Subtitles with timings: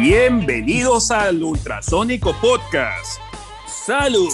[0.00, 3.20] Bienvenidos al Ultrasónico Podcast.
[3.66, 4.32] ¡Salud!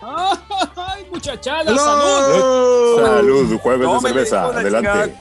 [0.00, 1.76] ¡Ay, muchachada!
[1.76, 3.02] ¡Salud!
[3.04, 4.46] Salud, jueves No de cerveza.
[4.46, 5.14] Adelante.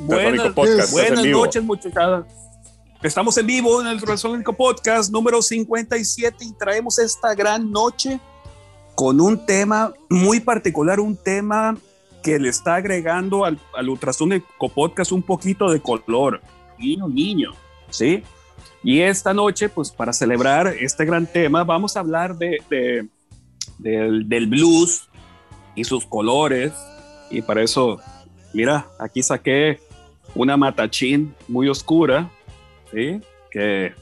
[0.00, 1.44] Ultrasónico Podcast, buenas en vivo.
[1.44, 2.26] noches, muchachada.
[3.00, 8.18] Estamos en vivo en el Ultrasónico Podcast número 57 y traemos esta gran noche
[8.96, 11.76] con un tema muy particular, un tema
[12.24, 16.40] que le está agregando al, al Ultrasónico Podcast un poquito de color.
[16.76, 17.52] Niño, niño,
[17.88, 18.24] ¿sí?
[18.82, 23.08] Y esta noche, pues para celebrar este gran tema, vamos a hablar de, de-
[23.78, 25.08] del, blues
[25.74, 26.72] y sus colores.
[27.30, 28.00] Y para eso,
[28.52, 29.80] mira, aquí saqué
[30.34, 32.30] una matachín muy oscura,
[32.92, 33.20] ¿sí?
[33.50, 33.92] Que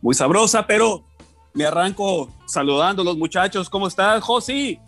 [0.00, 1.04] muy sabrosa, pero
[1.54, 3.68] me arranco saludando a los muchachos.
[3.70, 4.78] ¿Cómo estás, Josi?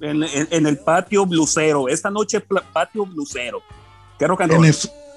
[0.00, 1.88] En, el patio blusero.
[1.88, 2.40] Esta noche,
[2.72, 3.60] patio blusero.
[4.18, 4.42] ¿Qué rock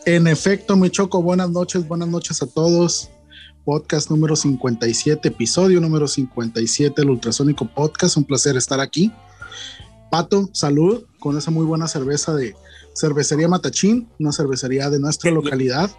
[0.06, 3.10] en efecto, mi choco, buenas noches, buenas noches a todos.
[3.66, 8.18] Podcast número 57, episodio número 57 del Ultrasónico Podcast.
[8.18, 9.12] Un placer estar aquí.
[10.12, 12.56] Pato, salud con esa muy buena cerveza de
[12.94, 15.90] Cervecería Matachín, una cervecería de nuestra ¿Qué- localidad.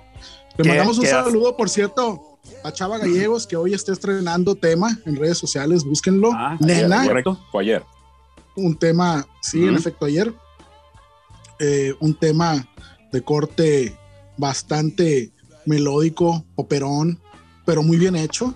[0.59, 1.15] Le mandamos un hace?
[1.15, 5.83] saludo, por cierto, a Chava Gallegos, que hoy está estrenando tema en redes sociales.
[5.85, 6.31] Búsquenlo.
[6.33, 7.09] Ah, Nena, ayer.
[7.09, 7.41] correcto.
[7.51, 7.83] Fue ayer.
[8.57, 9.79] un tema, sí, en Ujú.
[9.79, 10.33] efecto, ayer,
[11.59, 12.65] eh, un tema
[13.11, 13.97] de corte
[14.37, 15.33] bastante
[15.67, 17.19] melódico, operón,
[17.65, 18.55] pero muy bien hecho.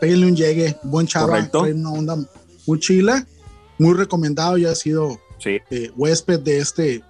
[0.00, 2.16] Péguenle un llegue, buen chava, trae una onda
[2.66, 3.26] muy chila,
[3.78, 5.58] muy recomendado, ya ha sido Sí.
[5.70, 7.02] eh, huésped de este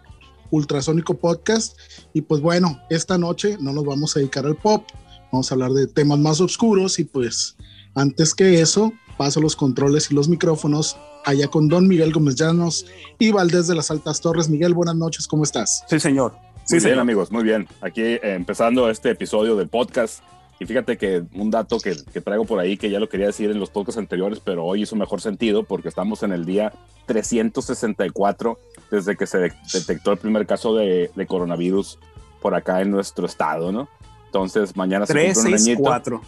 [0.51, 1.79] ultrasónico podcast.
[2.13, 4.85] Y pues bueno, esta noche no nos vamos a dedicar al pop,
[5.33, 7.57] vamos a hablar de temas más oscuros y pues
[7.95, 12.87] antes que eso, paso los controles y los micrófonos allá con Don Miguel Gómez Llanos
[13.19, 14.49] y Valdés de las Altas Torres.
[14.49, 15.85] Miguel, buenas noches, ¿cómo estás?
[15.89, 16.33] Sí, señor.
[16.65, 16.99] Sí, Muy bien, señor.
[16.99, 17.69] amigos, muy bien.
[17.81, 20.21] Aquí eh, empezando este episodio del podcast.
[20.59, 23.51] Y fíjate que un dato que, que traigo por ahí que ya lo quería decir
[23.51, 26.73] en los podcasts anteriores, pero hoy hizo mejor sentido porque estamos en el día
[27.07, 28.59] 364
[28.91, 31.99] desde que se de- detectó el primer caso de, de coronavirus
[32.41, 33.89] por acá en nuestro estado, ¿no?
[34.27, 35.83] Entonces mañana se 3, cumple un 6, añito.
[35.83, 36.21] 4.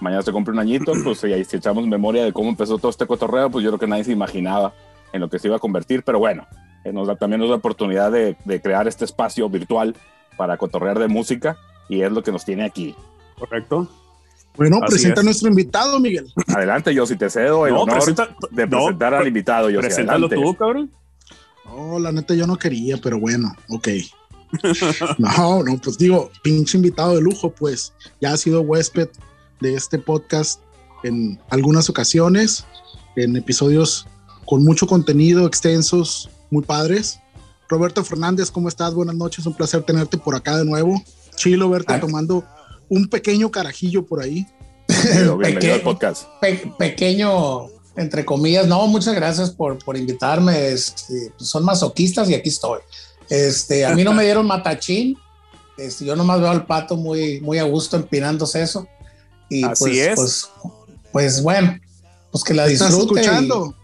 [0.00, 2.90] mañana se cumple un añito, pues y ahí si echamos memoria de cómo empezó todo
[2.90, 4.72] este cotorreo, pues yo creo que nadie se imaginaba
[5.12, 6.46] en lo que se iba a convertir, pero bueno,
[6.84, 9.94] eh, nos da, también nos da oportunidad de, de crear este espacio virtual
[10.36, 11.56] para cotorrear de música
[11.88, 12.94] y es lo que nos tiene aquí.
[13.38, 13.88] Correcto.
[14.56, 15.24] Bueno, Así presenta a es.
[15.24, 16.32] nuestro invitado, Miguel.
[16.48, 19.70] Adelante, yo si te cedo el No, honor presenta- de no, presentar al pre- invitado,
[19.70, 20.90] yo Preséntalo tú, cabrón.
[21.64, 23.88] No, la neta yo no quería, pero bueno, ok.
[25.18, 29.08] No, no, pues digo, pinche invitado de lujo, pues ya ha sido huésped
[29.60, 30.60] de este podcast
[31.02, 32.64] en algunas ocasiones,
[33.16, 34.06] en episodios
[34.46, 37.18] con mucho contenido, extensos, muy padres.
[37.68, 38.94] Roberto Fernández, ¿cómo estás?
[38.94, 41.02] Buenas noches, un placer tenerte por acá de nuevo.
[41.34, 42.00] Chilo verte Ah.
[42.00, 42.44] tomando
[42.88, 44.46] un pequeño carajillo por ahí.
[44.88, 46.24] Bienvenido, bienvenido al podcast.
[46.40, 48.66] Pe- pequeño, entre comillas.
[48.66, 50.68] No, muchas gracias por, por invitarme.
[50.68, 52.80] Este, pues son masoquistas y aquí estoy.
[53.30, 55.16] Este, a mí no me dieron matachín.
[55.76, 58.86] Este, yo nomás veo al pato muy, muy a gusto empinándose eso.
[59.48, 60.14] Y Así pues, es.
[60.16, 60.48] Pues,
[61.12, 61.78] pues bueno,
[62.30, 63.20] pues que la ¿Estás disfrute.
[63.20, 63.74] y- escuchando?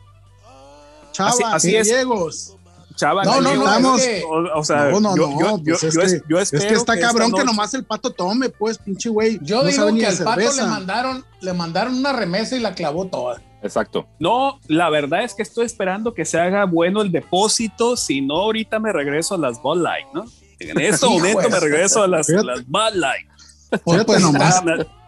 [1.12, 1.88] Chava, Así- así es.
[1.88, 2.56] Gallegos.
[3.00, 6.02] Chava, No, no, no, Estamos- o, o sea, No, no, yo, no, yo, pues yo-
[6.02, 8.76] es yo es- que- Es que está esta cabrón que nomás el pato tome, pues,
[8.78, 9.38] pinche güey.
[9.42, 13.06] Yo no digo que al pato le mandaron, le mandaron una remesa y la clavó
[13.06, 13.40] toda.
[13.62, 14.06] Exacto.
[14.18, 18.36] No, la verdad es que estoy esperando que se haga bueno el depósito, si no
[18.36, 20.24] ahorita me regreso a las Bud Light, ¿no?
[20.58, 23.26] En este momento me regreso a las, las Bud Light.
[23.84, 24.62] Pues, pues, nomás.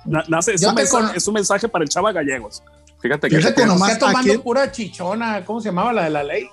[0.05, 2.63] Na- na- es, un mensaje, con- es un mensaje para el Chava Gallegos.
[3.01, 5.45] Fíjate que Fíjate nomás está tomando aquí- pura chichona.
[5.45, 6.49] ¿Cómo se llamaba la de la ley?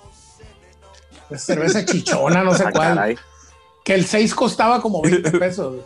[1.30, 2.94] Es cerveza chichona, no sé Ah, cuál.
[2.94, 3.16] caray.
[3.84, 5.76] Que el 6 costaba como 20 pesos.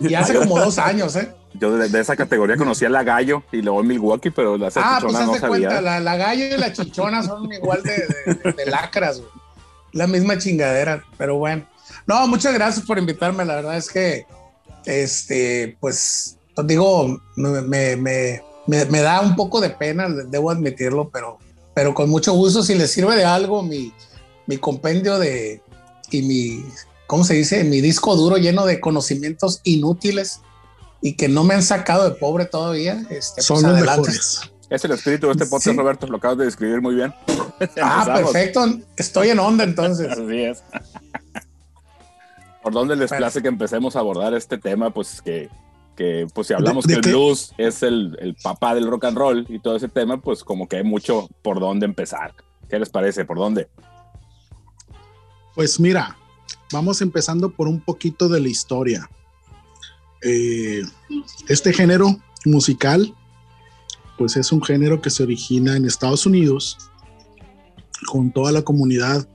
[0.00, 1.32] Y hace como dos años, ¿eh?
[1.54, 5.14] Yo de, de esa categoría conocía la gallo y luego Milwaukee, pero la Ah, pues
[5.14, 5.48] no sabía.
[5.48, 9.30] cuenta, la, la gallo y la chichona son igual de, de- de- de lacras, güey.
[9.92, 11.66] La misma chingadera, pero bueno.
[12.06, 13.44] No, muchas gracias por invitarme.
[13.46, 14.26] La verdad es que,
[14.84, 21.08] este, pues, digo, me, me, me, me- me da un poco de pena, debo admitirlo,
[21.08, 21.38] pero,
[21.74, 23.92] pero con mucho gusto, si les sirve de algo, mi,
[24.46, 25.60] mi compendio de,
[26.10, 26.64] y mi,
[27.06, 27.64] ¿cómo se dice?
[27.64, 30.40] Mi disco duro lleno de conocimientos inútiles
[31.02, 33.04] y que no me han sacado de pobre todavía.
[33.10, 34.00] Este, Son pues, los adelante.
[34.10, 34.40] mejores.
[34.68, 35.76] Es el espíritu de este podcast, Sí.
[35.76, 37.12] Roberto, lo acabas de describir muy bien.
[37.80, 38.66] Ah, perfecto.
[38.98, 40.10] Estoy en onda entonces.
[40.12, 40.62] Así es.
[42.62, 44.90] ¿Por dónde les place que empecemos a abordar este tema?
[44.90, 45.48] Pues que,
[45.96, 47.18] que pues si hablamos ¿De- de que el qué?
[47.18, 50.68] blues es el, el papá del rock and roll y todo ese tema, pues como
[50.68, 52.34] que hay mucho por dónde empezar.
[52.68, 53.24] ¿Qué les parece?
[53.24, 53.68] ¿Por dónde?
[55.56, 56.18] Pues mira,
[56.70, 59.08] vamos empezando por un poquito de la historia.
[60.20, 60.82] Eh,
[61.48, 63.14] este género musical,
[64.18, 66.76] pues es un género que se origina en Estados Unidos
[68.06, 69.26] con toda la comunidad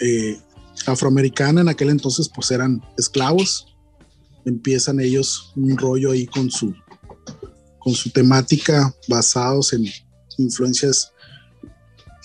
[0.00, 0.38] eh,
[0.86, 1.62] afroamericana.
[1.62, 3.74] En aquel entonces pues eran esclavos.
[4.44, 6.74] Empiezan ellos un rollo ahí con su,
[7.78, 9.86] con su temática basados en
[10.36, 11.10] influencias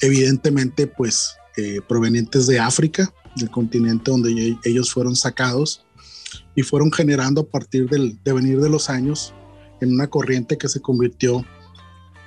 [0.01, 5.85] evidentemente pues eh, provenientes de África, del continente donde ellos fueron sacados
[6.55, 9.33] y fueron generando a partir del devenir de los años
[9.79, 11.45] en una corriente que se convirtió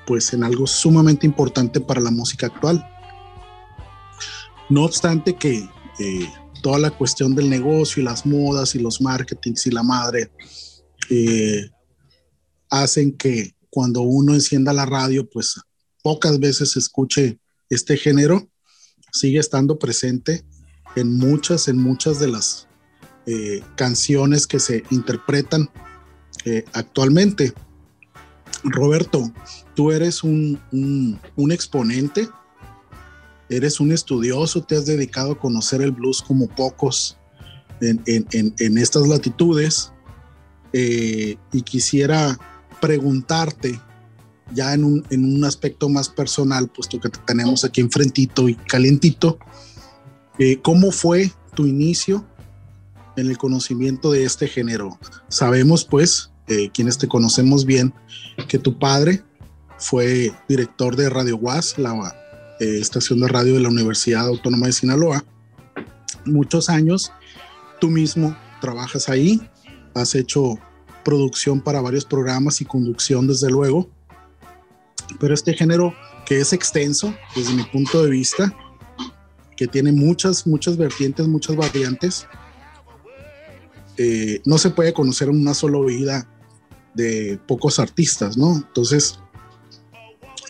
[0.06, 2.86] pues en algo sumamente importante para la música actual.
[4.68, 6.28] No obstante que eh,
[6.62, 10.30] toda la cuestión del negocio y las modas y los marketings y la madre
[11.10, 11.70] eh,
[12.70, 15.60] hacen que cuando uno encienda la radio, pues
[16.02, 17.38] pocas veces escuche
[17.68, 18.48] este género,
[19.14, 20.44] sigue estando presente
[20.96, 22.66] en muchas, en muchas de las
[23.26, 25.70] eh, canciones que se interpretan
[26.74, 27.54] actualmente.
[28.64, 29.32] Roberto,
[29.74, 30.60] tú eres un,
[31.36, 32.28] un, exponente,
[33.48, 37.16] eres un estudioso, te has dedicado a conocer el blues como pocos
[37.80, 39.90] en, en, en estas latitudes
[40.76, 42.36] eh, y quisiera
[42.80, 43.80] preguntarte
[44.54, 48.54] ya en un, en un, aspecto más personal, puesto que te tenemos aquí enfrentito y
[48.54, 49.38] calientito,
[50.38, 52.24] eh, ¿cómo fue tu inicio
[53.16, 54.98] en el conocimiento de este género?
[55.28, 57.92] Sabemos pues eh, quienes te conocemos bien,
[58.48, 59.22] que tu padre
[59.78, 62.14] fue director de Radio UAS, la
[62.60, 65.24] eh, estación de radio de la Universidad Autónoma de Sinaloa.
[66.24, 67.12] Muchos años,
[67.80, 69.40] tú mismo trabajas ahí,
[69.94, 70.58] has hecho
[71.04, 73.90] producción para varios programas y conducción, desde luego.
[75.20, 75.94] Pero este género
[76.26, 78.54] que es extenso, desde mi punto de vista,
[79.56, 82.26] que tiene muchas, muchas vertientes, muchas variantes,
[83.96, 86.28] eh, no se puede conocer en una sola oída
[86.94, 88.56] de pocos artistas, ¿no?
[88.56, 89.18] Entonces,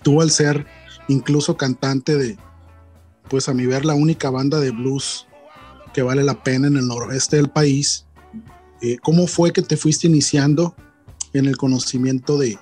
[0.02, 0.66] tú al ser
[1.08, 2.38] incluso cantante de,
[3.28, 5.26] pues a mi ver, la única banda de blues
[5.92, 8.06] que vale la pena en el noroeste del país,
[8.80, 10.74] eh, ¿cómo fue que te fuiste iniciando
[11.32, 12.58] en el conocimiento de,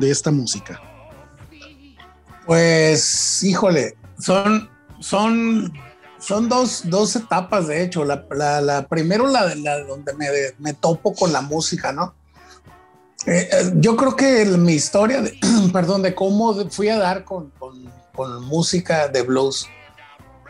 [0.00, 0.80] esta música?
[2.50, 4.68] Pues, híjole, son,
[4.98, 5.72] son,
[6.18, 8.04] son dos, dos etapas, de hecho.
[8.04, 8.26] La,
[8.60, 10.26] la, primero, la, la donde me,
[10.58, 12.12] me, topo con la música, ¿no?
[13.24, 15.38] Eh, eh, yo creo que mi historia, de,
[15.72, 17.52] perdón, de cómo fui a dar con,
[18.40, 19.68] música de blues,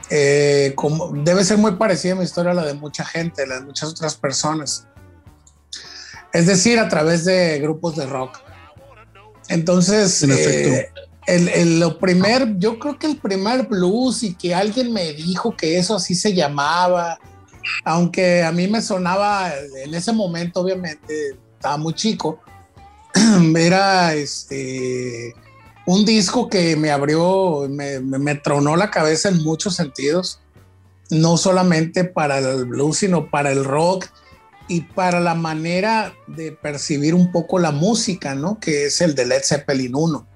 [0.09, 3.57] eh, como, debe ser muy parecida a mi historia a la de mucha gente, la
[3.57, 4.87] de muchas otras personas.
[6.33, 8.39] Es decir, a través de grupos de rock.
[9.49, 10.25] Entonces,
[11.31, 15.79] el, lo primer, yo creo que el primer blues y que alguien me dijo que
[15.79, 17.19] eso así se llamaba,
[17.85, 19.53] aunque a mí me sonaba
[19.85, 22.41] en ese momento, obviamente, estaba muy chico,
[23.57, 25.35] era este
[25.87, 30.41] un disco que me abrió, me, tronó la cabeza en muchos sentidos,
[31.11, 34.07] no solamente para el blues, sino para el rock
[34.69, 38.61] y para la manera de percibir un poco la música, ¿no?
[38.61, 40.30] Que es el de Led Zeppelin 1.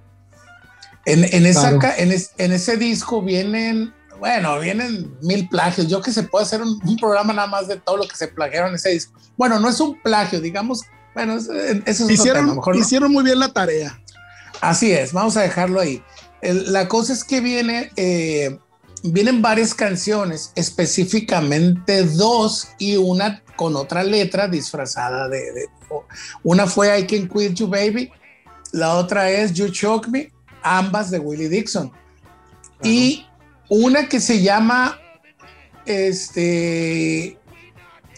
[1.07, 5.87] En, esa, en, ese disco vienen, bueno, vienen mil plagios.
[5.89, 8.29] Yo que se puede hacer un, un, programa nada más de todo lo que se
[8.29, 9.19] plagiaron en ese disco.
[9.37, 10.83] Bueno, no es un plagio, digamos
[11.15, 11.53] bueno, eso
[11.87, 13.99] es hicieron, hicieron muy bien la tarea.
[14.61, 16.03] Así es, vamos a dejarlo ahí.
[16.43, 18.59] la cosa es que viene, eh,
[19.05, 25.69] vienen varias canciones, específicamente dos y una con otra letra disfrazada de,
[26.43, 28.11] una fue I Can Quit You Baby,
[28.73, 30.33] la otra es You Choke Me,
[30.65, 31.93] ambas de Willie Dixon.
[32.83, 33.27] Y
[33.69, 34.99] una que se llama
[35.87, 37.39] este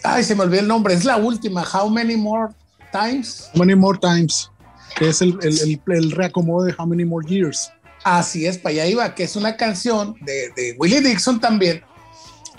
[0.03, 2.53] ay, se me olvidó el nombre, es la última, How Many More
[2.91, 3.49] Times.
[3.53, 4.49] How Many More Times,
[4.97, 7.71] que es el, el, el, reacomodo de How Many More Years.
[8.03, 11.81] Así es, para allá iba, que es una canción de, de Willie Dixon también,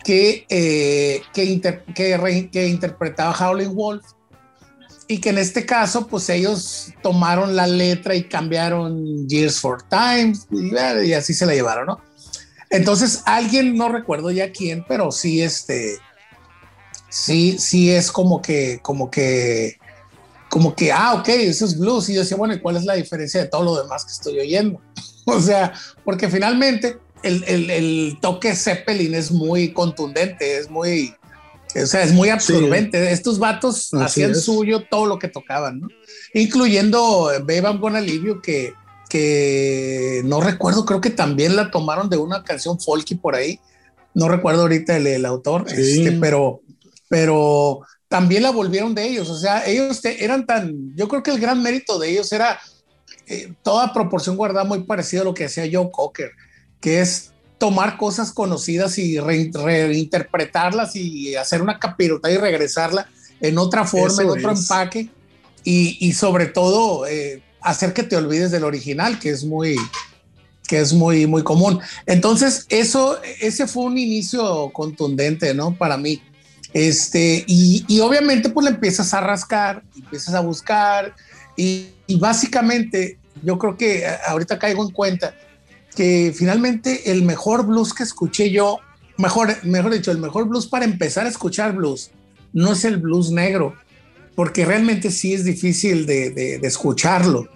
[0.04, 1.60] que, eh, que,
[1.94, 4.04] que, que, interpretaba Howling Wolf
[5.08, 10.46] y que en este caso, pues ellos tomaron la letra y cambiaron Years for Times
[10.50, 10.74] y,
[11.08, 12.00] y, así se la llevaron, ¿no?
[12.70, 15.96] Entonces, alguien, no recuerdo ya quién, pero sí, este,
[17.08, 19.78] sí, sí es como que, como que
[20.48, 22.08] como que, ah, ok, eso es blues.
[22.08, 24.38] Y yo decía, bueno, ¿y cuál es la diferencia de todo lo demás que estoy
[24.38, 24.80] oyendo?
[25.26, 25.72] o sea,
[26.04, 31.14] porque finalmente el, el, el, toque Zeppelin es muy contundente, es muy,
[31.74, 33.12] o sea, es muy absorbente.
[33.12, 35.88] Estos vatos hacían suyo todo lo que tocaban, ¿no?
[36.34, 38.72] Incluyendo Babe I'm Gonna Leave que,
[39.08, 43.60] que no recuerdo, creo que también la tomaron de una canción folky por ahí.
[44.14, 46.62] No recuerdo ahorita el, el autor, este, pero,
[47.08, 49.28] pero también la volvieron de ellos.
[49.30, 52.58] O sea, ellos eran tan, yo creo que el gran mérito de ellos era
[53.26, 56.30] eh, toda proporción guardada muy parecido a lo que hacía Joe Cocker,
[56.80, 63.08] que es tomar cosas conocidas y reinterpretarlas y hacer una capirota y regresarla
[63.40, 65.10] en otra forma, en otro empaque
[65.64, 69.76] y, sobre todo eh, hacer que te olvides del original, que es muy
[70.66, 71.80] que es muy muy común.
[72.06, 75.74] Entonces, eso ese fue un inicio contundente, ¿no?
[75.76, 76.22] Para mí.
[76.74, 81.14] Este, y, obviamente pues le empiezas a rascar, empiezas a buscar
[81.56, 85.34] y, y básicamente yo creo que ahorita caigo en cuenta
[85.98, 88.78] que finalmente el mejor blues que escuché yo,
[89.16, 92.12] mejor, mejor dicho, el mejor blues para empezar a escuchar blues,
[92.52, 93.74] no es el blues negro,
[94.36, 97.48] porque realmente sí es difícil de, escucharlo.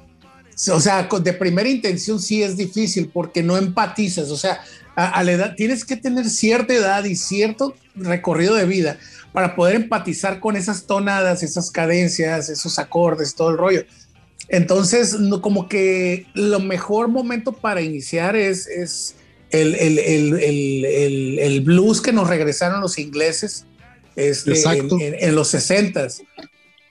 [0.72, 4.28] O sea, de primera intención sí es difícil porque no empatizas.
[4.32, 4.60] O sea,
[4.96, 8.98] a, la edad tienes que tener cierta edad y cierto recorrido de vida
[9.32, 13.84] para poder empatizar con esas tonadas, esas cadencias, esos acordes, todo el rollo.
[14.48, 19.14] Entonces, no, como que lo mejor momento para iniciar es, es
[19.50, 23.66] el, el, el, el, blues que nos regresaron los ingleses
[24.16, 24.52] este,
[25.26, 26.06] en, los 60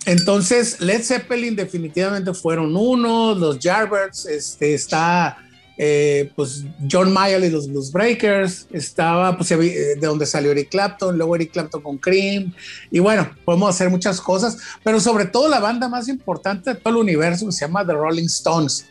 [0.05, 5.37] Entonces, Led Zeppelin definitivamente fueron uno, los Yardbirds, este, está
[5.77, 11.17] eh, pues John Mayall y los Blues Breakers, estaba pues, de donde salió Eric Clapton,
[11.17, 12.53] luego Eric Clapton con Cream,
[12.89, 16.93] y bueno, podemos hacer muchas cosas, pero sobre todo la banda más importante de todo
[16.95, 18.85] el universo se llama The Rolling Stones.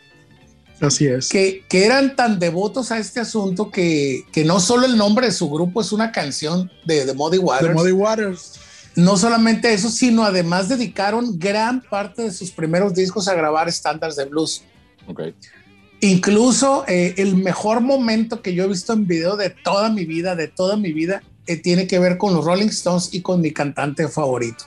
[0.81, 1.29] Así es.
[1.29, 5.31] Que, que eran tan devotos a este asunto que, que, no solo el nombre de
[5.31, 7.67] su grupo es una canción de, de Muddy Waters.
[7.67, 8.59] De Muddy Waters.
[8.95, 14.15] No solamente eso, sino además dedicaron gran parte de sus primeros discos a grabar estándares
[14.15, 14.63] de blues.
[15.07, 15.35] Okay.
[16.03, 20.35] Incluso eh, el mejor momento que yo he visto en video de toda mi vida,
[20.35, 23.51] de toda mi vida, eh, tiene que ver con los Rolling Stones y con mi
[23.51, 24.65] cantante favorito,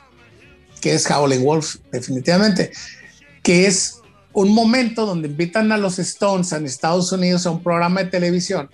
[0.80, 2.70] que es Howling Wolf, definitivamente,
[3.42, 4.00] que es
[4.32, 8.70] un momento donde invitan a los Stones en Estados Unidos a un programa de televisión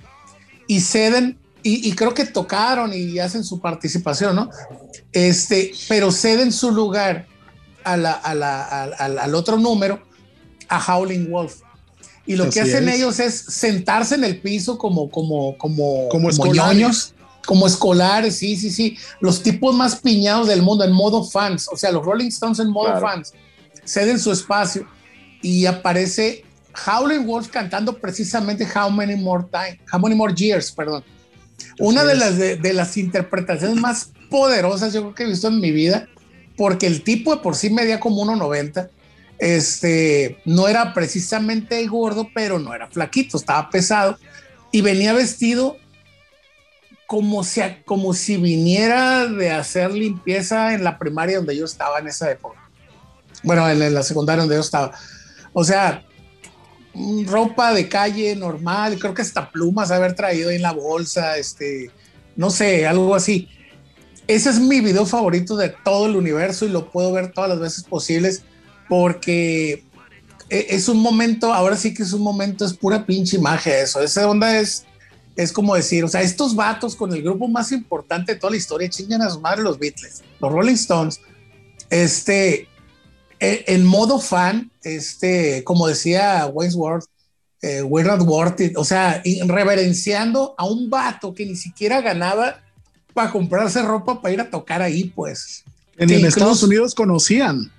[0.66, 4.50] y ceden, y, creo que tocaron y hacen su participación, ¿no?
[5.12, 7.26] Este, pero ceden su lugar
[7.84, 10.02] al, al otro número
[10.68, 11.60] a Howling Wolf
[12.30, 17.12] y lo que hacen ellos es sentarse en el piso como, como, como, como, escolares.
[17.44, 18.96] como escolares, sí, sí, sí.
[19.18, 22.70] Los tipos más piñados del mundo en modo fans, o sea, los Rolling Stones en
[22.70, 23.32] modo fans,
[23.84, 24.86] ceden su espacio
[25.42, 26.44] y aparece
[26.86, 31.02] Howling Wolf cantando precisamente How Many More Time, How Many More Years, perdón.
[31.80, 35.58] Una de las, de, de, las interpretaciones más poderosas yo creo que he visto en
[35.58, 36.06] mi vida,
[36.56, 38.88] porque el tipo de por sí medía como 1.90
[39.40, 44.18] este, no era precisamente gordo, pero no era flaquito, estaba pesado
[44.70, 45.78] y venía vestido
[47.06, 52.08] como si, como si viniera de hacer limpieza en la primaria donde yo estaba en
[52.08, 52.70] esa época.
[53.42, 54.92] Bueno, en, la secundaria donde yo estaba.
[55.54, 56.04] O sea,
[57.24, 61.90] ropa de calle normal, creo que hasta plumas haber traído en la bolsa, este,
[62.36, 63.48] no sé, algo así.
[64.28, 67.58] Ese es mi video favorito de todo el universo y lo puedo ver todas las
[67.58, 68.44] veces posibles
[68.90, 69.84] porque
[70.50, 74.02] e, es un momento, ahora sí que es un momento, es pura pinche imagen eso.
[74.02, 74.84] Esa onda es,
[75.36, 78.56] es como decir, o sea, estos vatos con el grupo más importante de toda la
[78.56, 81.20] historia chingan a su madre los Beatles, los Rolling Stones,
[81.88, 82.66] este,
[83.38, 87.06] e, en modo fan, este, como decía Wainsworth,
[87.62, 92.60] eh, we're not worth it, o sea, reverenciando a un vato que ni siquiera ganaba
[93.14, 95.62] para comprarse ropa para ir a tocar ahí, pues.
[95.96, 97.70] En, Estados Unidos conocían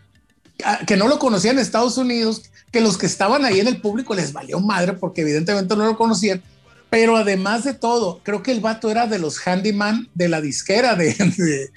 [0.86, 4.14] que no lo conocían en Estados Unidos, que los que estaban ahí en el público
[4.16, 6.42] les valió madre porque evidentemente no lo conocían.
[6.90, 10.96] Pero además de todo, creo que el vato era de los handyman de la disquera,
[10.96, 11.14] de,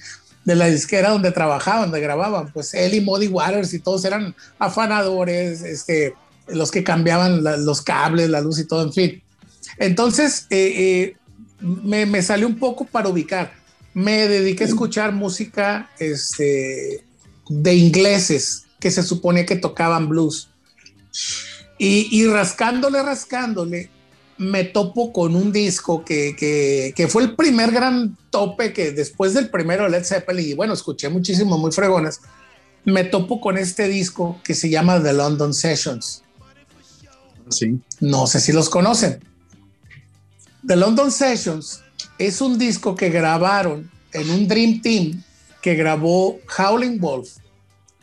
[0.44, 2.52] de, la disquera donde trabajaban, donde grababan.
[2.52, 6.14] Pues él y Muddy Waters y todos eran afanadores, este,
[6.48, 9.22] los que cambiaban los cables, la luz y todo, en fin.
[9.78, 11.16] Entonces, eh, eh,
[11.60, 13.52] me, me, salió un poco para ubicar.
[13.94, 17.04] Me dediqué a escuchar música este,
[17.48, 20.50] de ingleses, que se supone que tocaban blues.
[21.78, 23.88] Y, rascándole, rascándole,
[24.36, 26.36] me topo con un disco que,
[26.94, 31.08] que, fue el primer gran tope que después del primero Led Zeppelin, y bueno, escuché
[31.08, 32.20] muchísimo, muy fregones,
[32.84, 36.22] me topo con este disco que se llama The London Sessions.
[37.48, 37.80] Sí.
[38.00, 39.24] No sé si los conocen.
[40.66, 41.80] The London Sessions
[42.18, 45.22] es un disco que grabaron en un Dream Team
[45.62, 47.38] que grabó Howling Wolf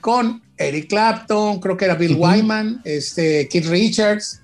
[0.02, 4.42] con Eric Clapton, creo que era Bill Wyman, este, Keith Richards,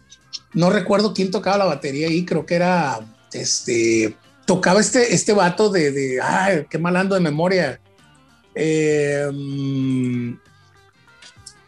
[0.53, 2.99] no recuerdo quién tocaba la batería ahí, creo que era,
[3.33, 7.79] este, tocaba este, este vato de, de ay, qué malando de memoria,
[8.55, 9.29] eh,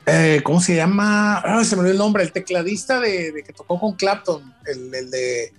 [0.06, 1.44] eh, ¿cómo se llama?
[1.64, 5.54] se me olvidó el nombre, el tecladista de, que tocó con Clapton, el, de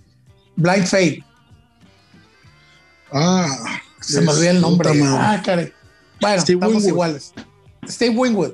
[0.57, 1.25] Blind Fate.
[3.13, 4.91] Ah, se me olvidó el nombre.
[5.05, 5.41] Ah,
[6.21, 7.33] Bueno, estamos iguales.
[7.89, 8.53] Steve Wingwood.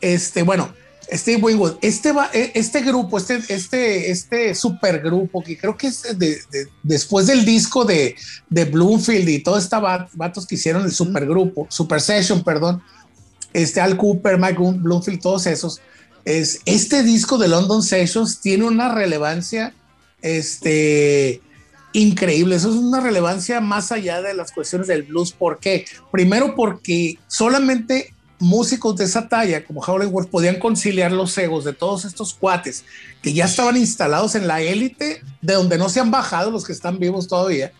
[0.00, 0.72] Este, bueno,
[1.12, 6.04] Steve Wingwood, este, va, e, este grupo, este, este, este supergrupo, que creo que es
[6.82, 8.16] después del disco de,
[8.48, 9.82] de Bloomfield y todos estos
[10.14, 12.82] vatos que hicieron el supergrupo, Super Session, perdón,
[13.52, 15.80] este Al Cooper, Mike Bloomfield, todos esos,
[16.24, 19.74] es, este disco de London Sessions tiene una relevancia
[20.22, 21.42] este,
[21.92, 22.56] increíble.
[22.56, 25.32] Eso es una relevancia más allá de las cuestiones del blues.
[25.32, 25.84] ¿Por qué?
[26.10, 32.04] Primero porque solamente músicos de esa talla como Howlin' podían conciliar los egos de todos
[32.04, 32.84] estos cuates
[33.22, 36.72] que ya estaban instalados en la élite, de donde no se han bajado los que
[36.72, 37.72] están vivos todavía,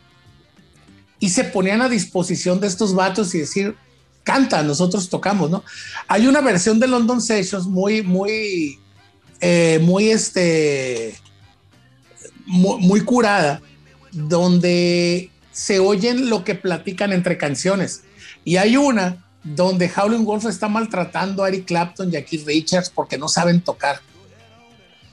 [1.19, 3.75] y se ponían a disposición de estos vatos y decir,
[4.23, 5.65] canta, nosotros tocamos, ¿no?
[6.07, 8.79] Hay una versión de London Sessions muy, muy,
[9.41, 11.17] eh, muy, este,
[12.47, 13.61] muy curada,
[14.13, 18.03] donde se oyen lo que platican entre canciones.
[18.45, 22.91] Y hay una donde Howlin' Wolf está maltratando a Eric Clapton y a Keith Richards
[22.91, 24.01] porque no saben tocar.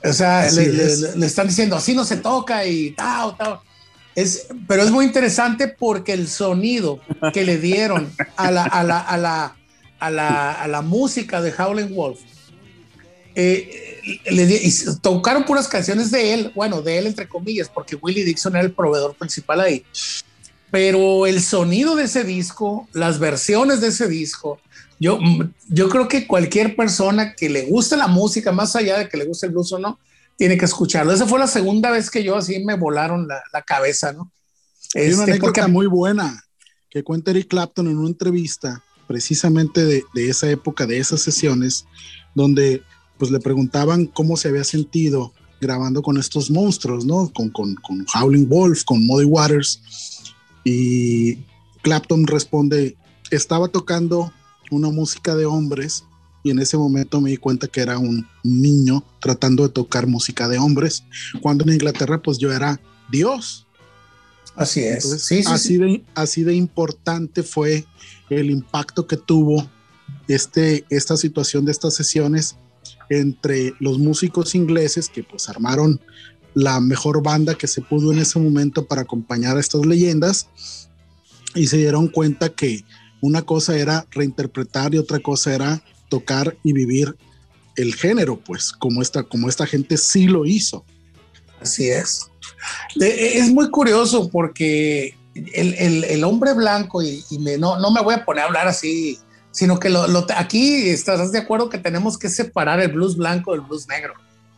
[0.02, 3.60] O sea, le, están diciendo así no se toca y tal, tal.
[4.14, 7.00] Es, pero es muy interesante porque el sonido
[7.32, 9.56] que le dieron a la, a la, a la,
[9.98, 12.20] a la, a la música de Howlin' Wolf,
[13.34, 13.89] eh,
[14.30, 18.64] le, tocaron puras canciones de él, bueno, de él entre comillas, porque Willie Dixon era
[18.64, 19.84] el proveedor principal ahí
[20.70, 24.60] pero el sonido de ese disco, las versiones de ese disco,
[24.98, 25.18] yo,
[25.68, 29.24] yo creo que cualquier persona que le guste la música, más allá de que le
[29.24, 29.98] guste el blues o no,
[30.36, 31.12] tiene que escucharlo.
[31.12, 34.30] Esa fue la segunda vez que yo así me volaron la, la cabeza, ¿no?
[34.94, 36.44] Hay una este, anécdota muy buena
[36.88, 41.86] que cuenta Eric Clapton en una entrevista precisamente de, de, esa época, de esas sesiones,
[42.34, 42.82] donde
[43.20, 47.30] pues le preguntaban cómo se había sentido grabando con estos monstruos, ¿no?
[47.32, 49.82] Con, con, con Howling Wolf, con Muddy Waters
[50.64, 51.36] y
[51.82, 52.96] Clapton responde,
[53.30, 54.32] estaba tocando
[54.70, 56.04] una música de hombres
[56.42, 60.48] y en ese momento me di cuenta que era un niño tratando de tocar música
[60.48, 61.04] de hombres,
[61.42, 62.80] cuando en Inglaterra pues yo era
[63.10, 63.66] Dios.
[64.56, 65.04] Así es.
[65.46, 67.84] así, De, así de importante fue
[68.30, 69.68] el impacto que tuvo
[70.26, 72.56] este, esta situación de estas sesiones
[73.08, 76.00] entre los músicos ingleses que pues armaron
[76.54, 80.48] la mejor banda que se pudo en ese momento para acompañar a estas leyendas
[81.54, 82.84] y se dieron cuenta que
[83.20, 87.16] una cosa era reinterpretar y otra cosa era tocar y vivir
[87.76, 90.84] el género, pues como esta, como esta gente sí lo hizo.
[91.60, 92.30] Así es.
[92.98, 98.44] Es muy curioso porque el, hombre blanco, y, me, no, no me voy a poner
[98.44, 99.18] a hablar así,
[99.50, 100.04] sino que lo,
[100.36, 104.14] aquí estás de acuerdo que tenemos que separar el blues blanco del blues negro,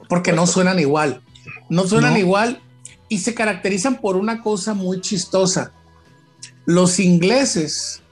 [0.09, 1.23] porque no suenan igual
[1.69, 2.61] no suenan igual
[3.09, 5.73] y se caracterizan por una cosa muy chistosa.
[6.65, 8.03] Los ingleses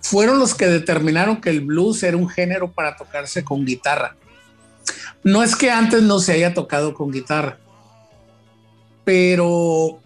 [0.00, 4.16] fueron los que determinaron que el blues era un género para tocarse con guitarra.
[5.22, 7.58] No es que antes no se haya tocado con guitarra,
[9.04, 10.00] pero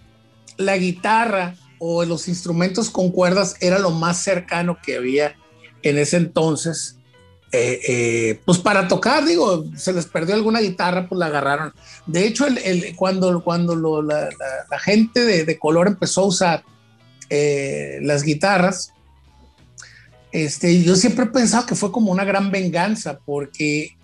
[0.56, 5.36] la guitarra o los instrumentos con cuerdas era lo más cercano que había
[5.84, 6.98] en ese entonces
[7.56, 11.72] eh, eh, pues para tocar, digo, se les perdió alguna guitarra, pues la agarraron.
[12.04, 14.28] De hecho, el, cuando, cuando la,
[14.80, 16.64] gente de, color empezó a usar
[17.30, 18.92] eh, las guitarras,
[20.32, 23.96] este, yo siempre he pensado que fue como una gran venganza, porque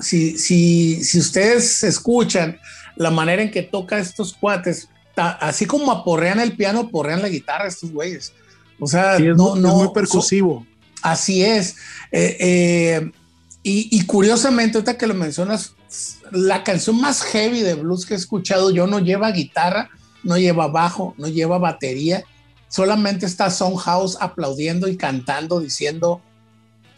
[0.00, 2.58] si, si, si ustedes escuchan
[2.96, 7.68] la manera en que toca estos cuates, así como aporrean el piano, aporrean la guitarra
[7.68, 8.32] estos güeyes.
[8.80, 10.66] O sea, no, no, muy percusivo.
[11.02, 11.76] Así es.
[12.12, 13.10] Eh, eh,
[13.62, 15.74] y, curiosamente, ahorita que lo mencionas,
[16.30, 19.90] la canción más heavy de blues que he escuchado yo no lleva guitarra,
[20.22, 22.24] no lleva bajo, no lleva batería,
[22.68, 26.22] solamente está House aplaudiendo y cantando, diciendo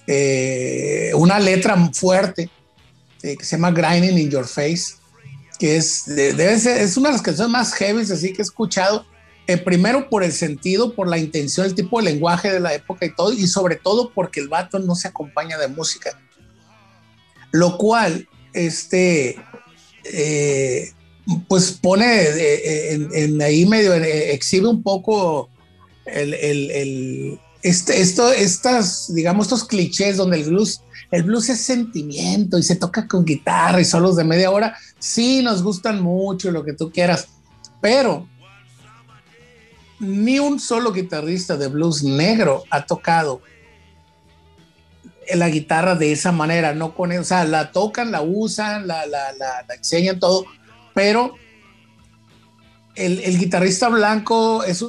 [0.07, 2.49] eh, una letra fuerte
[3.21, 4.95] que se llama Grinding in Your Face,
[5.59, 9.07] que es, es una de las canciones más heavy así que he escuchado
[9.49, 13.07] eh, primero por el sentido, por la intención, el tipo de lenguaje de la época
[13.07, 16.17] y todo, y sobre todo porque el vato no se acompaña de música.
[17.51, 19.37] Lo cual, este,
[20.05, 20.93] eh,
[21.49, 25.51] pues pone eh, en, ahí medio, exhibe un poco
[26.07, 32.59] el, el, este, esto, estas, digamos, estos clichés donde el blues, el blues es sentimiento
[32.59, 34.77] y se toca con guitarra y solos de media hora.
[35.01, 37.27] Sí, nos gustan mucho, lo que tú quieras,
[37.81, 38.29] pero
[40.03, 43.41] ni un solo guitarrista de blues negro ha tocado
[45.33, 49.05] la guitarra de esa manera, no con, o sea, la tocan, la usan, la,
[49.75, 50.45] enseñan todo,
[50.93, 51.35] pero
[52.97, 54.85] el, guitarrista blanco es,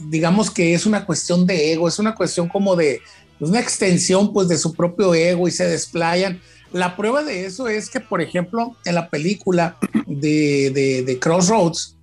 [0.00, 3.00] digamos que es una cuestión de ego, es una cuestión como de
[3.38, 6.40] una extensión pues de su propio ego y se desplayan.
[6.72, 11.95] La prueba de eso es que, por ejemplo, en la película de, de Crossroads,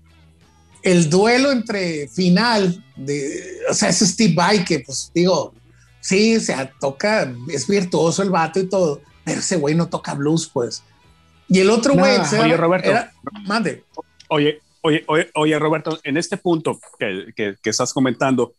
[0.83, 5.53] el duelo entre final de, o sea, es Steve Vai que pues digo,
[6.01, 10.49] sí, se toca, es virtuoso el vato y todo, pero ese güey no toca blues,
[10.53, 10.83] pues.
[11.47, 12.91] Y el otro güey, oye, Roberto,
[13.45, 13.83] mande.
[14.27, 18.53] Oye, oye, oye, oye, Roberto, en este punto que, que, que, estás comentando,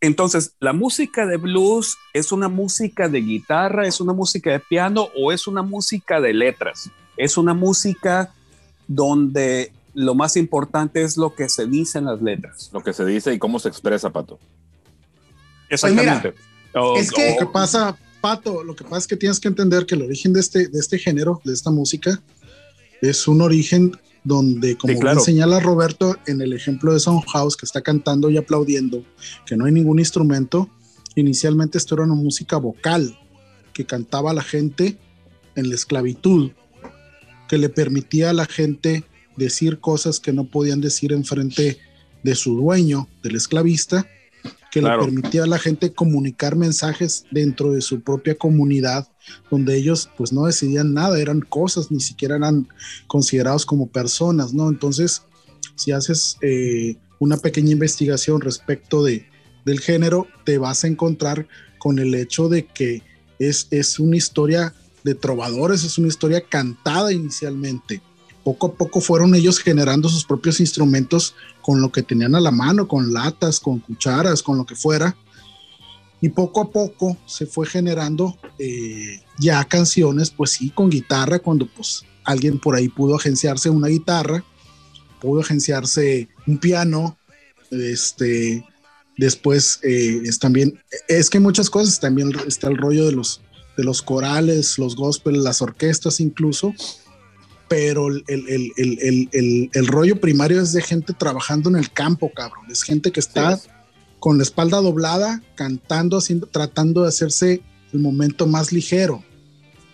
[0.00, 5.08] entonces, ¿la música de blues es una música de guitarra, es una música de piano
[5.16, 6.90] o es una música de letras?
[7.16, 8.32] Es una música
[8.86, 12.70] donde lo más importante es lo que se dice en las letras.
[12.72, 14.38] Lo que se dice y cómo se expresa, Pato.
[15.70, 16.34] Exactamente.
[16.96, 19.94] es que lo que pasa, Pato, lo que pasa es que tienes que entender que
[19.94, 22.20] el origen de este, de este género, de esta música,
[23.00, 23.92] es un origen
[24.24, 27.00] donde, como bien señala Roberto en el ejemplo de
[27.32, 29.04] House que está cantando y aplaudiendo,
[29.46, 30.70] que no hay ningún instrumento,
[31.14, 33.18] inicialmente esto era una música vocal
[33.72, 34.96] que cantaba a la gente
[35.54, 36.52] en la esclavitud,
[37.48, 39.04] que le permitía a la gente
[39.36, 41.78] decir cosas que no podían decir en frente
[42.22, 44.06] de su dueño, del esclavista,
[44.70, 49.06] que le permitía a la gente comunicar mensajes dentro de su propia comunidad,
[49.48, 52.66] donde ellos pues no decidían nada, eran cosas, ni siquiera eran
[53.06, 54.68] considerados como personas, ¿no?
[54.68, 55.22] Entonces,
[55.76, 59.28] si haces eh, una pequeña investigación respecto de,
[59.64, 61.46] del género, te vas a encontrar
[61.78, 63.02] con el hecho de que
[63.38, 68.02] es, es una historia de trovadores, es una historia cantada inicialmente
[68.44, 72.50] poco a poco fueron ellos generando sus propios instrumentos con lo que tenían a la
[72.50, 75.16] mano, con latas, con cucharas, con lo que fuera.
[76.20, 81.66] Y poco a poco se fue generando eh, ya canciones, pues sí, con guitarra, cuando
[81.66, 84.44] pues alguien por ahí pudo agenciarse una guitarra,
[85.20, 87.18] pudo agenciarse un piano,
[87.70, 88.64] este,
[89.16, 90.78] después eh, es también,
[91.08, 93.40] es que muchas cosas, también está el rollo de los,
[93.76, 96.74] de los corales, los gospel, las orquestas incluso,
[97.68, 102.66] pero el, el, rollo primario es de gente trabajando en el campo, cabrón.
[102.70, 103.58] Es gente que está
[104.18, 109.22] con la espalda doblada, cantando, haciendo, tratando de hacerse el momento más ligero.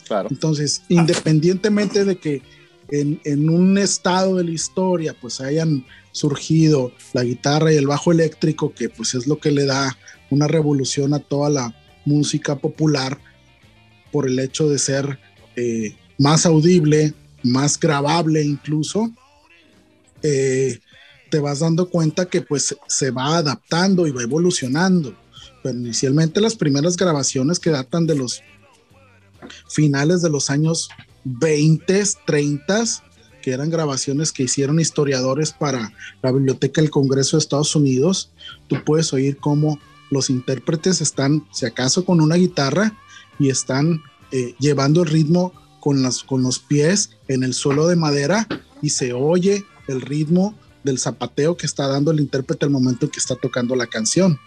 [0.06, 0.28] Claro.
[0.30, 2.42] Entonces, independientemente de que
[2.88, 8.10] en, en, un estado de la historia pues hayan surgido la guitarra y el bajo
[8.10, 9.96] eléctrico, que pues es lo que le da
[10.30, 13.18] una revolución a toda la música popular
[14.10, 15.18] por el hecho de ser
[15.56, 19.10] eh, más audible, más grabable incluso,
[20.22, 20.80] eh,
[21.30, 25.14] te vas dando cuenta que pues se va adaptando y va evolucionando.
[25.62, 28.42] Pero inicialmente las primeras grabaciones que datan de los
[29.68, 30.88] finales de los años
[31.24, 32.84] 20, 30,
[33.42, 38.30] que eran grabaciones que hicieron historiadores para la Biblioteca del Congreso de Estados Unidos,
[38.68, 39.78] tú puedes oír cómo
[40.10, 42.96] los intérpretes están, si acaso, con una guitarra
[43.38, 47.96] y están eh, llevando el ritmo con, las, con los pies en el suelo de
[47.96, 48.46] madera
[48.82, 53.12] y se oye el ritmo del zapateo que está dando el intérprete al momento en
[53.12, 54.38] que está tocando la canción.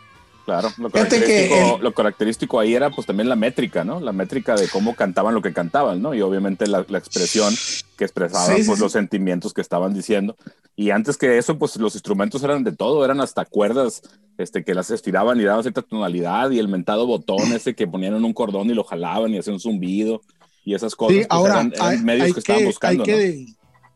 [0.46, 4.02] Claro, lo característico, lo característico, ahí era pues también la métrica, ¿no?
[4.02, 6.14] La métrica de cómo cantaban lo que cantaban, ¿no?
[6.14, 7.54] Y obviamente la, expresión
[7.98, 10.36] que expresaba pues, los sentimientos que estaban diciendo.
[10.76, 14.02] Y antes que eso, pues los instrumentos eran de todo, eran hasta cuerdas
[14.38, 18.16] este, que las estiraban y daban cierta tonalidad y el mentado botón ese que ponían
[18.16, 20.22] en un cordón y lo jalaban y hacían un zumbido
[20.66, 21.14] y esas cosas.
[21.14, 23.04] Sí, pues, ahora, hay, medios que, estaban buscando.
[23.04, 23.46] Hay que,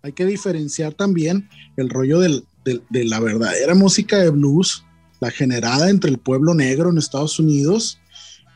[0.01, 4.83] hay que diferenciar también el rollo del, de la verdadera música de blues,
[5.19, 7.99] la generada entre el pueblo negro en Estados Unidos,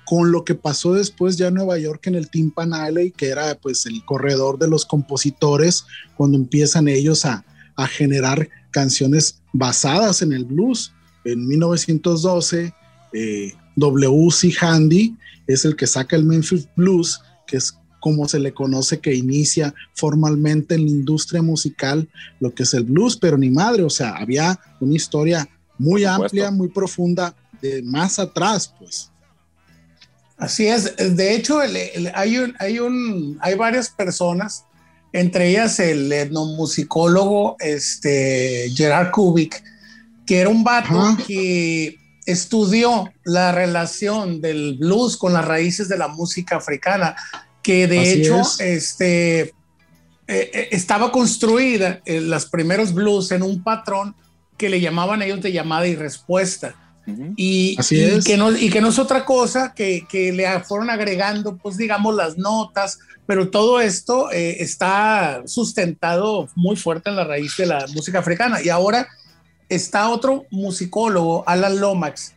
[0.05, 3.55] con lo que pasó después ya en Nueva York en el Timpan Alley, que era
[3.55, 5.85] pues el corredor de los compositores,
[6.17, 7.45] cuando empiezan ellos a,
[7.75, 10.93] a generar canciones basadas en el blues.
[11.23, 12.73] En 1912,
[13.13, 14.53] eh, W.C.
[14.59, 15.15] Handy
[15.47, 19.73] es el que saca el Memphis Blues, que es como se le conoce que inicia
[19.93, 22.09] formalmente en la industria musical
[22.41, 26.51] lo que es el blues, pero ni madre, o sea, había una historia muy amplia,
[26.51, 29.09] muy profunda de más atrás, pues.
[30.37, 34.65] Así es, de hecho hay, un, hay, un, hay varias personas,
[35.13, 39.63] entre ellas el etnomusicólogo este, Gerard Kubik,
[40.25, 46.07] que era un vato que estudió la relación del blues con las raíces de la
[46.07, 47.15] música africana
[47.61, 49.53] que de hecho este, eh,
[50.27, 54.15] eh, estaba construida en eh, los primeros blues en un patrón
[54.57, 56.75] que le llamaban ellos de llamada y respuesta.
[57.35, 58.23] Y, Así y es.
[58.23, 62.15] que no, y que no es otra cosa que, que le fueron agregando, pues digamos,
[62.15, 67.85] las notas, pero todo esto eh, está sustentado muy fuerte en la raíz de la
[67.93, 68.61] música africana.
[68.61, 69.07] Y ahora
[69.69, 72.33] está otro musicólogo, Alan Lomax.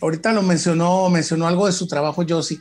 [0.00, 2.60] Ahorita lo mencionó, mencionó algo de su trabajo, Josie.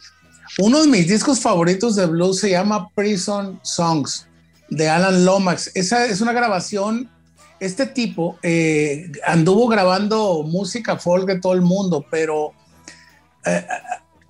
[0.57, 4.27] Uno de mis discos favoritos de blues se llama Prison Songs
[4.69, 5.71] de Alan Lomax.
[5.73, 7.09] Esa es una grabación.
[7.59, 12.51] Este tipo eh, anduvo grabando música folk de todo el mundo, pero
[13.45, 13.65] eh,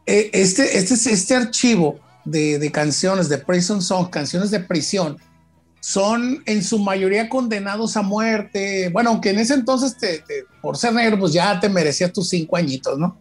[0.05, 5.17] eh, este, este, este archivo de, canciones de Prison Songs, canciones de prisión,
[5.79, 8.89] son en su mayoría condenados a muerte.
[8.93, 9.97] Bueno, aunque en ese entonces,
[10.61, 13.17] por ser negro, pues ya te merecías tus cinco añitos, ¿no?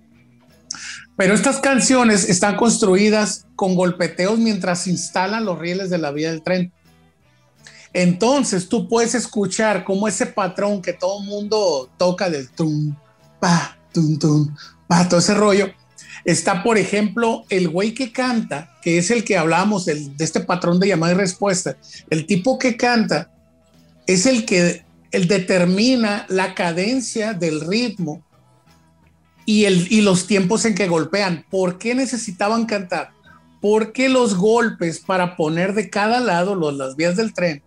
[1.16, 6.30] Pero estas canciones están construidas con golpeteos mientras se instalan los rieles de la vía
[6.30, 6.72] del tren.
[7.92, 12.96] Entonces tú puedes escuchar cómo ese patrón que todo mundo toca del tum,
[13.38, 15.70] pa, tum, tum, pa, todo ese rollo.
[16.24, 20.40] Está, por ejemplo, el güey que canta, que es el que hablábamos del, de este
[20.40, 21.76] patrón de llamada y respuesta.
[22.08, 23.30] El tipo que canta
[24.06, 28.24] es el que el determina la cadencia del ritmo
[29.44, 31.44] y, el, y los tiempos en que golpean.
[31.50, 33.12] ¿Por qué necesitaban cantar?
[33.60, 37.62] Porque los golpes para poner de cada lado los, las vías del tren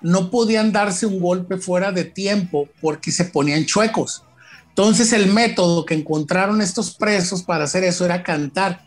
[0.00, 4.24] no podían darse un golpe fuera de tiempo porque se ponían chuecos.
[4.68, 8.82] Entonces el método que encontraron estos presos para hacer eso era cantar.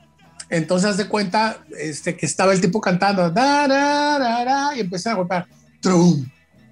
[0.50, 5.15] Entonces haz de cuenta este, que estaba el tipo cantando da, da, da, y empezaron
[5.15, 5.47] a golpear.
[5.82, 6.30] Trum,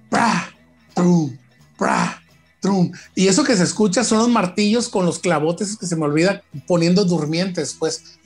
[0.08, 0.50] pra,
[0.94, 1.36] trum,
[1.76, 2.22] pra,
[2.66, 2.90] trum.
[3.14, 6.42] Y eso que se escucha son los martillos con los clavotes que se me olvida
[6.66, 8.18] poniendo durmientes, pues.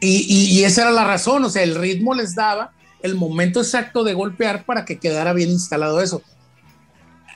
[0.00, 3.60] Y, y, y esa era la razón, o sea, el ritmo les daba el momento
[3.60, 6.22] exacto de golpear para que quedara bien instalado eso.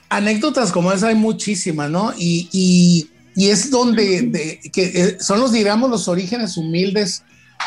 [0.09, 2.13] Anécdotas como esa hay muchísimas, ¿no?
[2.17, 7.23] Y, y, y es donde de, que eh, son los, digamos, los orígenes humildes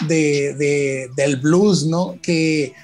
[0.08, 2.18] de, de, del blues, ¿no?
[2.22, 2.74] Que,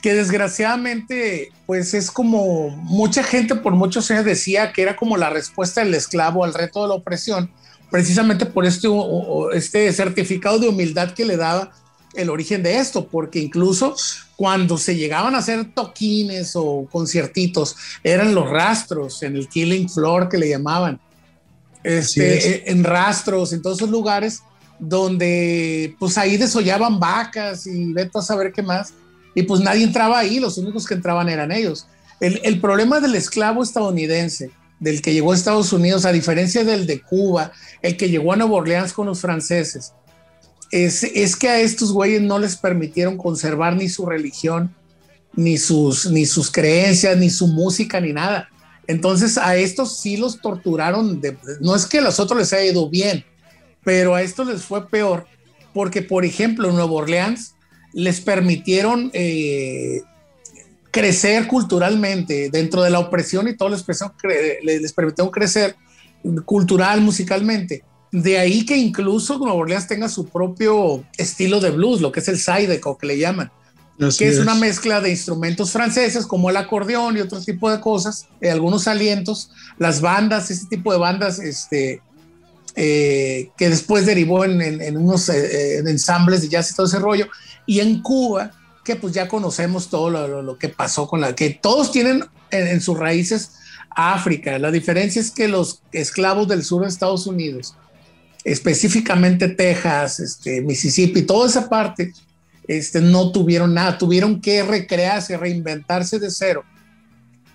[0.00, 5.30] que desgraciadamente, pues es como mucha gente por muchos años decía que era como la
[5.30, 7.50] respuesta del esclavo al reto de la opresión,
[7.90, 8.88] precisamente por este,
[9.52, 11.72] este certificado de humildad que le daba
[12.14, 13.94] el origen de esto, porque incluso
[14.36, 20.28] cuando se llegaban a hacer toquines o conciertitos, eran los rastros en el Killing Floor
[20.28, 20.98] que le llamaban,
[21.84, 24.42] este, en rastros, en todos esos lugares
[24.78, 28.94] donde pues ahí desollaban vacas y vete a saber qué más,
[29.34, 31.86] y pues nadie entraba ahí, los únicos que entraban eran ellos.
[32.20, 37.00] El, problema del esclavo estadounidense, del que llegó a Estados Unidos, a diferencia del de
[37.00, 39.94] Cuba, el que llegó a Nueva Orleans con los franceses,
[40.70, 44.74] es, que a estos güeyes no les permitieron conservar ni su religión,
[45.34, 48.48] ni sus, ni sus creencias, ni su música, ni nada.
[48.86, 51.20] Entonces a estos sí los torturaron.
[51.20, 53.24] De, no es que a los otros les haya ido bien,
[53.82, 55.26] pero a estos les fue peor,
[55.72, 57.54] porque por ejemplo en Nueva Orleans
[57.92, 60.02] les permitieron eh,
[60.90, 63.84] crecer culturalmente dentro de la opresión y todo les,
[64.62, 65.76] les permitieron crecer
[66.44, 72.10] cultural, musicalmente de ahí que incluso Nueva Orleans tenga su propio estilo de blues, lo
[72.10, 73.50] que es el Zydeco, que le llaman,
[74.00, 77.70] Así que es, es, una mezcla de instrumentos franceses como el acordeón y otro tipo
[77.70, 82.00] de cosas, eh, algunos alientos, las bandas, ese tipo de bandas este,
[82.76, 86.86] eh, que después derivó en, en, en unos eh, en ensambles de jazz y todo
[86.86, 87.28] ese rollo.
[87.70, 88.50] Y en Cuba,
[88.82, 92.24] que pues ya conocemos todo lo, lo, lo que pasó con la, que todos tienen
[92.50, 93.52] en, en sus raíces
[93.90, 94.58] África.
[94.58, 97.76] La diferencia es que los esclavos del sur de Estados Unidos,
[98.42, 102.12] específicamente Texas, este, Mississippi, toda esa parte,
[102.66, 106.64] este, no tuvieron nada, tuvieron que recrearse, reinventarse de cero.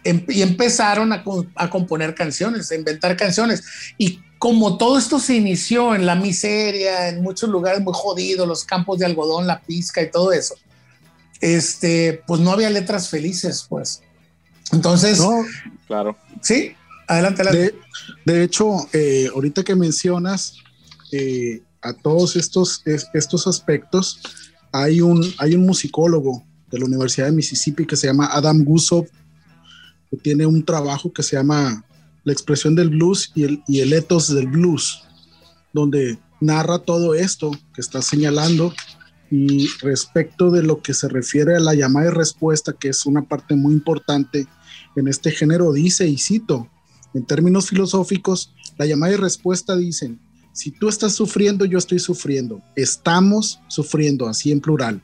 [0.06, 1.26] Em, y empezaron a,
[1.56, 3.66] a, componer canciones, a inventar canciones.
[3.98, 8.64] Y como todo esto se inició en la miseria, en muchos lugares muy jodidos, los
[8.64, 10.56] campos de algodón, la pizca y todo eso,
[11.42, 14.02] este, pues no había letras felices, pues.
[14.72, 15.46] Entonces, no,
[15.88, 16.18] claro.
[16.42, 16.74] Sí,
[17.08, 17.76] adelante, adelante.
[18.26, 20.56] De, de hecho, eh, ahorita que mencionas
[21.12, 24.20] eh, a todos estos, es, estos aspectos,
[24.72, 29.08] hay un, hay un musicólogo de la Universidad de Mississippi que se llama Adam Gusov,
[30.10, 31.86] que tiene un trabajo que se llama
[32.26, 35.04] La expresión del blues y el, y el ethos del blues,
[35.72, 38.74] donde narra todo esto que está señalando
[39.32, 43.24] y respecto de lo que se refiere a la llamada y respuesta, que es una
[43.24, 44.48] parte muy importante
[44.96, 46.70] en este género, dice, y cito,
[47.14, 50.20] en términos filosóficos, la llamada y respuesta dicen,
[50.54, 55.04] si tú estás sufriendo, yo estoy sufriendo, estamos sufriendo, así en plural,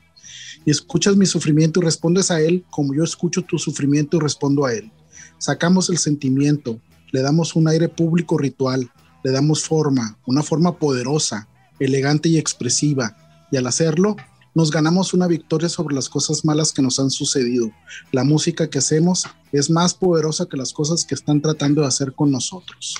[0.64, 4.64] y escuchas mi sufrimiento y respondes a él como yo escucho tu sufrimiento y respondo
[4.64, 4.90] a él.
[5.38, 6.80] Sacamos el sentimiento,
[7.12, 8.90] le damos un aire público ritual,
[9.22, 11.48] le damos forma, una forma poderosa,
[11.78, 13.16] elegante y expresiva,
[13.50, 14.16] y al hacerlo,
[14.54, 17.70] nos ganamos una victoria sobre las cosas malas que nos han sucedido.
[18.10, 22.12] La música que hacemos es más poderosa que las cosas que están tratando de hacer
[22.12, 22.96] con nosotros.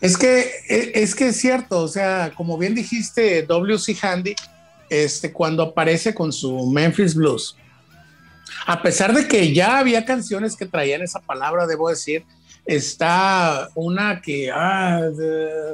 [0.00, 3.96] Es que e, es que es cierto, o sea, como bien dijiste, W.C.
[4.00, 4.34] Handy,
[4.88, 7.56] este, cuando aparece con su Memphis Blues,
[8.66, 12.24] a pesar de que ya había canciones que traían esa palabra, debo decir,
[12.66, 15.00] está una que, ah,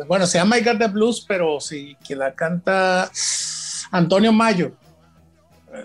[0.07, 3.11] bueno, se llama I Got the Blues, pero sí, que la canta
[3.91, 4.73] Antonio Mayo.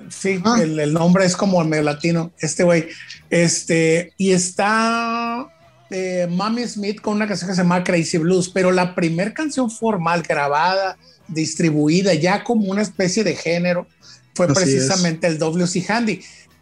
[0.10, 0.58] Sí, ah.
[0.62, 2.88] el, nombre es como el medio latino, este güey.
[3.30, 5.48] Este, y está
[5.90, 9.70] eh, Mami Smith con una canción que se llama Crazy Blues, pero la primera canción
[9.70, 13.88] formal grabada, distribuida ya como una especie de género,
[14.34, 15.86] fue precisamente el W.C.
[15.88, 16.22] Handy.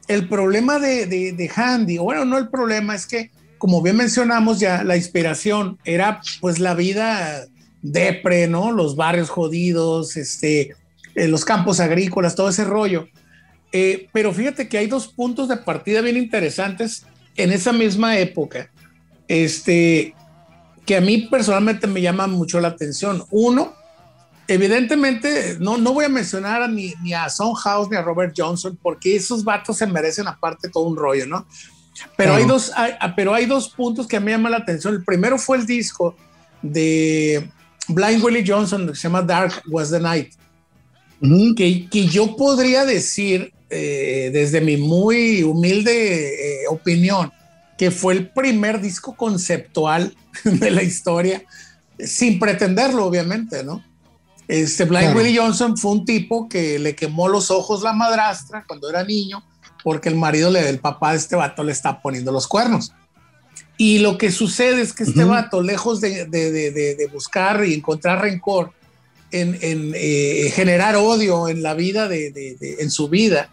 [0.10, 4.60] El problema de, de, de Handy, bueno, no el problema, es que, como bien mencionamos
[4.60, 7.45] ya, la inspiración era pues la vida
[7.84, 8.72] depre, ¿no?
[8.72, 10.76] Los barrios jodidos, este,
[11.13, 13.08] eh, los campos agrícolas, todo ese rollo.
[13.72, 18.72] Eh, pero fíjate que hay dos puntos de partida bien interesantes en esa misma época,
[19.28, 20.15] este,
[20.88, 23.24] que a mí personalmente me llama mucho la atención.
[23.30, 23.76] Uno,
[24.49, 28.33] evidentemente, no, no voy a mencionar a ni, ni a Son House ni a Robert
[28.35, 31.47] Johnson, porque esos vatos se merecen aparte todo un rollo, ¿no?
[32.15, 34.93] Pero, hay dos, ah, pero hay dos puntos que a mí me llaman la atención.
[34.93, 36.15] El primero fue el disco
[36.62, 37.49] de
[37.88, 40.33] Blind Willie Johnson, que se llama Dark Was the Night
[41.55, 47.31] que, que, yo podría decir, eh, desde mi muy humilde eh, opinión,
[47.77, 51.43] que fue el primer disco conceptual de la historia,
[51.99, 53.83] sin pretenderlo, obviamente, ¿no?
[54.49, 58.89] Este Blind Willie Johnson fue un tipo que le quemó los ojos la madrastra cuando
[58.89, 59.43] era niño,
[59.83, 62.91] porque el marido le, el papá de este vato le está poniendo los cuernos.
[63.77, 67.75] Y lo que sucede es que este vato, lejos de, de, de, de, buscar y
[67.75, 68.73] encontrar rencor,
[69.31, 73.51] en, eh, generar odio en la vida, de, en su vida,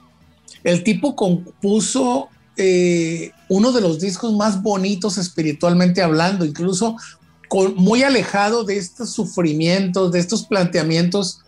[0.64, 6.96] el tipo compuso eh, uno de los discos más bonitos espiritualmente hablando, incluso
[7.48, 11.40] con, muy alejado de estos sufrimientos, de estos planteamientos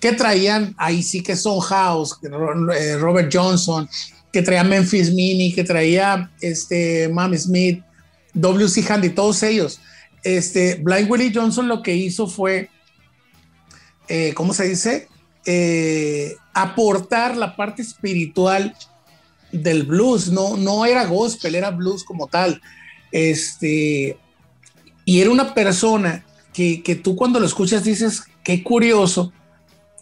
[0.00, 3.88] que traían, ahí sí que son House, eh, Robert Johnson,
[4.32, 7.82] que traía Memphis Mini, que traía este, Mami Smith,
[8.34, 8.84] W.C.
[8.86, 9.80] Handy, todos ellos.
[10.22, 12.68] Este, Blind Willie Johnson lo que hizo fue
[14.08, 15.08] eh, ¿cómo se dice?
[15.44, 18.74] Eh, aportar la parte espiritual
[19.52, 20.28] del blues.
[20.30, 22.60] No, no era gospel, era blues como tal.
[23.10, 24.16] Este,
[25.06, 29.32] y era una persona que, que tú cuando lo escuchas dices, qué curioso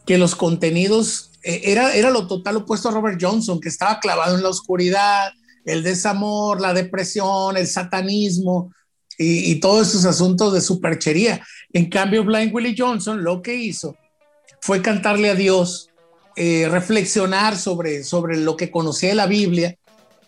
[0.06, 4.36] que los contenidos, eh, era, era lo total opuesto a Robert Johnson, que estaba clavado
[4.36, 5.32] en la oscuridad,
[5.64, 8.72] el desamor, la depresión, el satanismo,
[9.16, 11.40] y, todos esos asuntos de superchería.
[11.72, 13.96] En cambio, Blind Willie Johnson lo que hizo
[14.60, 15.90] fue cantarle a Dios,
[16.34, 19.76] eh, reflexionar sobre, sobre lo que conocía de la Biblia,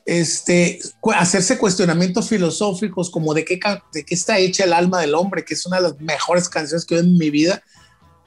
[0.06, 0.78] este,
[1.16, 3.58] hacerse cuestionamientos filosóficos como de qué,
[3.92, 6.86] de qué está hecha el alma del hombre, que es una de las mejores canciones
[6.86, 7.62] que he en mi vida,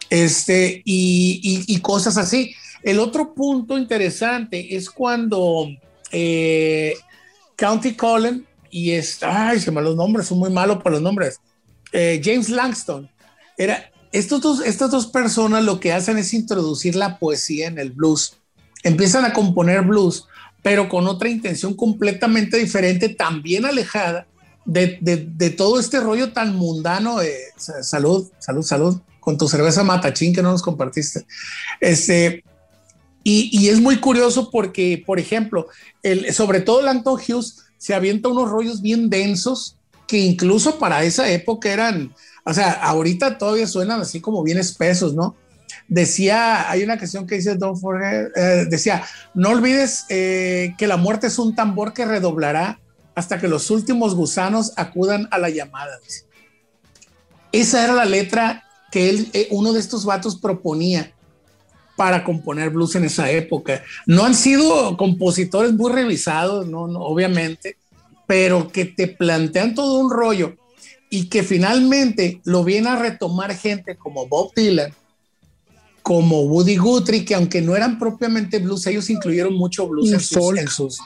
[0.09, 2.53] este, y, y, cosas así.
[2.83, 5.67] El otro punto interesante es cuando
[6.11, 6.95] eh,
[7.55, 11.39] County Colin y es, ay, se me los nombres, son muy malos para los nombres.
[11.91, 13.09] Eh, James Langston,
[13.57, 17.91] era, estos dos, estas dos personas lo que hacen es introducir la poesía en el
[17.91, 18.35] blues.
[18.83, 20.25] Empiezan a componer blues,
[20.61, 24.27] pero con otra intención completamente diferente, también alejada
[24.65, 27.21] de, de, todo este rollo tan mundano.
[27.21, 31.25] Eh, salud, salud, salud, con tu cerveza matachín que no nos compartiste.
[31.79, 32.43] Este,
[33.23, 35.67] y, y es muy curioso porque, por ejemplo,
[36.03, 41.29] el, sobre todo Langton Hughes se avienta unos rollos bien densos que incluso para esa
[41.29, 45.35] época eran, o sea, ahorita todavía suenan así como bien espesos, ¿no?
[45.89, 50.97] Decía, hay una canción que dice, Don't forget, eh, decía, no olvides eh, que la
[50.97, 52.79] muerte es un tambor que redoblará
[53.15, 55.99] hasta que los últimos gusanos acudan a la llamada.
[57.51, 61.11] Esa era la letra que eh, uno de estos vatos proponía
[61.95, 63.83] para componer blues en esa época.
[64.05, 67.77] No han sido compositores muy revisados, no, obviamente,
[68.25, 70.55] pero que te plantean todo un rollo
[71.09, 74.93] y que finalmente lo viene a retomar gente como Bob Dylan,
[76.01, 80.99] como Woody Guthrie, que aunque no eran propiamente blues, ellos incluyeron mucho blues en sus,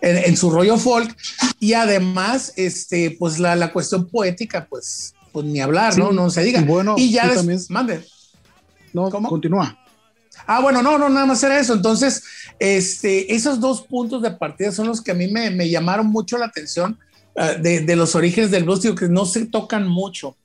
[0.00, 1.16] en, su rollo folk
[1.60, 6.12] y además, este, pues la, la cuestión poética, pues, pues ni hablar, ¿no?
[6.12, 6.60] No se diga.
[6.60, 8.04] Y bueno, y ya también, mande.
[8.92, 9.28] No, ¿Cómo?
[9.28, 9.78] continúa.
[10.46, 11.74] Ah, bueno, no, no, nada más era eso.
[11.74, 12.22] Entonces,
[12.58, 16.46] este, esos dos puntos de partida son los que a mí me, llamaron mucho la
[16.46, 16.98] atención
[17.36, 20.36] ah, de, los orígenes del blues, digo que no se tocan mucho,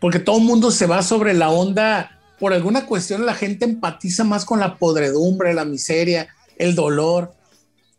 [0.00, 4.24] porque todo el mundo se va sobre la onda, por alguna cuestión la gente empatiza
[4.24, 7.34] más con la podredumbre, la miseria, el dolor.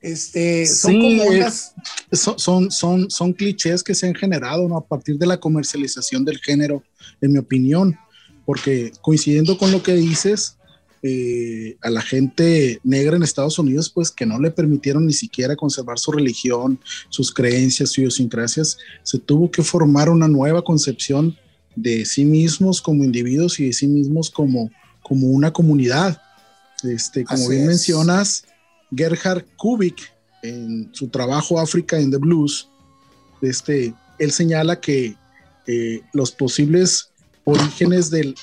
[0.02, 1.74] Este, son como unas...
[2.12, 4.78] son, son, son, clichés que se han generado ¿no?
[4.78, 6.84] a partir de la comercialización del género,
[7.20, 7.98] en mi opinión,
[8.46, 10.56] porque coincidiendo con lo que dices,
[11.02, 15.56] eh, a la gente negra en Estados Unidos, pues que no le permitieron ni siquiera
[15.56, 21.38] conservar su religión, sus creencias, sus idiosincrasias, se tuvo que formar una nueva concepción
[21.82, 24.70] de sí mismos como individuos y de sí mismos como,
[25.02, 26.22] como una comunidad.
[26.84, 28.46] Este, como bien mencionas,
[28.96, 32.70] Gerhard Kubik, en su trabajo África in the Blues,
[33.42, 35.16] este, él señala que
[35.68, 37.10] eh, los posibles
[37.44, 38.36] orígenes del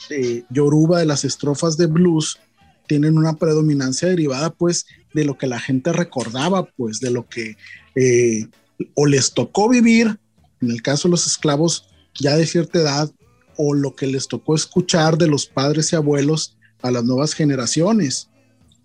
[0.51, 2.39] Yoruba de las estrofas de blues
[2.87, 7.57] tienen una predominancia derivada pues de lo que la gente recordaba, pues de lo que
[7.95, 8.49] eh,
[8.95, 10.19] o les tocó vivir,
[10.61, 13.11] en el caso de los esclavos ya de cierta edad,
[13.57, 18.29] o lo que les tocó escuchar de los padres y abuelos a las nuevas generaciones.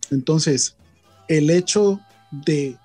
[0.10, 0.76] Entonces,
[1.28, 2.00] el hecho
[2.32, 2.78] de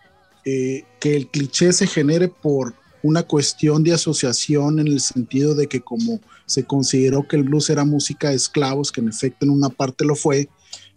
[0.44, 5.68] eh, que el cliché se genere por una cuestión de asociación en el sentido de
[5.68, 9.50] que como se consideró que el blues era música de esclavos, que en efecto en
[9.50, 10.48] una parte lo fue,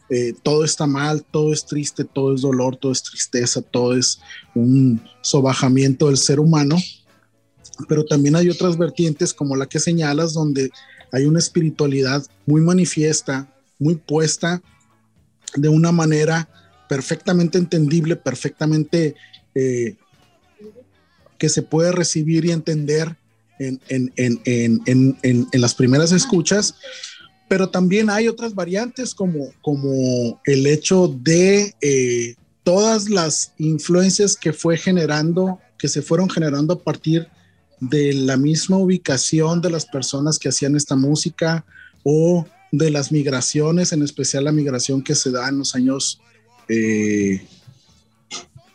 [0.09, 4.19] eh, todo está mal, todo es triste, todo es dolor, todo es tristeza, todo es
[4.55, 6.77] un sobajamiento del ser humano,
[7.87, 10.71] pero también hay otras vertientes como la que señalas, donde
[11.11, 14.61] hay una espiritualidad muy manifiesta, muy puesta
[15.55, 16.49] de una manera
[16.87, 19.15] perfectamente entendible, perfectamente
[19.55, 19.95] eh,
[21.37, 23.15] que se puede recibir y entender
[23.59, 23.81] en,
[24.15, 26.75] en, las primeras escuchas,
[27.47, 34.53] pero también hay otras variantes como, como el hecho de eh, todas las influencias que
[34.53, 37.27] fue generando, que se fueron generando a partir
[37.79, 41.65] de la misma ubicación de las personas que hacían esta música
[42.03, 46.21] o de las migraciones, en especial la migración que se da en los años
[46.67, 47.41] eh,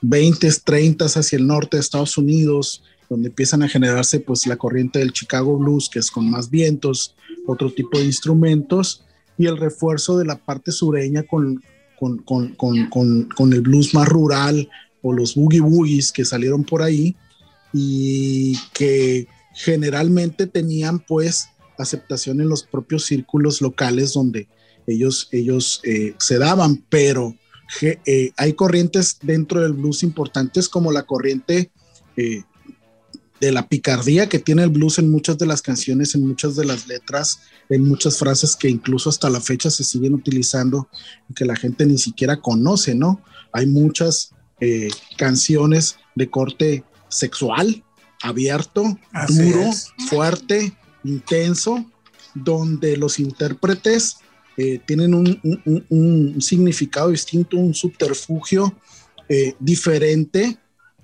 [0.00, 4.98] 20, 30 hacia el norte de Estados Unidos, donde empiezan a generarse pues la corriente
[4.98, 7.14] del Chicago Blues, que es con más vientos,
[7.46, 9.04] otro tipo de instrumentos,
[9.36, 11.62] y el refuerzo de la parte sureña con,
[11.98, 12.18] con,
[12.54, 14.68] con, con el blues más rural
[15.02, 17.14] o los boogie boogies que salieron por ahí
[17.74, 24.48] y que generalmente tenían pues aceptación en los propios círculos locales donde
[24.86, 27.34] ellos, ellos eh, se daban, pero
[27.82, 31.72] eh, hay corrientes dentro del blues importantes como la corriente
[32.16, 32.42] eh,
[33.40, 36.64] de la picardía que tiene el blues en muchas de las canciones, en muchas de
[36.64, 40.88] las letras, en muchas frases que incluso hasta la fecha se siguen utilizando
[41.28, 43.20] y que la gente ni siquiera conoce, ¿no?
[43.52, 44.30] Hay muchas
[45.18, 46.84] canciones de corte
[47.14, 47.84] sexual,
[48.22, 48.98] abierto,
[49.28, 49.70] duro,
[50.08, 50.72] fuerte,
[51.04, 51.84] intenso,
[52.34, 54.18] donde los intérpretes
[54.56, 58.74] eh, tienen un, significado distinto, un subterfugio
[59.28, 60.58] eh, diferente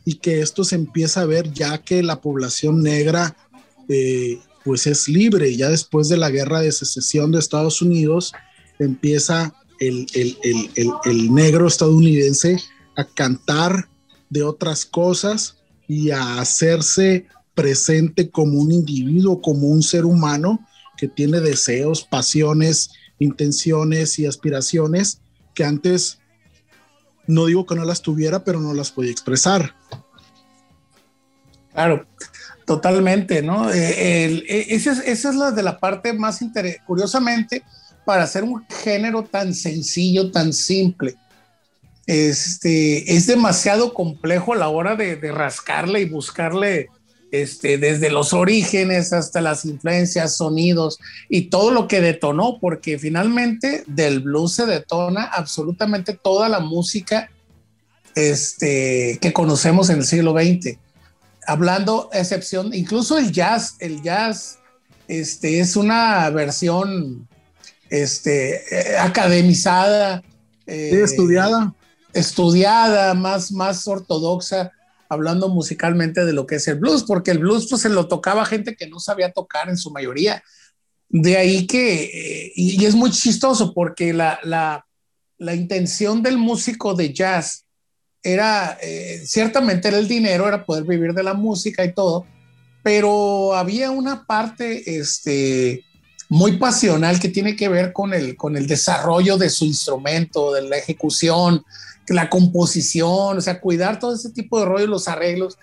[0.05, 3.37] y que esto se empieza a ver ya que la población negra
[3.89, 5.57] eh, pues es libre.
[5.57, 8.33] Ya después de la guerra de secesión de Estados Unidos
[8.79, 12.59] empieza el, el, negro estadounidense
[12.97, 13.89] a cantar
[14.29, 15.57] de otras cosas
[15.91, 20.65] y a hacerse presente como un individuo, como un ser humano
[20.97, 25.21] que tiene deseos, pasiones, intenciones y aspiraciones
[25.53, 26.21] que antes
[27.27, 29.75] no digo que no las tuviera, pero no las podía expresar.
[31.73, 32.07] Claro,
[32.65, 33.69] totalmente, ¿no?
[33.73, 36.85] Eh, eh, esa, es, la de la parte más interesante.
[36.87, 37.65] Curiosamente,
[38.05, 41.17] para hacer un género tan sencillo, tan simple,
[42.07, 46.89] este, es demasiado complejo a la hora de, de rascarle y buscarle
[47.33, 50.99] este, desde los orígenes hasta las influencias, sonidos
[51.29, 57.31] y todo lo que detonó, porque finalmente del blues se detona absolutamente toda la música
[58.17, 60.77] este, que conocemos en el siglo XX.
[61.47, 64.59] Hablando, excepción, incluso el jazz, el jazz
[65.07, 67.29] este, es una versión
[67.91, 68.63] este,
[68.99, 70.23] academizada.
[70.67, 71.75] Eh, estudiada.
[72.13, 74.73] Estudiada, más, más ortodoxa
[75.11, 78.47] hablando musicalmente de lo que es el blues, porque el blues pues se lo tocaba
[78.47, 80.43] gente que no sabía tocar en su mayoría.
[81.09, 84.87] De ahí que, eh, y, es muy chistoso porque la, la,
[85.39, 87.65] la, intención del músico de jazz
[88.23, 92.27] era, eh, ciertamente era el dinero, era poder vivir de la música y todo,
[92.85, 95.85] pero había una parte este,
[96.29, 100.63] muy pasional que tiene que ver con el, con el desarrollo de su instrumento, de
[100.63, 101.65] la ejecución,
[102.11, 105.57] la composición, o sea, cuidar todo ese tipo de rollos, los arreglos.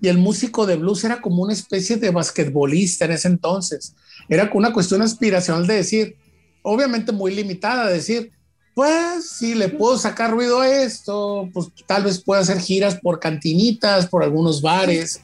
[0.00, 3.94] y el músico de blues era como una especie de basquetbolista en ese entonces.
[4.28, 6.16] Era una cuestión aspiracional de decir,
[6.62, 8.32] obviamente muy limitada, de decir,
[8.74, 13.18] pues si le puedo sacar ruido a esto, pues tal vez pueda hacer giras por
[13.18, 15.20] cantinitas, por algunos bares,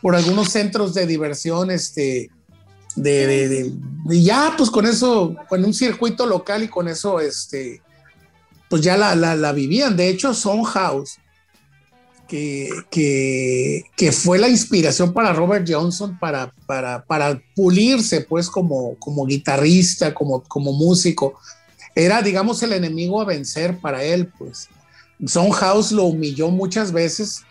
[0.00, 2.30] por algunos centros de diversión, este,
[2.96, 3.72] de,
[4.08, 7.82] y ya, pues con eso, con un circuito local y con eso, este,
[8.72, 9.98] pues ya la, la, vivían.
[9.98, 11.18] De hecho, Son House,
[12.26, 18.98] que, que, que, fue la inspiración para Robert Johnson para, para, para pulirse, pues, como,
[18.98, 21.38] como guitarrista, como, como músico
[21.94, 24.70] era, digamos, el enemigo a vencer para él, pues.
[25.52, 27.42] House lo humilló muchas veces,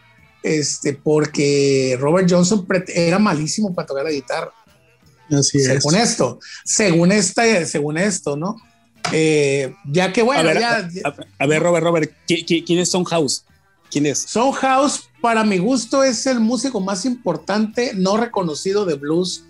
[0.41, 4.51] este, porque Robert Johnson era malísimo para tocar la guitarra.
[5.30, 8.55] Así según esto, según esta, según esto, ¿no?
[9.12, 10.89] Eh, ya que bueno, a ver, ya,
[11.39, 13.43] a, ver, Robert, Robert, ¿quién es House?
[13.89, 14.26] ¿Quién es?
[14.62, 19.43] House, para mi gusto, es el músico más importante, no reconocido de blues,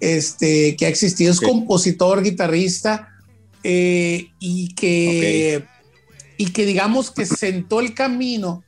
[0.00, 1.30] este, que ha existido.
[1.30, 3.08] Es compositor, guitarrista,
[3.62, 5.64] eh, y, que,
[6.38, 8.64] y que digamos que sentó el camino,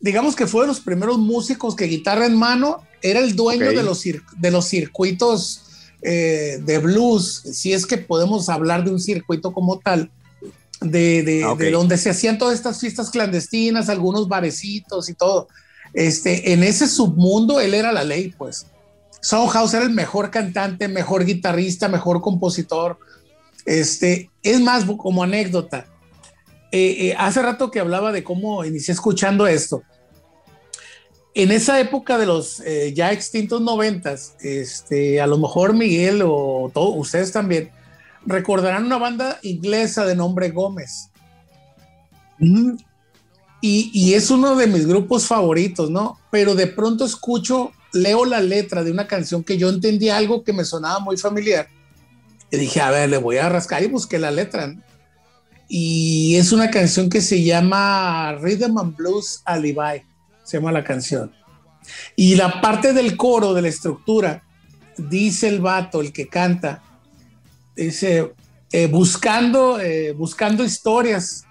[0.00, 3.82] digamos que fue de los primeros músicos que guitarra en mano era el dueño de,
[3.82, 5.62] los de los circuitos
[6.02, 10.10] eh, de blues, si es que podemos hablar de un circuito como tal,
[10.80, 15.48] de, ah, de, donde se hacían todas estas fiestas clandestinas, algunos barecitos y todo.
[15.94, 18.66] Este, en ese submundo él era la ley, pues.
[19.20, 22.98] Soundhouse era el mejor cantante, mejor guitarrista, mejor compositor,
[23.66, 25.86] este, es más, como anécdota,
[26.70, 29.82] eh, eh, hace rato que hablaba de cómo inicié escuchando esto.
[31.38, 36.68] En esa época de los eh, ya extintos noventas, este, a lo mejor Miguel o
[36.74, 37.70] todos ustedes también
[38.26, 41.10] recordarán una banda inglesa de nombre Gómez.
[42.40, 46.18] Y, y, es uno de mis grupos favoritos, ¿no?
[46.32, 50.52] Pero de pronto escucho, leo la letra de una canción que yo entendí algo que
[50.52, 51.68] me sonaba muy familiar
[52.50, 54.74] y dije, a ver, le voy a rascar y busqué la letra.
[55.68, 60.02] Y es una canción que se llama Rhythm and Blues Alibi,
[60.48, 61.30] se llama la canción.
[62.16, 64.42] Y la parte del coro, de la estructura,
[64.96, 66.82] dice el vato, el que canta,
[67.76, 68.32] dice,
[68.72, 71.44] eh, buscando, eh, buscando historias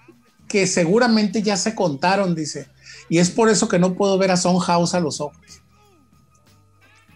[0.48, 2.66] que seguramente ya se contaron, dice.
[3.08, 5.38] Y es por eso que no puedo ver a Son House a los ojos.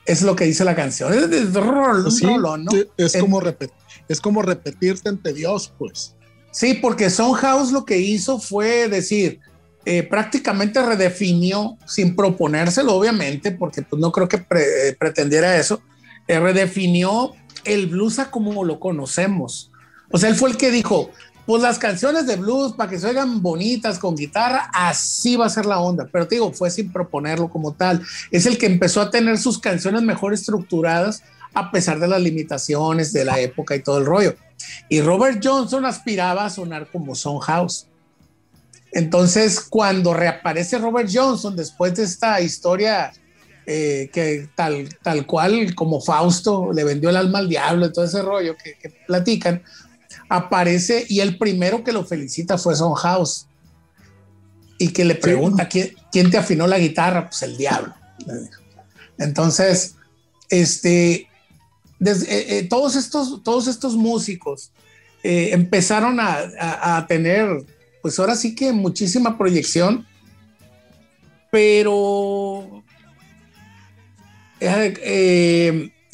[0.06, 1.12] Es lo que dice la canción.
[1.12, 2.70] Es, de rol, ¿no?
[2.96, 3.42] Es como,
[4.08, 6.14] es como repetirte ante Dios, pues.
[6.52, 9.40] Sí, porque House lo que hizo fue decir,
[9.84, 14.38] eh, prácticamente redefinió, sin proponérselo, obviamente, porque pues, no creo que
[14.98, 15.82] pretendiera eso,
[16.28, 17.32] eh, redefinió
[17.64, 19.70] el blues a como lo conocemos.
[20.10, 21.10] O sea, él fue el que dijo,
[21.46, 25.50] pues las canciones de blues para que se oigan bonitas con guitarra, así va a
[25.50, 26.08] ser la onda.
[26.12, 28.02] Pero te digo, fue sin proponerlo como tal.
[28.30, 31.22] Es el que empezó a tener sus canciones mejor estructuradas
[31.54, 34.36] a pesar de las limitaciones de la época y todo el rollo.
[34.88, 37.88] Y Robert Johnson aspiraba a sonar como Son House.
[38.92, 43.12] Entonces, cuando reaparece Robert Johnson después de esta historia
[43.66, 48.04] eh, que tal, tal cual como Fausto le vendió el alma al diablo y todo
[48.04, 49.62] ese rollo que, que platican,
[50.28, 53.46] aparece y el primero que lo felicita fue Son House.
[54.78, 57.28] Y que le pregunta, ¿quién, ¿quién te afinó la guitarra?
[57.28, 57.94] Pues el diablo.
[59.16, 59.94] Entonces,
[60.48, 61.28] este,
[62.04, 64.72] eh, eh, todos, estos, todos estos músicos
[65.22, 67.64] eh, empezaron a, tener,
[68.02, 70.06] pues ahora sí que muchísima proyección,
[71.50, 72.82] pero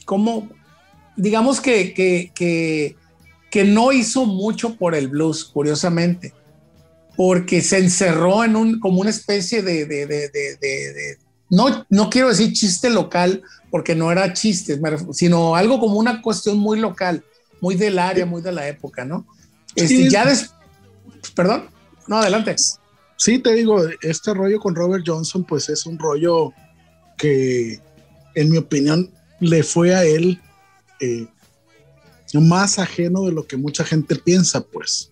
[0.05, 0.49] como,
[1.17, 2.97] digamos que, que,
[3.51, 6.33] que no hizo mucho por el blues, curiosamente,
[7.17, 11.19] porque se encerró en un, como una especie de, de, de, de
[11.51, 14.81] no, no quiero decir chiste local, porque no era chiste,
[15.13, 17.25] sino algo como una cuestión muy local,
[17.61, 19.27] muy del área, muy de la época, ¿no?
[19.75, 20.27] Este, ya
[21.35, 21.69] perdón,
[22.09, 22.57] no, adelante.
[23.17, 26.53] Sí, te digo, este rollo con Robert Johnson, pues es un rollo
[27.17, 27.81] que,
[28.35, 30.41] en mi opinión, le fue a él
[31.01, 31.27] eh,
[32.35, 35.11] más ajeno de lo que mucha gente piensa, pues.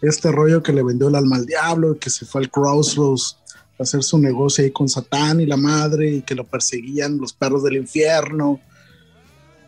[0.00, 3.38] Este rollo que le vendió el alma al diablo, que se fue al Crossroads
[3.78, 7.32] a hacer su negocio ahí con Satán y la madre, y que lo perseguían los
[7.32, 8.60] perros del infierno.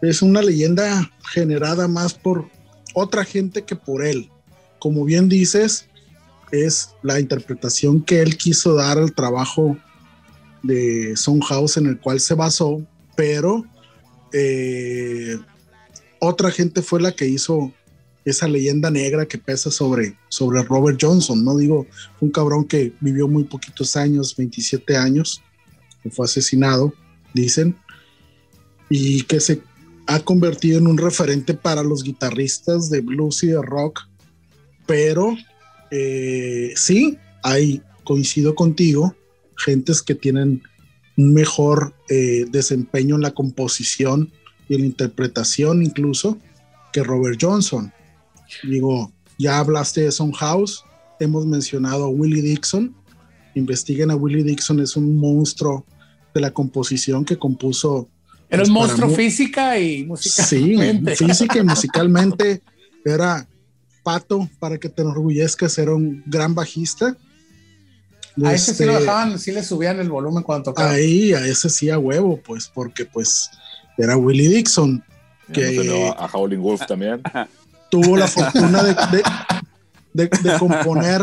[0.02, 2.48] Es una leyenda generada más por
[2.94, 4.30] otra gente que por él.
[4.78, 5.86] Como bien dices,
[6.52, 9.76] es la interpretación que él quiso dar al trabajo
[10.62, 11.14] de
[11.48, 12.82] House en el cual se basó,
[13.16, 13.64] pero
[14.32, 15.38] eh,
[16.18, 17.72] otra gente fue la que hizo
[18.24, 21.56] esa leyenda negra que pesa sobre, sobre Robert Johnson, ¿no?
[21.56, 21.86] Digo,
[22.20, 25.42] un cabrón que vivió muy poquitos años, 27 años,
[26.02, 26.94] que fue asesinado
[27.34, 27.76] dicen,
[28.88, 29.60] y que se
[30.06, 34.00] ha convertido en un referente para los guitarristas de blues y de rock,
[34.86, 35.36] pero
[35.96, 39.14] eh, sí, hay, coincido contigo,
[39.56, 40.60] gentes que tienen
[41.16, 44.32] un mejor eh, desempeño en la composición
[44.68, 46.36] y en la interpretación incluso
[46.92, 47.92] que Robert Johnson.
[48.64, 50.84] Digo, ya hablaste de Son House,
[51.20, 52.92] hemos mencionado a Willie Dixon.
[53.54, 55.86] Investiguen a Willie Dixon, es un monstruo
[56.34, 58.08] de la composición que compuso.
[58.50, 61.14] Era un pues, monstruo física y musicalmente.
[61.14, 62.62] Sí, física y musicalmente
[63.04, 63.46] era
[64.04, 67.16] pato para que te enorgullezcas, era un gran bajista.
[68.44, 70.90] A ese sí lo este, dejaban, sí le subían el volumen cuando tocaba.
[70.90, 73.50] Ahí, a ese sí a huevo, pues, porque pues
[73.96, 75.02] era Willie Dixon.
[75.52, 77.22] Que, a Howling Wolf también.
[77.90, 78.82] Tuvo la fortuna
[80.12, 81.22] de, componer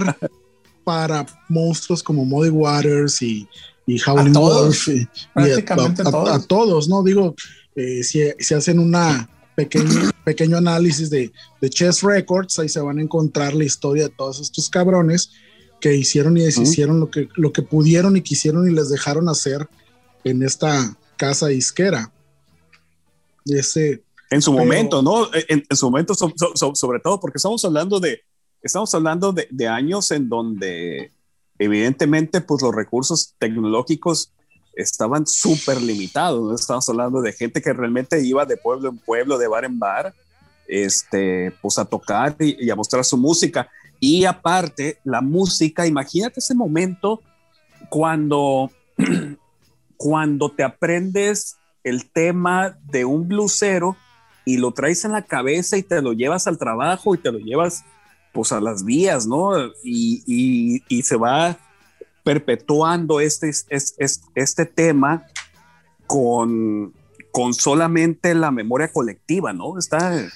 [0.83, 3.47] para monstruos como Muddy Waters y,
[3.85, 4.87] y Howling Wolf.
[4.87, 7.03] Y, prácticamente a, todos, ¿no?
[7.03, 7.35] Digo,
[7.75, 12.99] eh, si, si, hacen una pequeño, pequeño análisis de, de Chess Records, ahí se van
[12.99, 15.31] a encontrar la historia de todos estos cabrones
[15.79, 19.67] que hicieron y deshicieron lo, que, lo que pudieron y quisieron y les dejaron hacer
[20.23, 22.11] en esta casa disquera.
[23.45, 25.27] Ese, en su momento, ¿no?
[25.33, 28.21] En, su momento, sobre todo, porque estamos hablando de,
[28.61, 31.11] estamos hablando de, de, años en donde
[31.57, 34.31] evidentemente pues los recursos tecnológicos
[34.81, 36.55] estaban súper limitados, ¿no?
[36.55, 40.13] Estamos hablando de gente que realmente iba de pueblo en pueblo, de bar en bar,
[40.67, 43.69] este, pues a tocar y, y a mostrar su música.
[43.99, 47.21] Y aparte, la música, imagínate ese momento
[47.89, 48.71] cuando,
[49.97, 53.95] cuando te aprendes el tema de un blusero
[54.45, 57.39] y lo traes en la cabeza y te lo llevas al trabajo y te lo
[57.39, 57.83] llevas
[58.33, 59.51] pues a las vías, ¿no?
[59.83, 61.57] Y, y, se va
[62.23, 64.05] perpetuando este, este,
[64.35, 65.25] este tema
[66.07, 66.93] con,
[67.31, 69.77] con solamente la memoria colectiva, ¿no?
[69.77, 70.29] Está, eh,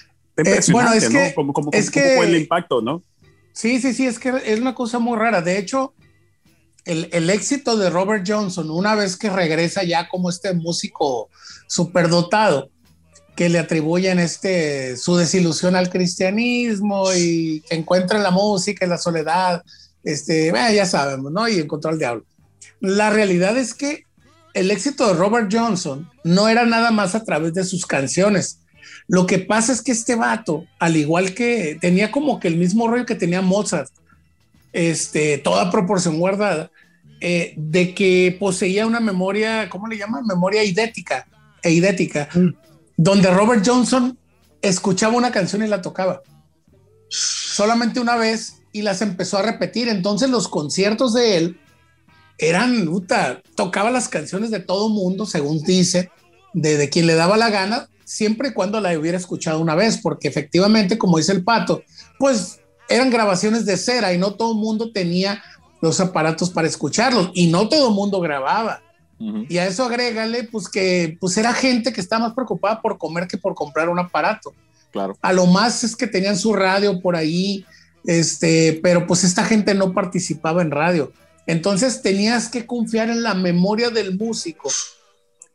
[0.72, 1.54] bueno, es que, ¿no?
[1.54, 3.04] Como, es que, fue el impacto, ¿no?
[3.54, 5.42] Sí, sí, sí, es que es una cosa muy rara.
[5.42, 5.94] De hecho,
[6.84, 11.30] el, el, éxito de Robert Johnson, una vez que regresa ya como este músico
[11.68, 12.70] superdotado,
[13.36, 18.98] que le atribuyen este, su desilusión al cristianismo y que encuentra la música y la
[18.98, 19.62] soledad,
[20.06, 21.47] este, ya sabemos, ¿no?
[21.47, 22.24] Y encontró al diablo.
[22.80, 24.03] La realidad es que
[24.53, 28.60] el éxito de Robert Johnson no era nada más a través de sus canciones,
[29.08, 32.88] lo que pasa es que este vato, al igual que tenía como que el mismo
[32.88, 33.89] rollo que tenía Mozart,
[34.74, 36.72] este, toda proporción guardada,
[37.22, 40.26] eh, de que poseía una memoria, ¿cómo le llaman?
[40.26, 41.28] Memoria idética,
[41.62, 42.49] e idética, mm.
[42.97, 44.18] donde Robert Johnson
[44.62, 46.22] escuchaba una canción y la tocaba.
[47.08, 49.88] Solamente una vez y las empezó a repetir.
[49.88, 51.59] Entonces los conciertos de él
[52.38, 56.11] eran, puta, tocaba las canciones de todo mundo, según dice,
[56.53, 59.99] de, de quien le daba la gana, siempre y cuando la hubiera escuchado una vez,
[60.03, 61.84] porque efectivamente, como dice el pato,
[62.19, 62.59] pues
[62.89, 65.41] eran grabaciones de cera y no todo el mundo tenía
[65.82, 68.82] los aparatos para escucharlos y no todo el mundo grababa.
[69.47, 73.26] Y a eso agrégale, pues que pues era gente que estaba más preocupada por comer
[73.30, 74.53] que por comprar un aparato.
[74.91, 75.17] Claro.
[75.21, 77.65] A lo más es que tenían su radio por ahí,
[78.08, 81.12] este, pero pues esta gente no participaba en radio.
[81.47, 84.70] Entonces tenías que confiar en la memoria del músico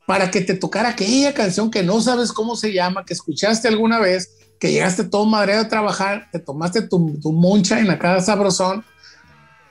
[0.06, 3.98] para que te tocara aquella canción que no sabes cómo se llama, que escuchaste alguna
[3.98, 8.26] vez, que llegaste todo madreado a trabajar, te tomaste tu, tu moncha en la casa
[8.26, 8.84] sabrosón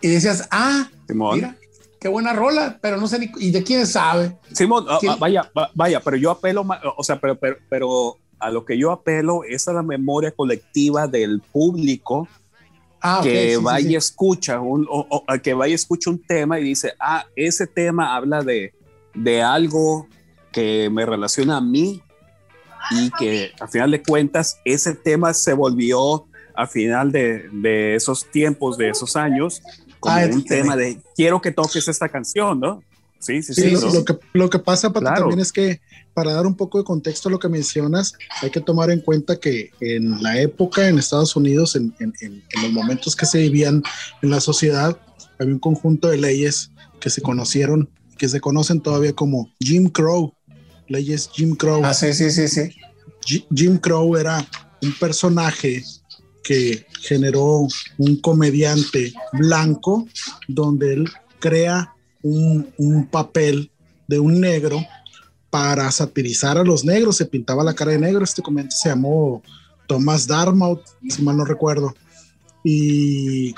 [0.01, 1.55] y decías, ah, mira,
[1.99, 4.37] qué buena rola, pero no sé ni y de quién sabe.
[4.53, 6.65] Simón, ah, ah, vaya, vaya, pero yo apelo,
[6.97, 11.07] o sea, pero, pero, pero, a lo que yo apelo es a la memoria colectiva
[11.07, 12.29] del público
[13.01, 17.67] ah, que vaya escucha un, o, que vaya escucha un tema y dice, ah, ese
[17.67, 18.73] tema habla de,
[19.13, 20.07] de algo
[20.51, 22.01] que me relaciona a mí
[22.91, 26.25] y que a final de cuentas ese tema se volvió
[26.55, 29.61] a final de, de esos tiempos, de esos años,
[29.99, 32.83] como ah, un tema de quiero que toques esta canción, ¿no?
[33.19, 33.71] Sí, sí, sí.
[33.71, 35.81] Lo, que, lo que pasa, Pato, también es que
[36.19, 39.39] para dar un poco de contexto a lo que mencionas, hay que tomar en cuenta
[39.39, 43.81] que en la época en Estados Unidos, en, en, en los momentos que se vivían
[44.21, 44.99] en la sociedad,
[45.39, 50.33] había un conjunto de leyes que se conocieron, que se conocen todavía como Jim Crow,
[50.89, 51.85] leyes Jim Crow.
[51.85, 52.75] Ah, sí, sí, sí, sí.
[53.55, 54.45] Jim Crow era
[54.81, 55.85] un personaje
[56.43, 57.65] que generó
[57.97, 60.05] un comediante blanco
[60.49, 61.05] donde él
[61.39, 61.93] crea
[62.23, 63.71] un, un, papel
[64.09, 64.85] de un negro
[65.49, 69.41] para satirizar a los negros, se pintaba la cara de negro, este comediante se llamó
[69.87, 71.95] Thomas Darmouth, si mal no recuerdo,
[72.63, 73.55] y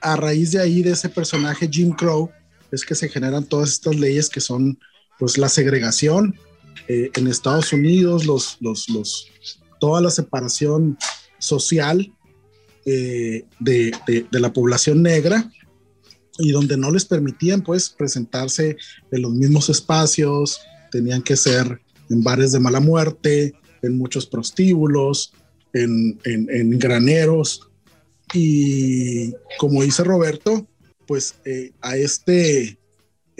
[0.00, 2.30] a raíz de ahí, de ese personaje Jim Crow,
[2.70, 4.78] es que se generan todas estas leyes que son
[5.18, 6.38] pues la segregación
[6.86, 9.28] eh, en Estados Unidos, los, los, los,
[9.80, 10.96] toda la separación
[11.38, 12.12] social
[12.84, 15.50] eh, de, de, la población negra
[16.38, 18.76] y donde no les permitían pues presentarse
[19.10, 20.60] en los mismos espacios,
[20.90, 21.80] tenían que ser
[22.10, 25.32] en bares de mala muerte, en muchos prostíbulos,
[25.72, 26.18] en,
[26.78, 27.68] graneros.
[28.32, 30.66] Y como dice Roberto,
[31.06, 32.78] pues eh, a este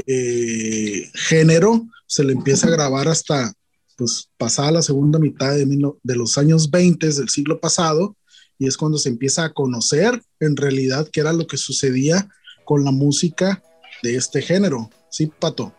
[0.07, 3.53] eh, género se le empieza a grabar hasta
[3.97, 5.67] pues pasada la segunda mitad de,
[6.03, 8.17] de los años 20 del siglo pasado
[8.59, 12.29] y es cuando se empieza a conocer en realidad qué era lo que sucedía
[12.65, 13.63] con la música
[14.03, 14.91] de este género.
[15.11, 15.73] Sí, Pato.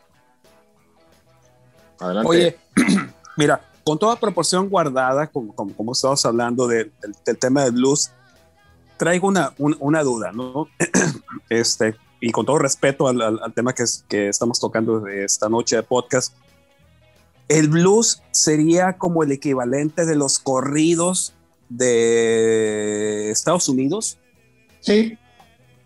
[2.00, 2.30] Adelante.
[2.30, 2.58] Oye,
[3.38, 6.92] mira, con toda proporción guardada, como, como, estamos hablando del,
[7.40, 8.12] tema del blues,
[8.98, 10.68] traigo una, una duda, ¿no?
[11.50, 15.78] este, y con todo respeto al, al, tema que, es, que estamos tocando esta noche
[15.78, 16.36] de podcast,
[17.48, 21.34] el blues sería como el equivalente de los corridos
[21.68, 24.18] de Estados Unidos.
[24.82, 25.18] Sí.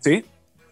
[0.00, 0.24] Sí.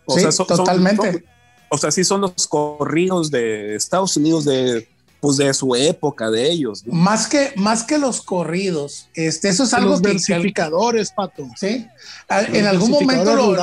[0.04, 1.24] O sea, totalmente.
[1.70, 4.88] o sea, sí son los corridos de Estados Unidos de
[5.22, 6.82] pues de su época, de ellos.
[6.84, 11.48] Más, que, más que los corridos, este, eso es algo los versificadores, Pato.
[11.56, 11.86] Sí,
[12.28, 13.56] en algún momento lo,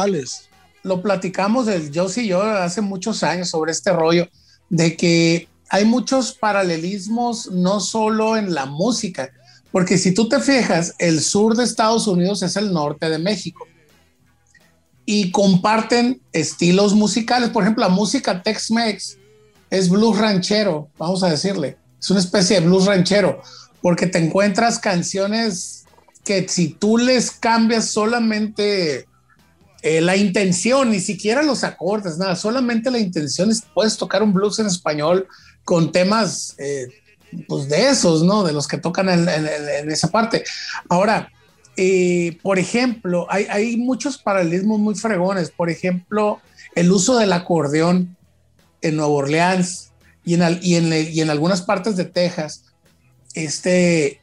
[0.84, 4.30] lo platicamos, el, yo sí, yo hace muchos años sobre este rollo,
[4.70, 9.30] de que hay muchos paralelismos no solo en la música,
[9.70, 13.68] porque si tú te fijas, el sur de Estados Unidos es el norte de México
[15.06, 17.50] y comparten estilos musicales.
[17.50, 19.19] Por ejemplo, la música Tex-Mex
[19.70, 21.78] es blues ranchero, vamos a decirle.
[22.00, 23.42] Es una especie de blues ranchero,
[23.82, 25.86] porque te encuentras canciones
[26.26, 29.06] que si tú les cambias solamente
[29.82, 34.34] eh, la intención, ni siquiera los acordes, nada, solamente la intención es, puedes tocar un
[34.34, 35.28] blues en español
[35.64, 36.88] con temas, eh,
[37.48, 38.44] pues de esos, ¿no?
[38.44, 40.44] De los que tocan en, esa parte.
[40.90, 41.32] Ahora,
[41.78, 45.52] eh, por ejemplo, hay, hay muchos paralelismos muy fregones.
[45.52, 46.42] Por ejemplo,
[46.76, 48.18] el uso del acordeón
[48.82, 49.92] en Nueva Orleans
[50.24, 52.66] y en, y en, algunas partes de Texas,
[53.34, 54.22] este,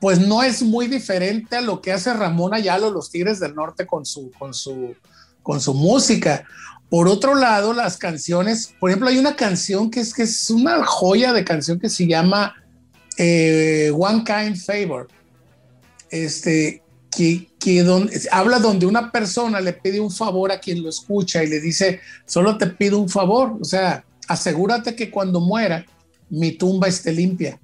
[0.00, 3.86] pues no es muy diferente a lo que hace Ramón Ayalo, los Tigres del Norte,
[3.86, 4.94] con su, con su,
[5.42, 6.44] con su música.
[6.88, 10.84] Por otro lado, las canciones, por ejemplo, hay una canción que es, que es una
[10.84, 12.56] joya de canción que se llama
[13.16, 15.06] eh, One Kind Favor.
[16.10, 17.84] Este, que, que
[18.32, 22.00] habla donde una persona le pide un favor a quien lo escucha y le dice,
[22.26, 25.84] solo te pido un favor, o sea, asegúrate que cuando muera
[26.30, 27.60] mi tumba esté limpia.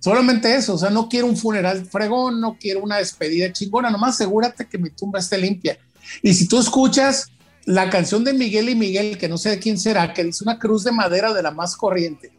[0.00, 4.16] Solamente eso, o sea, no quiero un funeral fregón, no quiero una despedida chingona, nomás
[4.16, 5.78] asegúrate que mi tumba esté limpia.
[6.22, 7.28] Y si tú escuchas
[7.64, 10.58] la canción de Miguel y Miguel, que no sé de quién será, que dice una
[10.58, 12.30] cruz de madera de la más corriente,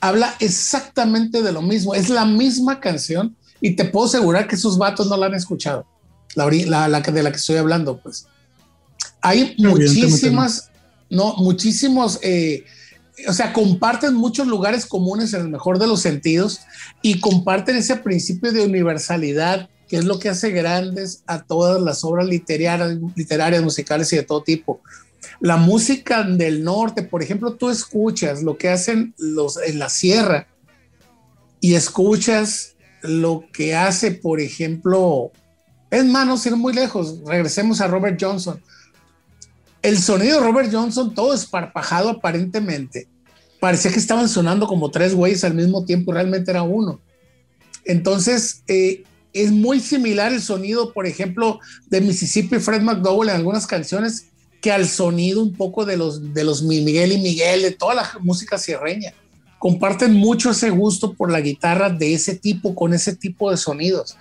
[0.00, 4.78] habla exactamente de lo mismo, es la misma canción, y te puedo asegurar que esos
[4.78, 5.86] vatos no la han escuchado,
[6.34, 8.26] la, la, de la que estoy hablando, pues.
[9.20, 10.70] Hay muchísimas,
[11.10, 12.64] no, muchísimos, eh,
[13.26, 16.60] o sea, comparten muchos lugares comunes en el mejor de los sentidos
[17.02, 22.04] y comparten ese principio de universalidad que es lo que hace grandes a todas las
[22.04, 24.80] obras literarias, literarias, musicales y de todo tipo.
[25.40, 30.46] La música del norte, por ejemplo, tú escuchas lo que hacen los en la sierra
[31.60, 35.30] y escuchas lo que hace, por ejemplo,
[35.90, 38.60] es más, no ir muy lejos, regresemos a Robert Johnson.
[39.82, 43.08] El sonido de Robert Johnson, todo esparpajado aparentemente,
[43.60, 47.00] parecía que estaban sonando como tres güeyes al mismo tiempo, realmente era uno.
[47.84, 53.66] Entonces, eh, es muy similar el sonido, por ejemplo, de Mississippi Fred McDowell en algunas
[53.66, 54.26] canciones
[54.60, 58.10] que al sonido un poco de los, de los Miguel y Miguel, de toda la
[58.20, 59.14] música sierreña
[59.58, 64.16] comparten mucho ese gusto por la guitarra de ese tipo, con ese tipo de sonidos.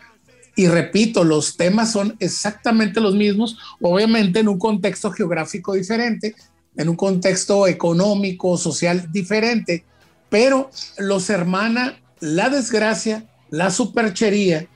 [0.55, 6.35] Y repito, los temas son exactamente los mismos, obviamente en un contexto geográfico diferente,
[6.75, 9.85] en un contexto económico, social diferente,
[10.29, 14.67] pero los hermana la desgracia, la superchería,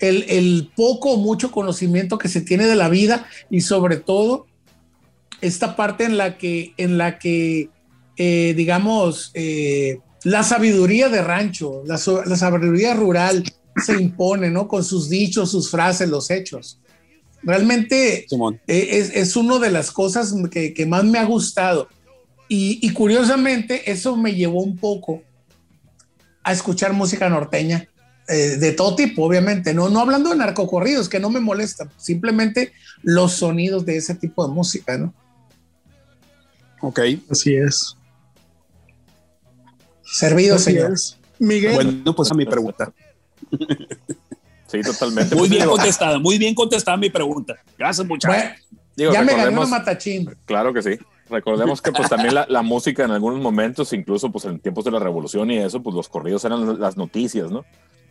[0.00, 4.46] el, poco o mucho conocimiento que se tiene de la vida y sobre todo
[5.40, 7.70] esta parte en la que, en la que
[8.16, 13.44] eh, digamos, eh, la sabiduría de rancho, la, sabiduría rural
[13.84, 14.68] se impone, ¿no?
[14.68, 16.78] Con sus dichos, sus frases, los hechos.
[17.42, 18.26] Realmente eh,
[18.66, 21.88] es, es, una de las cosas que, más me ha gustado.
[22.48, 25.22] Y, curiosamente, eso me llevó un poco
[26.44, 27.88] a escuchar música norteña.
[28.28, 33.32] de todo tipo, obviamente, no, no hablando de narcocorridos, que no me molesta, simplemente los
[33.32, 35.12] sonidos de ese tipo de música, ¿no?
[36.80, 37.00] Ok.
[37.28, 37.96] Así es.
[40.14, 40.94] Servido, señor.
[41.40, 41.74] Miguel.
[41.74, 42.92] Bueno, pues a mi pregunta.
[44.66, 45.36] Sí, totalmente.
[45.36, 47.54] Muy bien contestada, muy bien contestada mi pregunta.
[47.78, 48.36] Gracias, muchachos.
[48.36, 48.54] Bueno,
[48.96, 50.34] digo, ya me una matachín.
[50.46, 50.98] Claro que sí.
[51.30, 54.90] Recordemos que pues también la, la música en algunos momentos, incluso pues en tiempos de
[54.90, 57.64] la revolución y eso, pues los corridos eran las noticias, ¿no?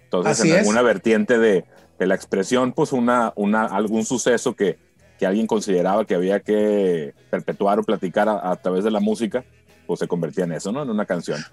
[0.06, 0.60] Entonces, Así en es.
[0.62, 1.66] alguna vertiente de,
[2.00, 4.78] de la expresión, pues una, una, algún suceso que,
[5.20, 9.44] que alguien consideraba que había que perpetuar o platicar a, a través de la música,
[9.86, 10.84] pues se convertía en eso, ¿no?
[10.84, 11.44] En una canción.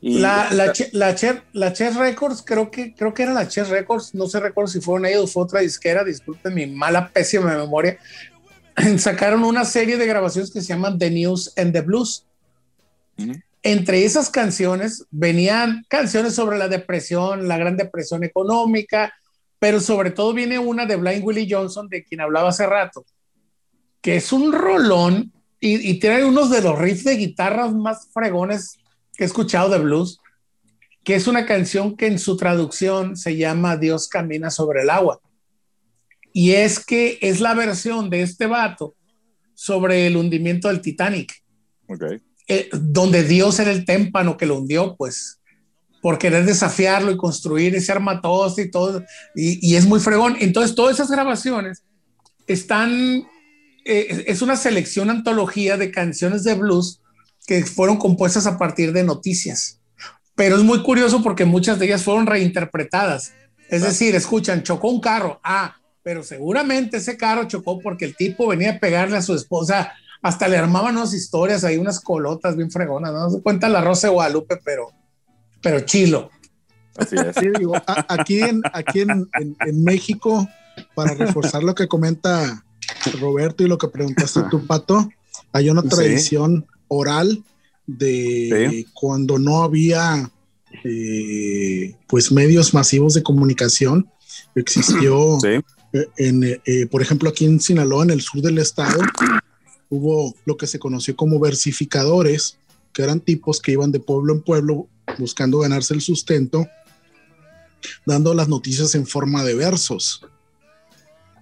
[0.00, 3.48] Y La, la, Che- la, Che- la Chess Records, creo que, creo que era la
[3.48, 7.08] Chess Records, no sé recuerdo si fueron ellos o fue otra disquera, disculpen mi mala,
[7.08, 7.98] pésima memoria.
[8.98, 12.24] Sacaron una serie de grabaciones que se llaman The News and the Blues.
[13.62, 19.12] Entre esas canciones venían canciones sobre la depresión, la gran depresión económica,
[19.58, 23.04] pero sobre todo viene una de Blind Willie Johnson, de quien hablaba hace rato,
[24.02, 28.76] que es un rolón y, y tiene unos de los riffs de guitarras más fregones
[29.16, 30.18] que he escuchado de blues,
[31.04, 35.20] que es una canción que en su traducción se llama Dios camina sobre el agua.
[36.32, 38.94] Y es que es la versión de este vato
[39.54, 41.32] sobre el hundimiento del Titanic,
[41.88, 42.02] Ok.
[42.48, 45.40] eh, donde Dios era el témpano que lo hundió, pues,
[46.02, 49.02] por querer desafiarlo y construir ese armatoste y todo,
[49.34, 50.36] y, y es muy fregón.
[50.40, 51.82] Entonces, todas esas grabaciones
[52.46, 53.26] están,
[53.84, 57.00] eh, es una selección antología de canciones de blues
[57.46, 59.80] que fueron compuestas a partir de noticias.
[60.34, 63.32] Pero es muy curioso porque muchas de ellas fueron reinterpretadas.
[63.70, 65.40] Es decir, escuchan, chocó un carro.
[65.42, 69.92] Ah, pero seguramente ese carro chocó porque el tipo venía a pegarle a su esposa.
[70.22, 73.12] Hasta le armaban unas historias ahí, unas colotas bien fregonas.
[73.12, 74.88] No se cuenta la Rosa de Guadalupe, pero,
[75.62, 76.30] pero chilo.
[76.96, 77.36] Así es.
[77.38, 80.48] Sí, digo, a- aquí en, aquí en, en- en México,
[80.94, 82.64] para reforzar lo que comenta
[83.20, 85.08] Roberto y lo que preguntaste tú, Pato,
[85.52, 85.88] hay una Sí.
[85.88, 87.42] tradición oral
[87.86, 88.86] de Sí.
[88.94, 90.30] cuando no había
[90.84, 94.08] eh, pues medios masivos de comunicación.
[94.54, 95.60] Existió, Sí.
[96.18, 99.00] en, eh, por ejemplo, aquí en Sinaloa, en el sur del estado,
[99.88, 102.58] hubo lo que se conoció como versificadores,
[102.92, 106.66] que eran tipos que iban de pueblo en pueblo buscando ganarse el sustento,
[108.04, 110.22] dando las noticias en forma de versos.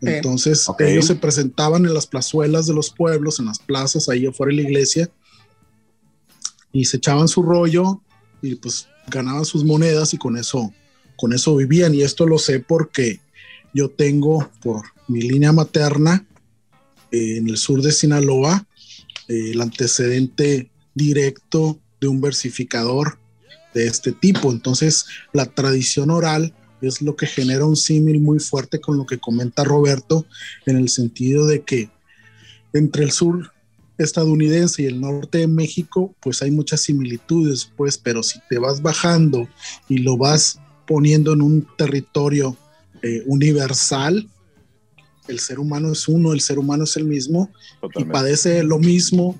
[0.02, 4.50] Entonces ellos se presentaban en las plazuelas de los pueblos, en las plazas, ahí afuera
[4.54, 5.10] de la iglesia,
[6.74, 8.02] y se echaban su rollo
[8.42, 10.74] y pues ganaban sus monedas y con eso,
[11.16, 11.94] con eso vivían.
[11.94, 13.20] Y esto lo sé porque
[13.72, 16.26] yo tengo por mi línea materna
[17.10, 18.66] eh, en el sur de Sinaloa
[19.28, 23.18] eh, el antecedente directo de un versificador
[23.72, 24.50] de este tipo.
[24.50, 29.18] Entonces, la tradición oral es lo que genera un símil muy fuerte con lo que
[29.18, 30.26] comenta Roberto,
[30.66, 31.88] en el sentido de que
[32.72, 33.53] entre el sur
[33.98, 38.82] estadounidense y el norte de México, pues hay muchas similitudes, pues, pero si te vas
[38.82, 39.48] bajando
[39.88, 42.56] y lo vas poniendo en un territorio
[43.02, 44.28] eh, universal,
[45.28, 48.12] el ser humano es uno, el ser humano es el mismo, y Totalmente.
[48.12, 49.36] padece lo mismo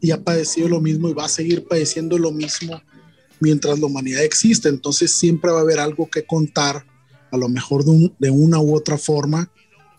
[0.00, 2.80] y ha padecido lo mismo y va a seguir padeciendo lo mismo
[3.40, 4.68] mientras la humanidad existe.
[4.68, 6.84] Entonces siempre va a haber algo que contar,
[7.32, 9.50] a lo mejor de, un- de una u otra forma,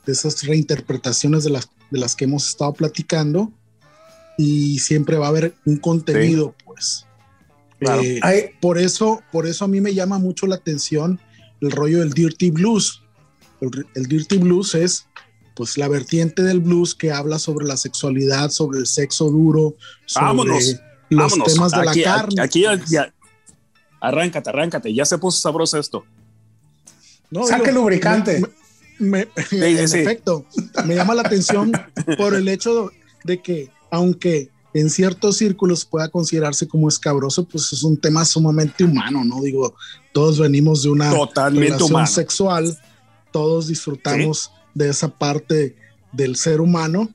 [0.06, 3.52] de esas reinterpretaciones de las, de las que hemos estado platicando
[4.42, 7.06] y siempre va a haber un contenido, pues.
[7.78, 8.02] Claro.
[8.02, 11.20] Eh, Ay, por eso, por eso a mí me llama mucho la atención
[11.60, 13.02] el rollo del dirty blues.
[13.60, 15.06] El, el dirty blues es
[15.56, 19.76] pues la vertiente del blues que habla sobre la sexualidad, sobre el sexo duro,
[20.06, 20.64] sobre Vámonos,
[21.10, 21.54] los Vámonos.
[21.54, 22.42] temas de aquí, la carne.
[22.42, 22.90] Aquí ya, pues.
[22.90, 23.14] ya-
[24.00, 24.94] Arráncate, arráncate.
[24.94, 26.06] Ya se puso sabroso esto.
[27.30, 28.42] No, Saque lubricante.
[29.00, 30.00] me- me- en sí.
[30.00, 30.46] efecto,
[30.86, 31.74] me llama la atención
[32.18, 32.92] por el hecho
[33.26, 38.84] de que, aunque en ciertos círculos pueda considerarse como escabroso, pues es un tema sumamente
[38.84, 39.42] humano, ¿no?
[39.42, 39.74] Digo,
[40.14, 42.08] todos venimos de una Totalmente relación humano.
[42.08, 42.78] sexual,
[43.32, 45.76] todos disfrutamos de esa parte
[46.12, 47.10] del ser humano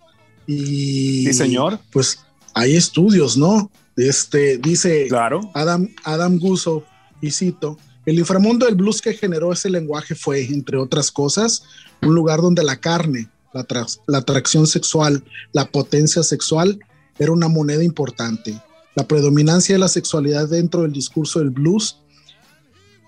[0.46, 1.78] y Sí, señor.
[1.92, 2.18] pues
[2.54, 3.70] hay estudios, ¿no?
[3.96, 5.40] Este dice Claro.
[5.54, 6.84] Adam, Adam Gusso,
[7.20, 11.62] y cito, el inframundo del blues que generó ese lenguaje fue, entre otras cosas,
[12.02, 13.66] un lugar donde la carne, la,
[14.06, 16.78] la atracción sexual, la potencia sexual
[17.18, 18.60] era una moneda importante.
[18.94, 21.98] La predominancia de la sexualidad dentro del discurso del blues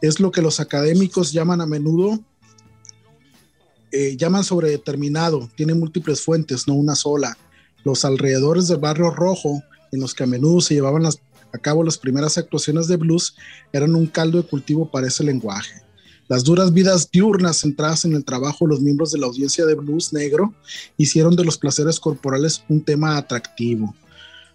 [0.03, 2.21] es lo que los académicos llaman a menudo,
[3.93, 7.37] eh, llaman sobredeterminado, tiene múltiples fuentes, no una sola.
[7.85, 11.99] Los alrededores del barrio rojo, en los que a menudo se llevaban a cabo las
[11.99, 13.37] primeras actuaciones de blues,
[13.73, 15.86] eran un caldo de cultivo para ese lenguaje.
[16.29, 20.13] Las duras vidas diurnas centradas en el trabajo los miembros de la audiencia de blues
[20.13, 20.53] negro
[20.97, 23.95] hicieron de los placeres corporales un tema atractivo.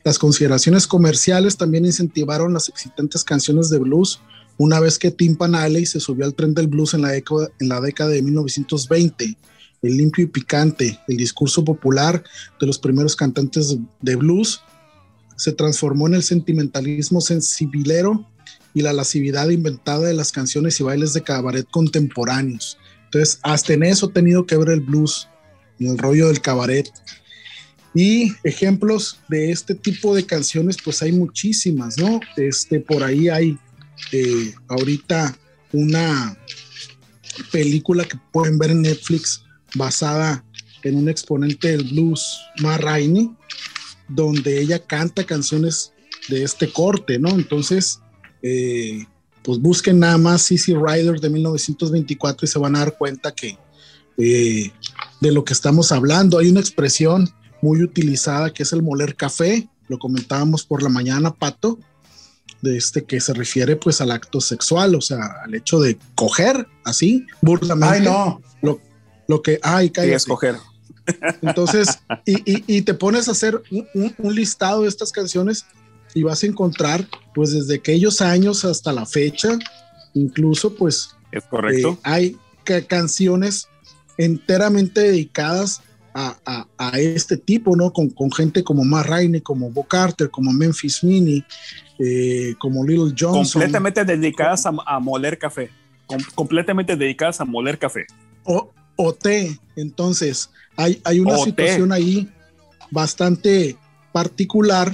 [0.04, 4.20] Las consideraciones comerciales también incentivaron las excitantes canciones de blues
[4.58, 7.70] una vez que Tim Panaley se subió al tren del blues en la, década, en
[7.70, 9.38] la década de 1920.
[9.82, 12.24] El limpio y picante, el discurso popular
[12.60, 14.62] de los primeros cantantes de blues
[15.36, 18.28] se transformó en el sentimentalismo sensibilero
[18.74, 22.78] y la lascividad inventada de las canciones y bailes de cabaret contemporáneos.
[23.06, 25.28] Entonces, hasta en eso ha tenido que ver el blues,
[25.80, 26.90] en el rollo del cabaret.
[27.94, 32.22] Y ejemplos de este tipo de canciones, pues hay muchísimas, ¿no?
[32.38, 33.58] Este, por ahí hay
[34.14, 35.38] eh, ahorita
[35.74, 36.38] una
[37.52, 39.44] película que pueden ver en Netflix
[39.76, 40.44] basada
[40.84, 43.32] en un exponente del blues, Ma Rainey,
[44.08, 45.94] donde ella canta canciones
[46.30, 47.30] de este corte, ¿no?
[47.30, 48.00] Entonces,
[48.42, 49.06] eh,
[49.44, 53.58] pues busquen nada más Easy Rider de 1924 y se van a dar cuenta que
[54.18, 54.72] eh,
[55.20, 56.38] de lo que estamos hablando.
[56.38, 57.30] Hay una expresión
[57.62, 61.80] muy utilizada que es el moler café, lo comentábamos por la mañana, Pato,
[62.62, 66.68] de este que se refiere pues al acto sexual, o sea, al hecho de coger
[66.84, 67.98] así, burdamente.
[67.98, 68.42] Ay, no.
[68.62, 68.80] Lo,
[69.28, 70.16] lo que, ay, cállate.
[70.16, 70.56] escoger.
[71.42, 75.66] Entonces, y, y, y, te pones a hacer un, un, listado de estas canciones
[76.14, 79.58] y vas a encontrar, pues desde aquellos años hasta la fecha,
[80.14, 81.16] incluso pues...
[81.32, 81.94] Es correcto.
[81.94, 82.38] Eh, hay
[82.88, 83.68] canciones
[84.18, 85.82] enteramente dedicadas
[86.14, 87.94] a, a, a, este tipo, ¿no?
[87.94, 91.44] Con, con gente como Matt Rainey, como Bo Carter, como Memphis Mini,
[92.00, 93.62] eh, como Little Johnson.
[93.62, 95.70] Completamente dedicadas a, a moler café.
[96.06, 98.06] Com completamente dedicadas a moler café.
[98.44, 99.58] O, o té.
[99.76, 101.96] Entonces, hay, hay una o situación té.
[101.96, 102.30] ahí
[102.92, 103.78] bastante
[104.12, 104.92] particular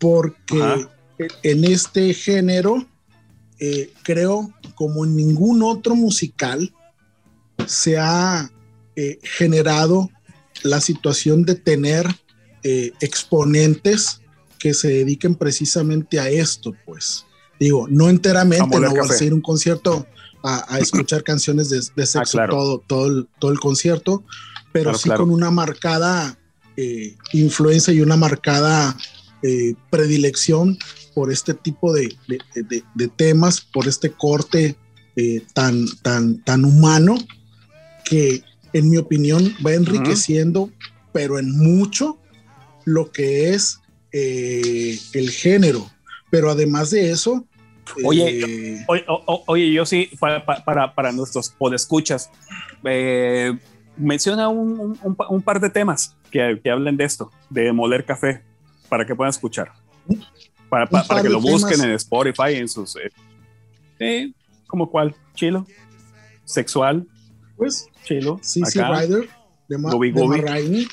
[0.00, 0.88] porque Ajá.
[1.44, 2.84] en este género,
[3.60, 6.74] eh, creo, como en ningún otro musical,
[7.66, 8.50] se ha
[8.96, 10.10] eh, generado
[10.62, 12.06] la situación de tener
[12.62, 14.20] eh, exponentes
[14.58, 17.24] que se dediquen precisamente a esto, pues.
[17.58, 20.06] Digo, no enteramente, no va a ser un concierto
[20.42, 22.56] a, a escuchar canciones de, de sexo ah, claro.
[22.56, 24.24] todo, todo, el, todo el concierto,
[24.72, 25.24] pero claro, sí claro.
[25.24, 26.38] con una marcada
[26.76, 28.96] eh, influencia y una marcada
[29.42, 30.78] eh, predilección
[31.14, 34.76] por este tipo de, de, de, de temas, por este corte
[35.16, 37.16] eh, tan, tan, tan humano
[38.04, 41.08] que en mi opinión va enriqueciendo, uh -huh.
[41.12, 42.18] pero en mucho,
[42.84, 43.80] lo que es
[44.12, 45.90] eh, el género.
[46.30, 47.46] Pero además de eso...
[48.04, 48.44] Oye,
[48.86, 49.04] oye,
[49.46, 52.30] oye, yo sí, para, para, para nuestros podescuchas,
[53.96, 58.42] menciona un, un, un, par de temas que, que hablen de esto, de moler café,
[58.90, 59.72] para que puedan escuchar.
[60.68, 61.86] Para, para, para que lo busquen temas.
[61.86, 62.96] en Spotify, en sus...
[63.98, 64.32] Eh,
[64.66, 65.14] ¿Como cuál?
[65.34, 65.66] Chilo.
[66.44, 67.06] Sexual.
[67.56, 68.38] Pues, Chilo.
[68.42, 69.28] CC Rider.
[69.68, 70.42] De, Ma Gobi, de Gobi.
[70.42, 70.86] Marraine.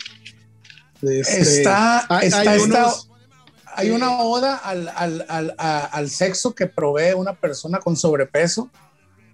[1.02, 6.10] De este, está, hay, está, hay, unos, está, hay una oda al, al, al, al,
[6.10, 8.72] sexo que provee una persona con sobrepeso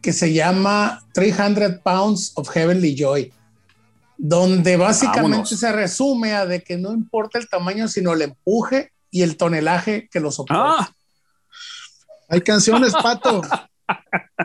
[0.02, 3.32] que se llama 300 Pounds of Heavenly Joy,
[4.18, 5.50] donde básicamente Vámonos.
[5.50, 10.10] se resume a de que no importa el tamaño, sino el empuje y el tonelaje
[10.12, 10.76] que lo soporta.
[10.80, 10.96] Ah.
[12.30, 13.42] Hay canciones, Pato.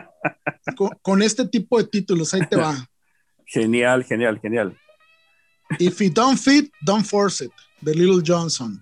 [0.75, 2.87] con, con, este tipo de títulos, ahí te va.
[3.45, 4.77] Genial, genial, genial.
[5.79, 7.51] If it don't fit, don't force it,
[7.81, 8.81] de Little Johnson.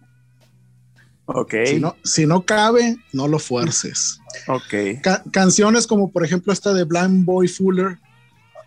[1.27, 1.53] Ok.
[1.65, 4.19] Si no, si no cabe, no lo fuerces.
[4.47, 5.01] Ok.
[5.01, 7.97] Ca canciones como, por ejemplo, esta de Blind Boy Fuller,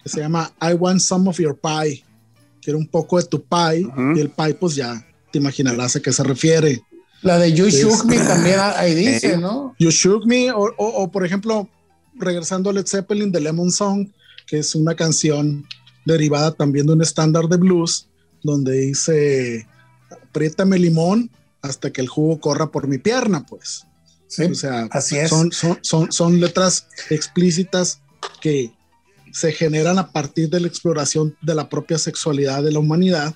[0.02, 2.04] que se llama I Want Some of Your Pie.
[2.62, 3.84] Quiero un poco de tu pie.
[3.84, 4.16] Uh -huh.
[4.16, 6.82] Y el pie, pues ya te imaginarás a qué se refiere.
[7.22, 9.74] La de You Shook Me también ahí dice, ¿no?
[9.78, 11.68] You Shook Me, o, o, o, por ejemplo,
[12.14, 14.08] regresando a Led Zeppelin, The Lemon Song,
[14.46, 15.66] que es una canción
[16.06, 18.08] derivada también de un estándar de blues,
[18.42, 19.66] donde dice,
[20.10, 21.30] apriétame limón
[21.62, 23.86] hasta que el jugo corra por mi pierna, pues.
[24.26, 25.28] Sí, o sea, así es.
[25.28, 28.00] Son, son, son, son letras explícitas
[28.40, 28.72] que
[29.32, 33.34] se generan a partir de la exploración de la propia sexualidad de la humanidad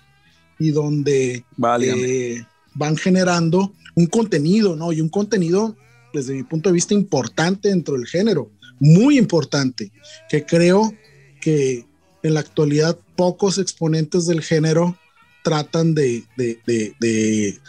[0.59, 1.45] y donde
[1.81, 4.93] eh, van generando un contenido, ¿no?
[4.93, 5.77] Y un contenido,
[6.13, 9.93] desde mi punto de vista, importante dentro del género, muy importante,
[10.29, 10.93] que creo
[11.41, 11.87] que
[12.23, 14.99] en la actualidad pocos exponentes del género
[15.43, 17.61] tratan de, de, de,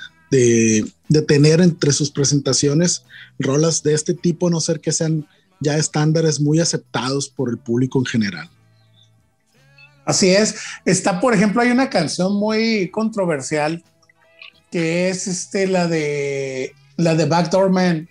[1.10, 3.04] de, tener entre sus presentaciones
[3.38, 5.28] rolas de este tipo, no ser que sean
[5.66, 8.50] ya estándares muy aceptados por el público en general.
[10.06, 10.56] Así es.
[10.86, 13.84] Está, por ejemplo, hay una canción muy controversial
[14.72, 18.08] que es este, la de la de Backdoor Man,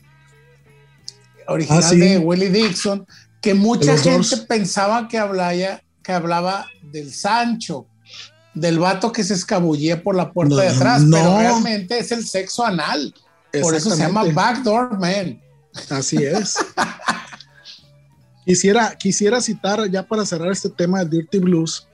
[1.46, 1.98] original ah, sí.
[1.98, 3.06] de Willie Dixon,
[3.40, 7.86] que mucha gente pensaba que hablaba, que hablaba del Sancho,
[8.54, 12.64] del vato que se escabullía por la puerta de atrás, pero realmente es el sexo
[12.64, 13.14] anal.
[13.62, 15.40] Por eso se llama Backdoor Man.
[15.90, 16.56] Así es.
[18.44, 21.88] quisiera, quisiera citar, ya para cerrar este tema de Dirty Blues,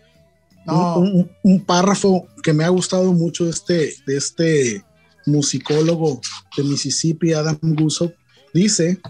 [0.67, 4.85] un, párrafo que me ha gustado mucho de este, de este
[5.27, 6.21] musicólogo
[6.57, 8.13] de Mississippi, Adam Gusso.
[8.53, 9.01] Dice,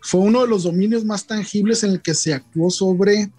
[0.00, 3.30] fue uno de los dominios más tangibles en el que se actuó sobre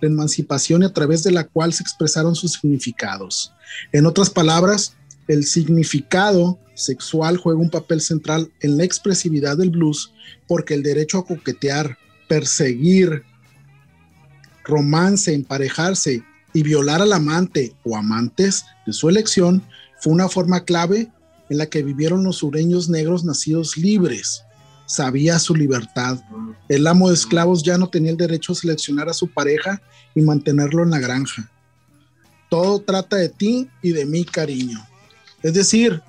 [0.00, 3.52] la emancipación y a través de la cual se expresaron sus significados.
[3.92, 10.12] En otras palabras, el significado sexual juega un papel central en la expresividad del blues
[10.46, 13.24] porque el derecho a coquetear, perseguir,
[14.64, 16.22] romance, emparejarse
[16.52, 19.62] y violar al amante o amantes de su elección
[20.00, 21.10] fue una forma clave
[21.48, 24.42] en la que vivieron los sureños negros nacidos libres.
[24.86, 26.18] Sabía su libertad.
[26.68, 29.82] El amo de esclavos ya no tenía el derecho a seleccionar a su pareja
[30.14, 31.50] y mantenerlo en la granja.
[32.48, 34.78] Todo trata de ti y de mí, cariño.
[35.42, 36.02] Es decir,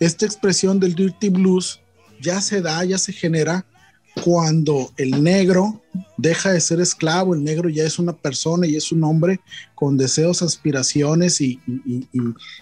[0.00, 1.80] esta expresión del dirty blues
[2.20, 3.64] ya se da, ya se genera
[4.22, 5.82] cuando el negro
[6.16, 9.40] deja de ser esclavo, el negro ya es una persona y es un hombre
[9.74, 11.60] con deseos, aspiraciones y,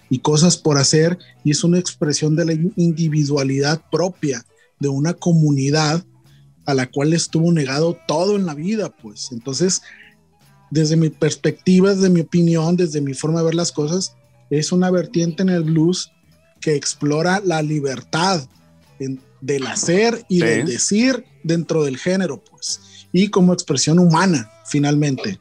[0.09, 4.43] y, cosas por hacer, y es una expresión de la individualidad propia
[4.79, 6.03] de una comunidad
[6.65, 9.31] a la cual estuvo negado todo en la vida, pues.
[9.31, 9.81] Entonces,
[10.71, 14.15] desde mi perspectiva, desde mi opinión, desde mi forma de ver las cosas,
[14.49, 16.11] es una vertiente en el blues
[16.61, 18.47] que explora la libertad
[19.43, 25.37] del hacer y del decir dentro del género, pues, y como expresión humana, finalmente.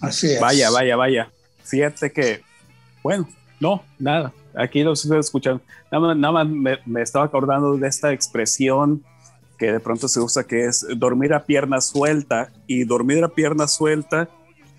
[0.00, 0.40] Así es.
[0.40, 1.32] Vaya, vaya, vaya.
[1.64, 2.42] Fíjate que,
[3.02, 3.28] bueno,
[3.58, 4.32] no, nada.
[4.54, 5.60] Aquí lo estoy escuchando.
[5.90, 9.04] Nada más, me, me, estaba acordando de esta expresión
[9.58, 13.66] que de pronto se usa que es dormir a pierna suelta y dormir a pierna
[13.66, 14.28] suelta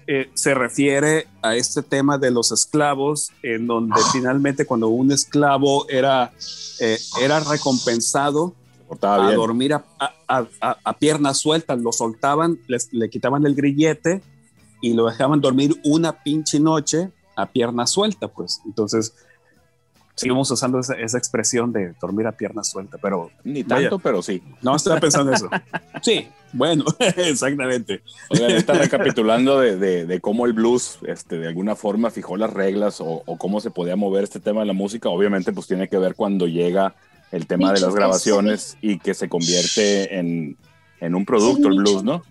[0.08, 5.88] eh, se refiere a este tema de los esclavos, en donde finalmente cuando un esclavo
[5.90, 6.32] era,
[6.80, 8.56] eh, era recompensado
[9.02, 9.84] a dormir a,
[10.30, 14.22] a, piernas sueltas, lo soltaban, les, le quitaban el grillete
[14.82, 18.62] y lo dejaban dormir una pinche noche a pierna suelta, pues.
[18.66, 19.14] Entonces,
[20.18, 23.30] seguimos usando esa, expresión de dormir a pierna suelta, pero...
[23.44, 24.42] Ni tanto, pero sí.
[24.62, 25.50] No, estaba pensando eso.
[26.02, 26.86] Sí, bueno,
[27.18, 28.02] exactamente.
[28.30, 33.24] Oigan, está recapitulando de, cómo el blues, este, de alguna forma, fijó las reglas o,
[33.38, 35.10] cómo se podía mover este tema de la música.
[35.10, 36.96] Obviamente, pues tiene que ver cuando llega
[37.32, 40.58] el tema de las grabaciones y que se convierte en,
[41.00, 42.24] en un producto, el blues, ¿no?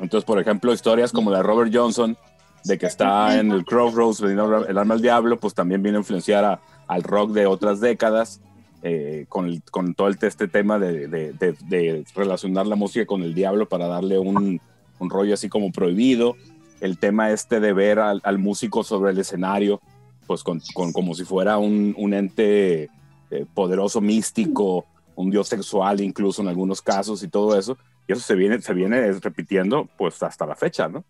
[0.00, 2.16] Entonces, por ejemplo, historias como la de Robert Johnson,
[2.64, 6.00] de que está en el Crossroads vendiendo el arma al diablo, pues también viene a
[6.00, 8.40] influenciar a, al rock de otras décadas,
[8.82, 14.18] eh, con, con, todo este tema de, relacionar la música con el diablo para darle
[14.18, 14.60] un,
[14.98, 16.36] rollo así como prohibido,
[16.80, 19.80] el tema este de ver al, músico sobre el escenario,
[20.26, 20.60] pues con,
[20.92, 22.90] como si fuera un, un ente
[23.30, 27.78] eh, poderoso, místico, un dios sexual incluso en algunos casos y todo eso,
[28.08, 31.04] y eso se viene, se viene repitiendo pues hasta la fecha, ¿no?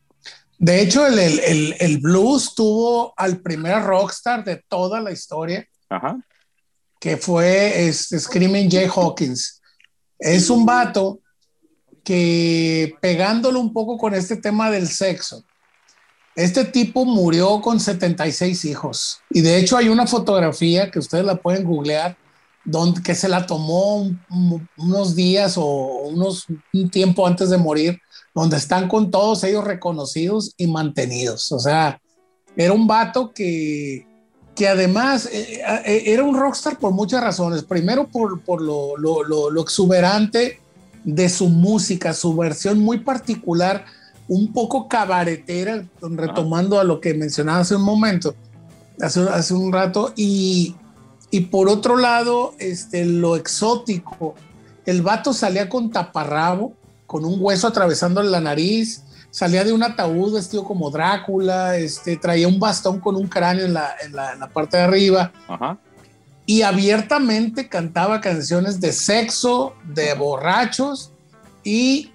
[0.59, 5.67] De hecho, el, el, el, blues tuvo al primer rockstar de toda la historia,
[7.01, 9.61] que fue este, Screaming Jay Hawkins.
[10.19, 11.21] Es un vato
[12.05, 15.45] que pegándolo un poco con este tema del sexo,
[16.35, 19.21] este tipo murió con 76 hijos.
[19.31, 22.17] Y de hecho hay una fotografía que ustedes la pueden googlear,
[22.65, 24.09] donde, que se la tomó
[24.77, 28.01] unos días o unos, un tiempo antes de morir
[28.35, 31.53] donde están con todos ellos reconocidos y mantenidos.
[31.53, 32.01] O sea,
[32.57, 34.07] era un vato que,
[34.55, 37.63] que además eh, eh, era un rockstar por muchas razones.
[37.65, 40.61] Primero por, por lo, lo, lo, exuberante
[41.05, 43.85] de su música, su versión muy particular,
[44.29, 48.35] un poco cabaretera, retomando a lo que mencionaba hace un momento,
[49.01, 50.77] hace, hace un rato, y,
[51.31, 54.35] y por otro lado, este, lo exótico.
[54.87, 56.75] El vato salía con taparrabo,
[57.13, 62.49] con un hueso atravesándole la nariz, salía de un ataúd vestido como Drácula, este, traía
[62.49, 65.31] un bastón con un cráneo en la, en la, parte de arriba.
[66.47, 71.13] Y abiertamente cantaba canciones de sexo, de borrachos
[71.63, 72.13] y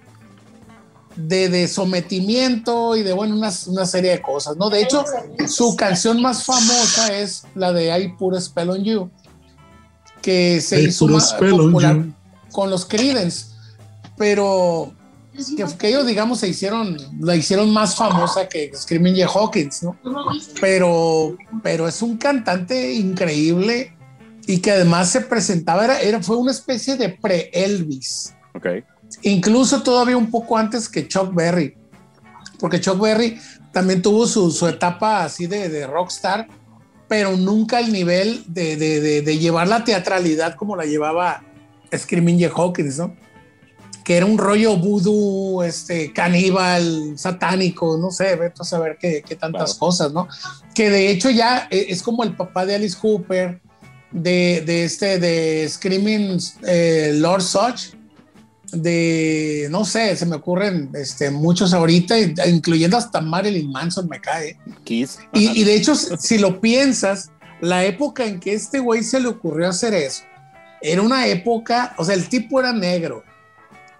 [1.14, 4.68] de, de sometimiento y de, bueno, una, una, serie de cosas, ¿no?
[4.68, 5.04] De hecho,
[5.46, 9.10] su canción más famosa es la de I Put a Spell on You,
[10.20, 12.04] que se hizo más popular
[12.50, 13.57] con los Creedence
[14.18, 14.92] pero
[15.78, 19.96] que, ellos, digamos, se hicieron, la hicieron más famosa que Screaming Jay Hawkins, ¿no?
[20.60, 23.92] Pero, pero es un cantante increíble
[24.46, 28.34] y que además se presentaba, era, era fue una especie de pre-Elvis.
[28.54, 28.66] Ok.
[29.22, 31.76] Incluso todavía un poco antes que Chuck Berry.
[32.58, 33.38] porque Chuck Berry
[33.72, 36.48] también tuvo su, su etapa así de, de, rockstar,
[37.06, 41.44] pero nunca al nivel de, de, de, llevar la teatralidad como la llevaba
[41.96, 43.14] Screaming Jay Hawkins, ¿no?
[44.08, 49.36] Que era un rollo voodoo, este, caníbal, satánico, no sé, vete a saber qué, qué
[49.36, 49.78] tantas claro.
[49.78, 50.28] cosas, ¿no?
[50.74, 53.60] Que de hecho ya e, es como el papá de Alice Cooper,
[54.10, 57.98] de, de este, de Screaming eh, Lord Such,
[58.72, 62.16] de, no sé, se me ocurren este, muchos ahorita,
[62.48, 64.58] incluyendo hasta Marilyn Manson me cae.
[64.84, 65.18] Kiss.
[65.34, 67.30] Y, y, de hecho, si lo piensas,
[67.60, 70.22] la época en que este güey se le ocurrió hacer eso,
[70.80, 73.22] era una época, o sea, el tipo era negro,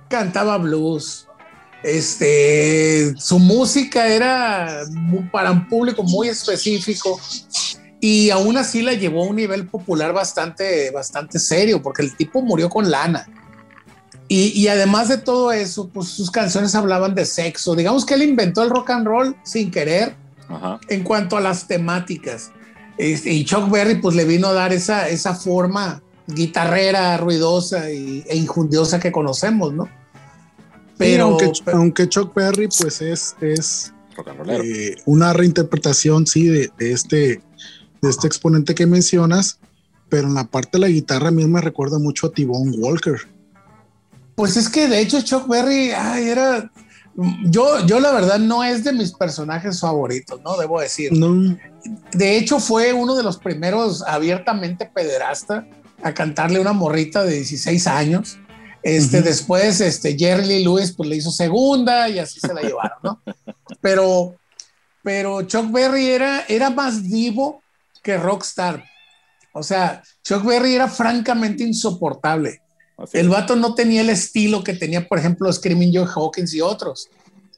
[0.09, 1.29] cantaba blues,
[1.83, 4.83] este, su música era
[5.31, 7.21] para un público muy específico
[8.01, 12.43] y aún así la llevó a un nivel popular bastante, bastante serio, porque el tipo
[12.43, 13.29] murió con lana.
[14.31, 17.75] Y, y, además de todo eso, pues sus canciones hablaban de sexo.
[17.75, 20.17] Digamos que él inventó el rock and roll sin querer
[20.49, 20.79] Ajá.
[20.91, 22.51] en cuanto a las temáticas.
[22.99, 28.25] Este, y Chuck Berry pues le vino a dar esa, esa forma guitarrera, ruidosa y,
[28.29, 29.89] e injundiosa que conocemos, ¿no?
[30.97, 33.93] Pero aunque, aunque, Chuck Berry pues es, es
[34.49, 37.41] eh, una reinterpretación, sí, de, de, este,
[38.03, 39.61] de este exponente que mencionas,
[40.09, 43.17] pero en la parte de la guitarra a mí me recuerda mucho a T-Bone Walker.
[44.35, 46.71] Pues es que de hecho Chuck Berry ay, era.
[47.47, 50.57] Yo, yo la verdad no es de mis personajes favoritos, ¿no?
[50.57, 51.13] Debo decir.
[51.13, 51.57] No.
[52.13, 55.67] De hecho, fue uno de los primeros abiertamente pederasta
[56.03, 58.39] a cantarle una morrita de 16 años.
[58.83, 59.25] Este, uh -huh.
[59.25, 63.23] Después, este, Jerry Lewis pues le hizo segunda y así se la llevaron, ¿no?
[63.81, 64.37] Pero,
[65.03, 67.63] pero Chuck Berry era, era más divo
[68.03, 68.85] que rockstar.
[69.53, 72.61] O sea, Chuck Berry era francamente insoportable.
[72.97, 76.61] Así el vato no tenía el estilo que tenía, por ejemplo, Screaming Joe Hawkins y
[76.61, 77.09] otros.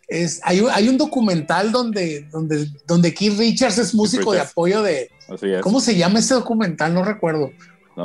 [0.08, 4.48] Es, hay, hay, un documental donde, donde, donde Keith Richards es músico Richards.
[4.48, 5.10] de apoyo de...
[5.62, 6.92] ¿Cómo se llama ese documental?
[6.92, 7.52] No recuerdo.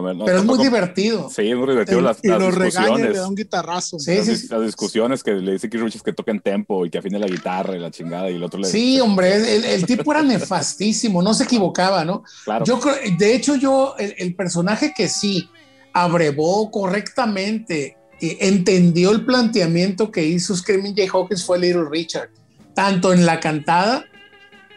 [0.02, 1.30] No, no, pero es muy divertido.
[1.30, 2.02] Sí, es muy divertido.
[2.02, 3.12] Las, y las lo regaña discusiones.
[3.12, 4.00] le da un guitarrazo.
[4.00, 6.98] Sí, las, sí, las, discusiones que le dice Keith Richards que toquen tempo y que
[6.98, 10.12] afine la guitarra y la chingada y el otro le Sí, hombre, el, el tipo
[10.12, 12.24] era nefastísimo, no se equivocaba, ¿no?
[12.44, 12.66] Claro.
[12.66, 12.80] Yo,
[13.18, 15.50] de hecho, yo, el, el personaje que sí
[15.94, 22.30] abrevó correctamente, eh, entendió el planteamiento que hizo Screaming Jay Hawkins fue Little Richard,
[22.74, 24.04] tanto en la cantada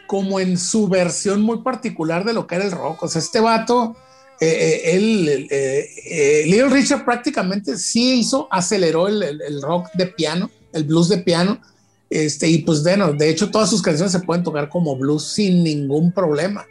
[0.09, 3.03] como en su versión muy particular de lo que era el rock.
[3.03, 3.95] O sea, este vato,
[4.41, 10.85] eh, eh, él, eh, Little Richard prácticamente sí hizo, aceleró el, rock de piano, el
[10.85, 11.61] blues de piano,
[12.09, 15.63] este, y pues bueno, de hecho todas sus canciones se pueden tocar como blues sin
[15.63, 16.65] ningún problema.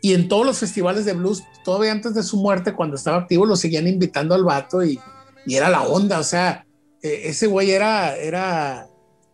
[0.00, 3.46] Y en todos los festivales de blues, todavía antes de su muerte, cuando estaba activo,
[3.46, 4.98] lo seguían invitando al vato y,
[5.46, 6.18] era la onda.
[6.18, 6.66] O sea,
[7.02, 8.88] eh, ese güey era, era,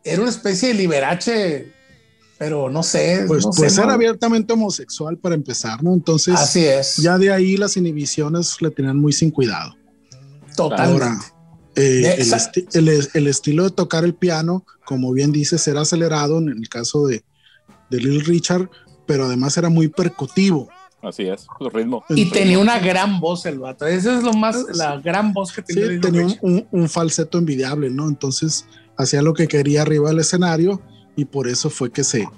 [0.04, 1.72] era una especie de liberache,
[2.38, 3.24] pero no sé.
[3.26, 3.94] Pues, no pues sé, era no.
[3.94, 5.92] abiertamente homosexual para empezar, ¿no?
[5.92, 6.96] Entonces, Así es.
[6.96, 9.74] ya de ahí las inhibiciones le tenían muy sin cuidado.
[10.56, 11.04] Totalmente.
[11.04, 11.20] Ahora,
[11.74, 16.38] eh, el, esti el, el, estilo de tocar el piano, como bien dices, era acelerado
[16.38, 17.24] en el caso de,
[17.90, 18.70] de Little Richard,
[19.06, 20.68] pero además era muy percutivo.
[21.02, 22.04] Así es, su ritmo.
[22.08, 22.62] Y el tenía ritmo.
[22.62, 23.86] una gran voz el vato.
[23.86, 25.88] Eso es lo más, la gran voz que tenía.
[25.88, 28.08] Sí, tenía un, un, un, falseto envidiable, ¿no?
[28.08, 28.66] Entonces
[28.96, 30.82] hacía lo que quería arriba del escenario
[31.18, 32.28] y por eso fue que se,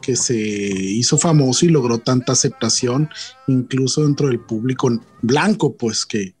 [0.00, 3.10] que se hizo famoso y logró tanta aceptación,
[3.46, 4.90] incluso dentro del público
[5.20, 6.34] blanco, pues que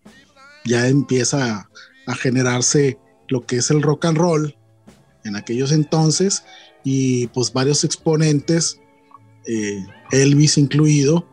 [0.64, 1.68] ya empieza
[2.06, 2.98] a, generarse
[3.28, 4.56] lo que es el rock and roll
[5.24, 6.42] en aquellos entonces
[6.82, 8.80] y pues varios exponentes
[9.46, 11.28] eh, Elvis incluido,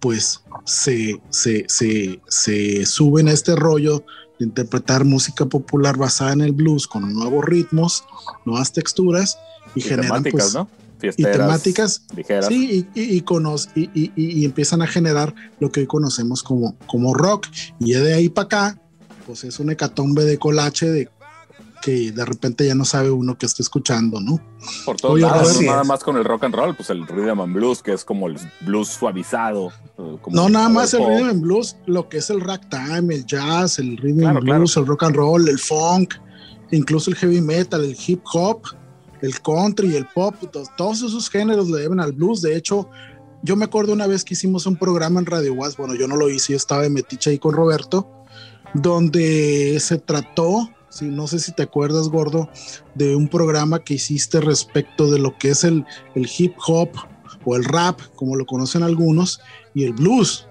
[0.00, 4.04] pues se, se, se, se, suben a este rollo
[4.38, 8.04] de interpretar música popular basada en el blues con nuevos ritmos,
[8.46, 9.36] nuevas texturas
[9.74, 10.68] y, y generan temáticas, pues, ¿no?
[11.16, 12.46] y temáticas ligeras.
[12.46, 13.24] sí y, y,
[13.74, 17.48] y, y, empiezan a generar lo que hoy conocemos como, como rock
[17.80, 18.78] y de ahí para acá
[19.26, 21.08] pues es un hecatombe de colache de
[21.82, 24.40] que de repente ya no sabe uno que está escuchando, ¿no?
[24.86, 27.54] Por todos Oye, no nada más con el rock and roll, pues el rhythm and
[27.54, 29.72] blues, que es como el blues suavizado.
[29.98, 33.26] Eh, Como no, nada más el rhythm and blues, lo que es el ragtime, el
[33.26, 34.84] jazz, el rhythm claro, and blues, claro.
[34.84, 36.14] el rock and roll, el funk,
[36.70, 38.62] incluso el heavy metal, el hip hop,
[39.22, 40.34] el country, el pop,
[40.76, 42.42] todos esos géneros le deben al blues.
[42.42, 42.90] De hecho,
[43.42, 46.16] yo me acuerdo una vez que hicimos un programa en Radio Was, bueno, yo no
[46.16, 48.10] lo hice, yo estaba de metiche ahí con Roberto,
[48.74, 52.50] donde se trató Sí, no sé si te acuerdas, Gordo,
[52.94, 56.90] de un programa que hiciste respecto de lo que es el, el, hip hop
[57.46, 59.40] o el rap, como lo conocen algunos,
[59.72, 60.46] y el blues.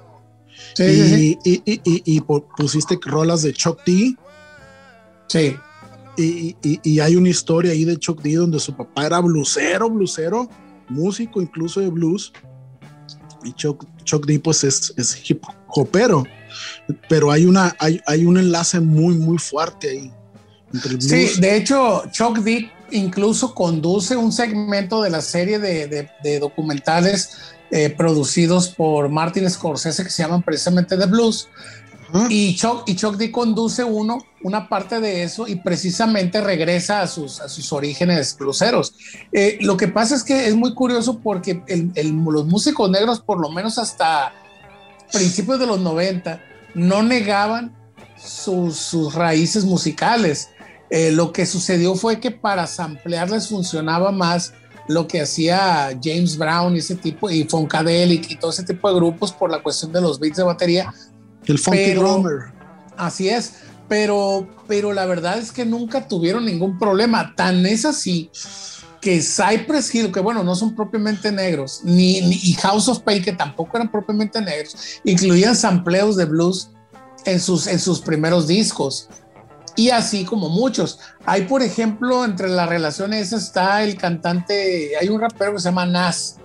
[0.73, 1.39] Sí, y, sí.
[1.43, 2.22] Y, y, y,
[2.57, 4.15] pusiste rolas de Chuck D.
[5.27, 5.56] Sí.
[6.17, 10.49] Y, y, hay una historia ahí de Chuck D donde su papá era blusero, blusero,
[10.89, 12.33] músico incluso de blues.
[13.43, 16.25] Y Chuck, Chuck D pues es, es hip hopero.
[17.07, 20.11] Pero hay, una, hay, hay un enlace muy, muy fuerte ahí.
[20.99, 27.38] sí, de hecho, Chuck D incluso conduce un segmento de la serie de, de, documentales
[27.71, 31.47] eh, producidos por Martin Scorsese que se llaman precisamente The Blues.
[32.29, 37.07] Y Chuck, y Chuck D conduce uno, una parte de eso y precisamente regresa a
[37.07, 38.93] sus, a sus orígenes bluseros.
[39.31, 41.63] Eh, lo que pasa es que es muy curioso porque
[41.95, 44.33] los músicos negros, por lo menos hasta
[45.11, 46.41] principios de los 90,
[46.75, 47.75] no negaban
[48.17, 50.49] sus, sus raíces musicales.
[50.89, 54.53] Eh, lo que sucedió fue que para samplearles funcionaba más
[54.88, 58.95] lo que hacía James Brown y ese tipo, y Funkadelic y todo ese tipo de
[58.95, 60.93] grupos por la cuestión de los beats de batería.
[61.45, 62.51] El funky drummer.
[62.97, 63.53] Así es,
[63.88, 67.34] pero, pero la verdad es que nunca tuvieron ningún problema.
[67.35, 68.30] Tan es así
[69.01, 73.34] que Cypress Hill, que bueno, no son propiamente negros, ni, y House of Pain, que
[73.34, 76.69] tampoco eran propiamente negros, incluían sampleos de blues
[77.26, 79.09] en sus, en sus primeros discos
[79.76, 80.99] y así como muchos.
[81.26, 85.85] Hay, por ejemplo, entre las relaciones está el cantante, hay un rapero que se llama
[85.85, 86.38] Nas,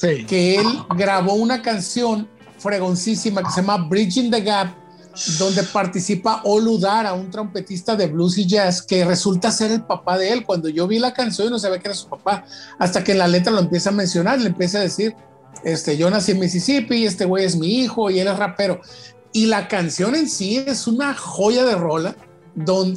[0.00, 0.66] que él
[0.96, 2.28] grabó una canción
[2.62, 4.74] fregoncísima que se llama Bridging the Gap,
[5.38, 10.32] donde participa Oludara, un trompetista de blues y jazz, que resulta ser el papá de
[10.32, 10.44] él.
[10.44, 12.44] Cuando yo vi la canción no sabía que era su papá,
[12.78, 15.14] hasta que en la letra lo empieza a mencionar, le empieza a decir,
[15.64, 18.80] este, yo nací en Mississippi, este güey es mi hijo y él es rapero.
[19.32, 22.16] Y la canción en sí es una joya de rola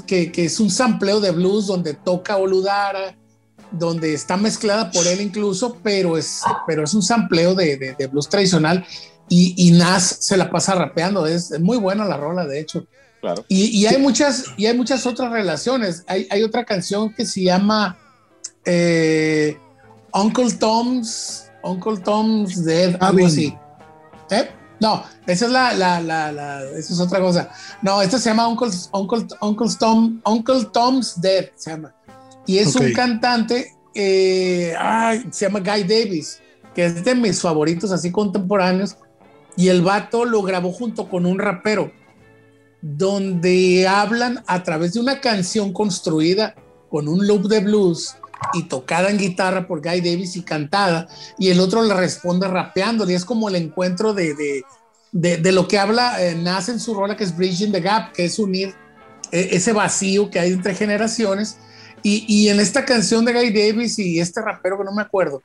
[0.06, 3.16] que, es un sampleo de blues donde toca Oludara,
[3.72, 8.86] donde está mezclada por él incluso, pero es, pero es un sampleo de, blues tradicional
[9.28, 12.86] y, Nas se la pasa rapeando, es, muy buena la rola de hecho.
[13.22, 13.44] Claro.
[13.48, 16.04] Y, hay muchas, y hay muchas otras relaciones.
[16.08, 17.98] Hay, hay otra canción que se llama
[18.66, 19.58] eh,
[20.14, 23.56] Uncle Tom's, Uncle Tom's Dead, algo así.
[24.30, 24.50] ¿Eh?
[24.80, 27.50] No, esa es la, la, la, la, esa es otra cosa.
[27.82, 31.96] No, esta se llama Uncle, Uncle, Uncle, Tom, Uncle Tom's Dead, se llama.
[32.46, 34.76] Y es un cantante, eh,
[35.32, 36.40] se llama Guy Davis,
[36.76, 38.98] que es de mis favoritos así contemporáneos.
[39.58, 41.92] Y el vato lo grabó junto con un rapero,
[42.82, 46.56] donde hablan a través de una canción construida
[46.90, 48.16] con un loop de blues
[48.54, 51.08] y tocada en guitarra por Guy Davis y cantada,
[51.40, 54.36] y el otro le responde rapeando, y es como el encuentro de,
[55.12, 58.12] de, de, lo que habla eh, nace en su rola que es Bridging the Gap,
[58.12, 58.76] que es unir
[59.32, 61.58] eh, ese vacío que hay entre generaciones,
[62.04, 65.42] y, y, en esta canción de Guy Davis y este rapero que no me acuerdo,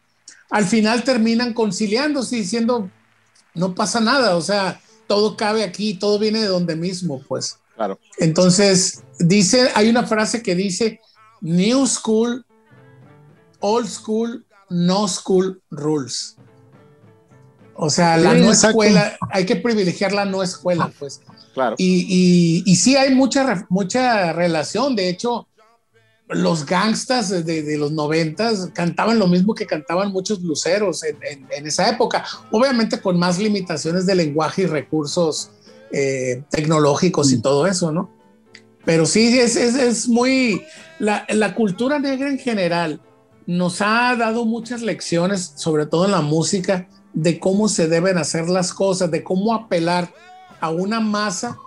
[0.51, 2.91] al final terminan conciliándose diciendo,
[3.55, 7.59] no pasa nada, o sea, todo cabe aquí, todo viene de donde mismo, pues.
[7.77, 7.99] Claro.
[8.19, 11.01] Entonces, dice, hay una frase que dice,
[11.41, 12.45] New School
[13.61, 16.37] old school, no school rules.
[17.75, 21.21] O sea, la no escuela, hay que privilegiar la no escuela, pues.
[21.55, 21.77] Claro.
[21.79, 24.95] Y, y, sí hay mucha, mucha relación.
[24.95, 25.49] De hecho,
[26.31, 32.25] los gangstas de, los noventas cantaban lo mismo que cantaban muchos luceros en, esa época.
[32.51, 35.51] Obviamente con más limitaciones de lenguaje y recursos
[35.93, 37.43] eh, tecnológicos y mm.
[37.43, 38.11] todo eso, ¿no?
[38.85, 40.63] Pero sí, es, es, es muy...
[40.99, 43.01] La, la cultura negra en general
[43.47, 48.49] nos ha dado muchas lecciones, sobre todo en la música, de cómo se deben hacer
[48.49, 50.13] las cosas, de cómo apelar
[50.61, 51.59] a una masa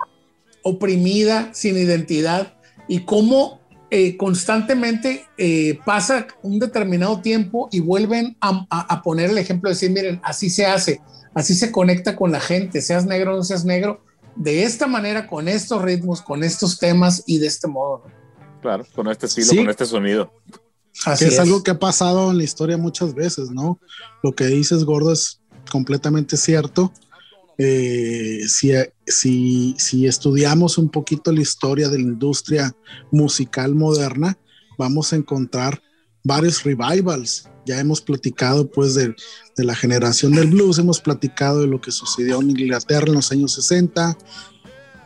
[0.62, 2.54] oprimida, sin identidad,
[2.88, 3.60] y cómo
[3.94, 9.92] eh, constantemente eh, pasa un determinado tiempo y vuelven a, poner el ejemplo de decir,
[9.92, 11.02] miren, así se hace,
[11.34, 14.04] así se conecta con la gente, seas negro o no seas negro,
[14.36, 18.04] de esta manera, con estos ritmos, con estos temas y de este modo.
[18.62, 20.32] Claro, con este estilo, con este sonido
[21.18, 23.80] que es, algo que ha pasado en la historia muchas veces, ¿no?
[24.22, 25.42] Lo que dices, Gordo, es
[25.72, 26.92] completamente cierto.
[27.58, 28.72] Eh, si,
[29.06, 32.76] si, si, estudiamos un poquito la historia de la industria
[33.12, 34.38] musical moderna,
[34.78, 35.82] vamos a encontrar
[36.24, 37.50] varios revivals.
[37.66, 39.16] Ya hemos platicado pues de,
[39.56, 43.32] de la generación del blues, hemos platicado de lo que sucedió en Inglaterra en los
[43.32, 44.18] años 60,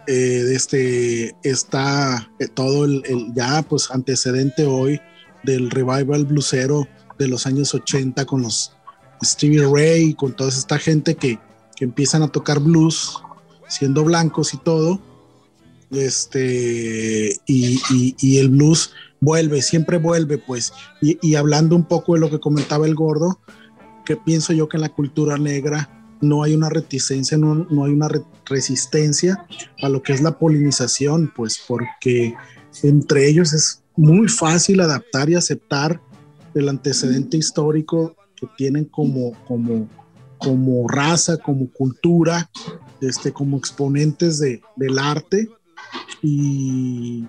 [0.08, 5.02] eh, este, está eh, todo el, el, ya pues antecedente hoy
[5.44, 6.88] del revival bluesero
[7.20, 8.72] de los años 80 con los
[9.24, 11.40] Stevie Ray, con toda esta gente que,
[11.78, 13.22] que empiezan a tocar blues
[13.70, 15.00] siendo blancos y todo.
[15.92, 18.92] Este, y, el blues
[19.22, 20.74] vuelve, siempre vuelve, pues.
[21.02, 23.40] Y, y, hablando un poco de lo que comentaba el gordo,
[24.04, 27.94] que pienso yo que en la cultura negra no hay una reticencia, no, no hay
[27.94, 28.10] una
[28.46, 29.46] resistencia
[29.82, 32.34] a lo que es la polinización, pues porque
[32.84, 36.02] entre ellos es muy fácil adaptar y aceptar
[36.54, 39.88] el antecedente histórico que tienen como, como,
[40.38, 42.50] como raza, como cultura,
[43.02, 45.50] este, como exponentes de, del arte.
[46.22, 47.26] Y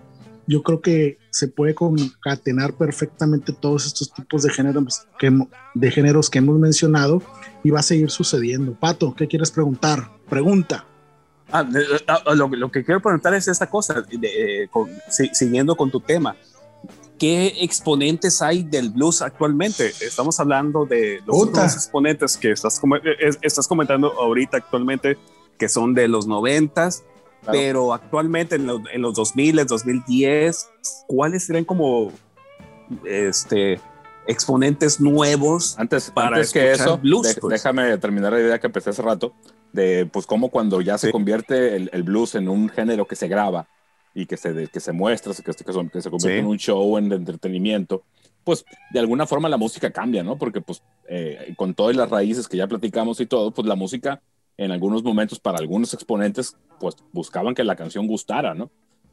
[0.47, 5.31] yo creo que se puede concatenar perfectamente todos estos tipos de géneros que,
[5.75, 7.23] de géneros que hemos mencionado
[7.63, 8.73] y va a seguir sucediendo.
[8.73, 10.11] Pato, ¿qué quieres preguntar?
[10.29, 10.87] Pregunta.
[11.53, 11.67] Ah,
[12.07, 14.69] ah, lo, lo, que quiero preguntar es esta cosa, eh,
[15.33, 16.37] siguiendo con tu tema.
[17.19, 19.89] ¿Qué exponentes hay del blues actualmente?
[20.01, 25.19] Estamos hablando de los, exponentes que estás, eh, estás comentando ahorita actualmente,
[25.59, 27.03] que son de los noventas,
[27.51, 30.71] pero actualmente en, en, los 2000, 2010,
[31.09, 32.13] ¿cuáles serían como
[33.05, 33.81] este,
[34.29, 37.37] exponentes nuevos antes, para antes que eso, blues?
[37.41, 37.51] Pues?
[37.51, 39.35] Déjame terminar la idea que empecé hace rato,
[39.73, 43.27] de pues cómo cuando ya se convierte el, el blues en un género que se
[43.27, 43.67] graba,
[44.19, 45.73] y que se, que se muestra, que, se, que
[46.03, 48.03] se convierte en un show, en entretenimiento,
[48.43, 50.37] pues de alguna forma la música cambia, ¿no?
[50.37, 54.21] Porque pues eh, con todas las raíces que ya platicamos y todo, pues la música
[54.57, 58.73] en algunos momentos para algunos exponentes, pues buscaban que la canción gustara, ¿no?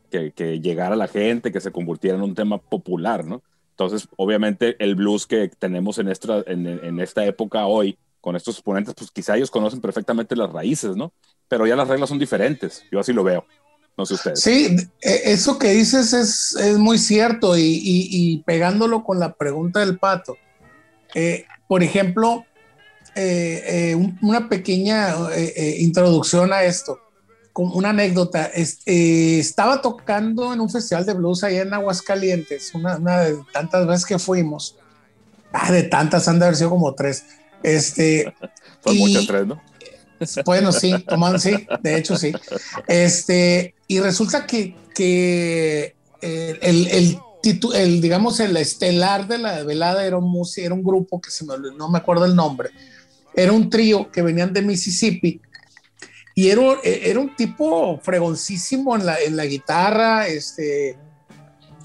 [0.10, 3.44] Que, que llegara a la gente, que se convirtiera en un tema popular, ¿no?
[3.70, 8.56] Entonces, obviamente, el blues que tenemos en esta, en, en esta época hoy, con estos
[8.56, 11.14] exponentes, pues quizá ellos conocen perfectamente las raíces, ¿no?
[11.48, 13.46] Pero ya las reglas son diferentes, yo así lo veo.
[13.98, 14.42] No sé ustedes.
[14.42, 19.80] Sí, e, eso que dices es, es muy cierto y, y, pegándolo con la pregunta
[19.80, 20.38] del pato.
[21.14, 22.46] Eh, por ejemplo,
[23.16, 25.16] eh, eh, una pequeña
[25.80, 27.00] introducción a esto,
[27.54, 28.52] con una anécdota.
[28.54, 34.06] estaba tocando en un festival de blues allá en Aguascalientes, una, una de tantas veces
[34.06, 34.76] que fuimos.
[35.54, 37.24] Ah, de tantas, han de haber sido como tres.
[37.64, 38.34] Este,
[38.84, 39.62] Son muchas tres, ¿no?
[40.46, 42.34] Bueno, sí, toman, sí, de hecho sí.
[42.88, 47.20] Este, y resulta que, que eh, el, el,
[47.74, 51.54] el, digamos, el estelar de la velada era un, era un grupo que se me,
[51.78, 52.70] no me acuerdo el nombre,
[53.34, 55.42] era un trío que venían de Mississippi
[56.34, 60.98] y era, era un tipo fregoncísimo en la, en la guitarra, este,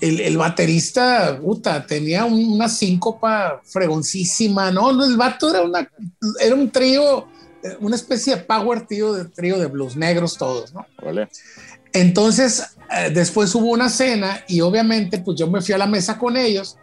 [0.00, 4.90] el, el, baterista, puta, tenía una síncopa fregoncísima, ¿no?
[5.04, 5.88] El vato era, una,
[6.40, 7.28] era un trío
[7.80, 10.86] una especie de power tío de trío de blues negros todos, ¿no?
[11.02, 11.28] Vale.
[11.92, 16.18] Entonces, eh, después hubo una cena y obviamente pues yo me fui a la mesa
[16.18, 16.76] con ellos,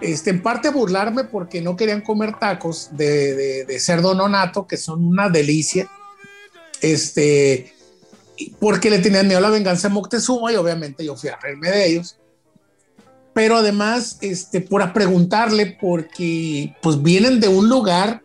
[0.00, 4.76] este, en parte burlarme porque no querían comer tacos de, de, de cerdo nonato, que
[4.76, 5.88] son una delicia,
[6.80, 7.72] este,
[8.58, 11.70] porque le tenían miedo a la venganza de Moctezuma y obviamente yo fui a reírme
[11.70, 12.18] de ellos.
[13.32, 18.23] Pero además, este, por preguntarle, porque pues vienen de un lugar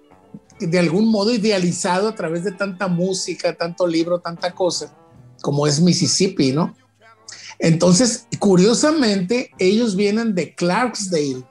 [0.59, 4.93] de algún modo idealizado a través de tanta música, tanto libro, tanta cosa,
[5.41, 6.75] como es Mississippi, ¿no?
[7.59, 11.43] Entonces, curiosamente, ellos vienen de Clarksdale,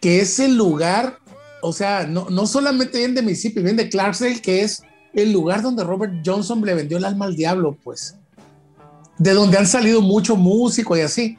[0.00, 1.18] que es el lugar,
[1.62, 4.82] o sea, no, no solamente vienen de Mississippi, vienen de Clarksdale, que es
[5.12, 8.16] el lugar donde Robert Johnson le vendió el alma al diablo, pues,
[9.18, 11.38] de donde han salido mucho músico y así.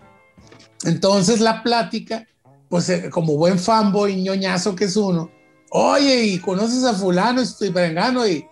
[0.85, 2.26] Entonces, la plática,
[2.69, 5.30] pues, eh, como buen fanboy ñoñazo que es uno,
[5.69, 8.27] oye, ¿y conoces a fulano y perengano?
[8.27, 8.45] Y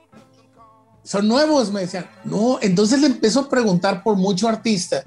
[1.04, 2.10] son nuevos, me decían.
[2.24, 5.04] No, entonces le empezó a preguntar por mucho artista.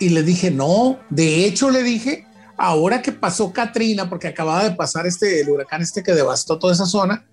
[0.00, 2.26] Y le dije, no, de hecho le dije,
[2.56, 6.72] ahora que pasó Katrina, porque acababa de pasar este, el huracán este que devastó toda
[6.72, 7.26] esa zona,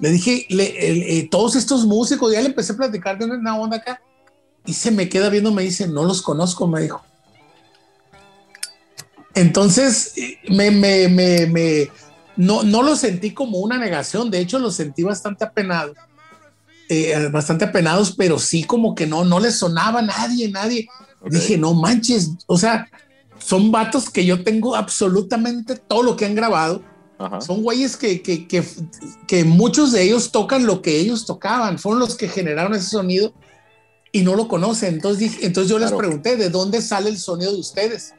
[0.00, 4.00] le dije, eh, todos estos músicos, ya le empecé a platicar de una onda acá,
[4.64, 7.02] y se me queda viendo, me dice, no los conozco, me dijo.
[9.34, 11.90] Entonces, eh, me, me, me, me
[12.38, 15.92] no, no lo sentí como una negación, de hecho lo sentí bastante apenado,
[16.88, 20.88] eh, bastante apenados, pero sí como que no, no les sonaba a nadie, nadie.
[21.28, 22.88] Dije, no manches, o sea,
[23.38, 26.80] son vatos que yo tengo absolutamente todo lo que han grabado.
[27.40, 28.64] Son güeyes que, que, que,
[29.26, 33.34] que, muchos de ellos tocan lo que ellos tocaban, fueron los que generaron ese sonido
[34.12, 34.94] y no lo conocen.
[34.94, 38.14] Entonces, dije, entonces yo les pregunté, ¿de dónde sale el sonido de ustedes?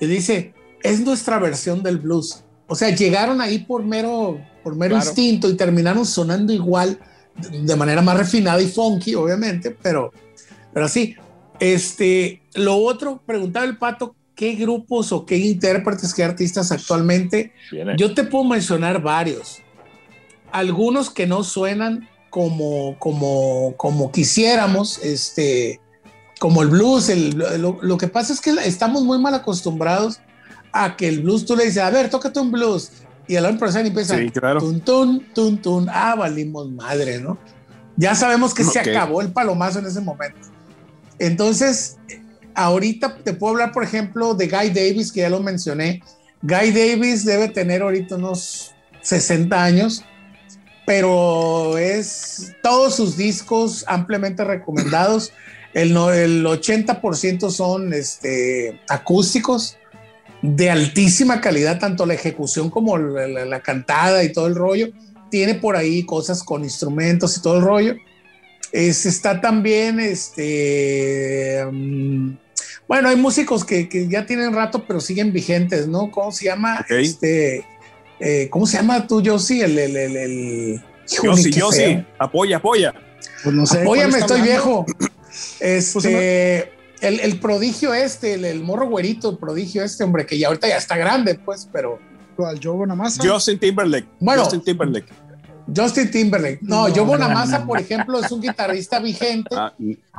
[0.00, 0.52] Y dice,
[0.82, 2.42] es nuestra versión del blues.
[2.70, 7.00] O sea, llegaron ahí por mero, por mero instinto y terminaron sonando igual,
[7.34, 10.12] de manera más refinada y funky, obviamente, pero,
[10.72, 11.16] pero sí.
[11.58, 17.52] Este, lo otro, preguntaba el pato, ¿qué grupos o qué intérpretes, qué artistas actualmente?
[17.96, 19.58] Yo te puedo mencionar varios.
[20.52, 25.80] Algunos que no suenan como, como, como quisiéramos, este,
[26.38, 27.08] como el blues.
[27.08, 30.20] El, lo, lo, que pasa es que estamos muy mal acostumbrados
[30.72, 32.90] a que el blues tú le dices, a ver, tócate un blues.
[33.26, 34.60] Y el empresa y empieza, sí, claro.
[34.60, 37.38] tun, tun, tun, tun, ah, valimos madre, ¿no?
[37.96, 40.48] Ya sabemos que se acabó el palomazo en ese momento.
[41.18, 41.98] Entonces,
[42.54, 46.02] ahorita te puedo hablar, por ejemplo, de Guy Davis, que ya lo mencioné.
[46.42, 50.04] Guy Davis debe tener ahorita unos 60 años,
[50.86, 55.32] pero es todos sus discos ampliamente recomendados.
[55.72, 59.76] El, el 80% son este, acústicos
[60.42, 64.88] de altísima calidad, tanto la ejecución como la, cantada y todo el rollo.
[65.30, 67.94] Tiene por ahí cosas con instrumentos y todo el rollo.
[68.72, 72.30] Es, está también, este, mm,
[72.88, 76.10] bueno, hay músicos que, ya tienen rato, pero siguen vigentes, ¿no?
[76.10, 76.84] ¿Cómo se llama?
[76.88, 77.64] Este,
[78.20, 79.64] eh, ¿cómo se llama tú, Josie?
[79.64, 80.82] El, el, el, el...
[81.08, 82.94] Josie, apoya, apoya.
[83.42, 83.82] Pues no sé.
[83.82, 84.86] Apóyame, estoy viejo.
[84.86, 90.68] Pues este, el, prodigio este, el, morro güerito, el prodigio este, hombre, que ya ahorita
[90.68, 91.98] ya está grande, pues, pero.
[92.36, 92.60] ¿Cuál?
[92.62, 93.22] ¿Joe Bonamassa?
[93.26, 94.08] Justin Timberlake.
[94.18, 95.08] Bueno, Justin Timberlake.
[95.74, 96.58] Justin Timberlake.
[96.62, 99.72] No, no Joe Bonamassa, por ejemplo, es un guitarrista vigente ah,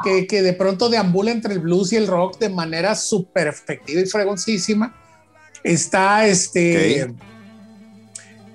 [0.03, 4.01] que, que, de pronto deambula entre el blues y el rock de manera súper efectiva
[4.01, 4.95] y fregoncísima.
[5.63, 7.13] Está este.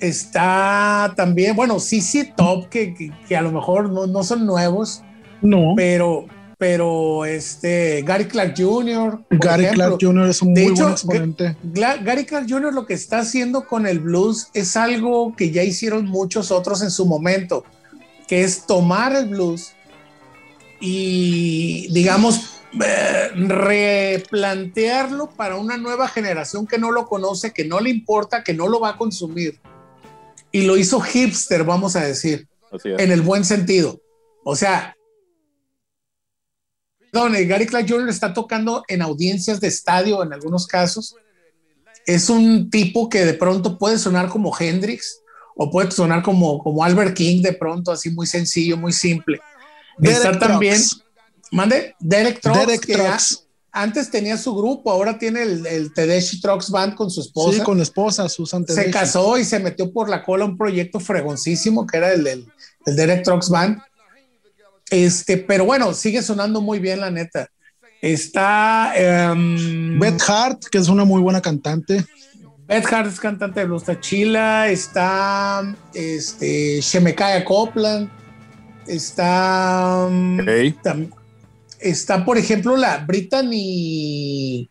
[0.00, 5.02] Está también, bueno, sí, sí, top, que, que, a lo mejor no, no son nuevos.
[5.40, 5.72] No.
[5.74, 6.26] Pero,
[6.58, 9.24] pero este Gary Clark Jr.
[9.30, 10.28] Gary Clark Jr.
[10.28, 11.56] es un muy buen exponente.
[11.62, 12.72] Gary Clark Jr.
[12.72, 16.90] lo que está haciendo con el blues es algo que ya hicieron muchos otros en
[16.90, 17.64] su momento,
[18.26, 19.72] que es tomar el blues
[20.80, 27.90] y, digamos, eh, replantearlo para una nueva generación que no lo conoce, que no le
[27.90, 29.60] importa, que no lo va a consumir.
[30.52, 32.48] Y lo hizo hipster, vamos a decir,
[32.82, 34.00] en el buen sentido.
[34.42, 34.95] O sea,
[37.12, 38.08] Gary Clark Jr.
[38.08, 41.16] está tocando en audiencias de estadio en algunos casos.
[42.06, 45.20] Es un tipo que de pronto puede sonar como Hendrix
[45.56, 49.40] o puede sonar como, como Albert King de pronto, así muy sencillo, muy simple.
[50.00, 50.80] está también,
[51.50, 57.10] mande, Derek Trucks, antes tenía su grupo, ahora tiene el, el Tedeschi Trucks Band con
[57.10, 57.58] su esposa.
[57.58, 61.00] Sí, con la esposa, Susan Se casó y se metió por la cola un proyecto
[61.00, 62.46] fregoncísimo que era el, el,
[62.86, 63.78] el Derek Trucks Band
[64.90, 67.48] este, pero bueno, sigue sonando muy bien, la neta.
[68.00, 68.92] Está
[69.32, 72.04] um, Beth Hart, que es una muy buena cantante.
[72.68, 74.68] Beth Hart es cantante de Blues Chila.
[74.68, 78.08] Está este, Shemekaya Copland.
[78.86, 80.08] Está.
[81.80, 84.70] está, por ejemplo, la Brittany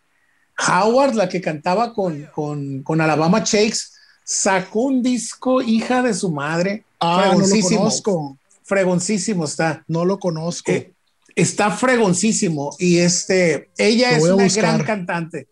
[0.67, 3.91] Howard, la que cantaba con, con, con Alabama Shakes.
[4.23, 6.83] Sacó un disco, hija de su madre.
[6.99, 9.85] Ah, no lo conozco fregoncísimo está.
[9.87, 10.71] No lo conozco.
[10.71, 10.93] Eh,
[11.35, 15.47] está fregoncísimo y este, ella es una gran cantante.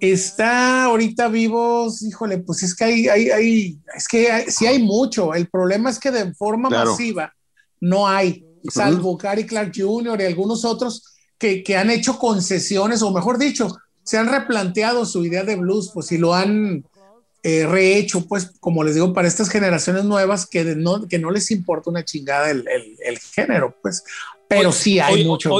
[0.00, 5.32] Está ahorita vivos, híjole, pues es que hay, hay, hay es que sí hay mucho.
[5.32, 7.32] El problema es que de forma masiva
[7.80, 10.20] no hay, salvo Gary Clark Jr.
[10.20, 15.24] y algunos otros que, que han hecho concesiones, o mejor dicho, se han replanteado su
[15.24, 16.84] idea de blues, pues si lo han
[17.42, 21.50] eh, rehecho, pues, como les digo, para estas generaciones nuevas que no, que no les
[21.50, 22.64] importa una chingada el,
[23.34, 24.04] género, pues,
[24.48, 25.52] pero sí hay mucho.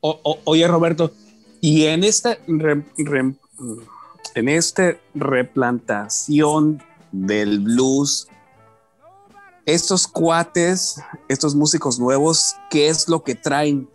[0.00, 1.12] oye, Roberto,
[1.60, 6.82] y en esta, en esta replantación
[7.12, 8.26] del blues,
[9.66, 10.96] estos cuates,
[11.28, 13.88] estos músicos nuevos, ¿qué es lo que traen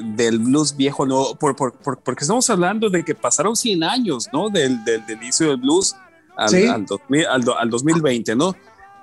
[0.00, 4.48] del blues viejo, no, por, porque estamos hablando de que pasaron 100 años, ¿no?
[4.48, 5.94] Del, del, inicio del blues
[6.36, 6.86] al,
[7.58, 8.54] al, 2020, ¿no?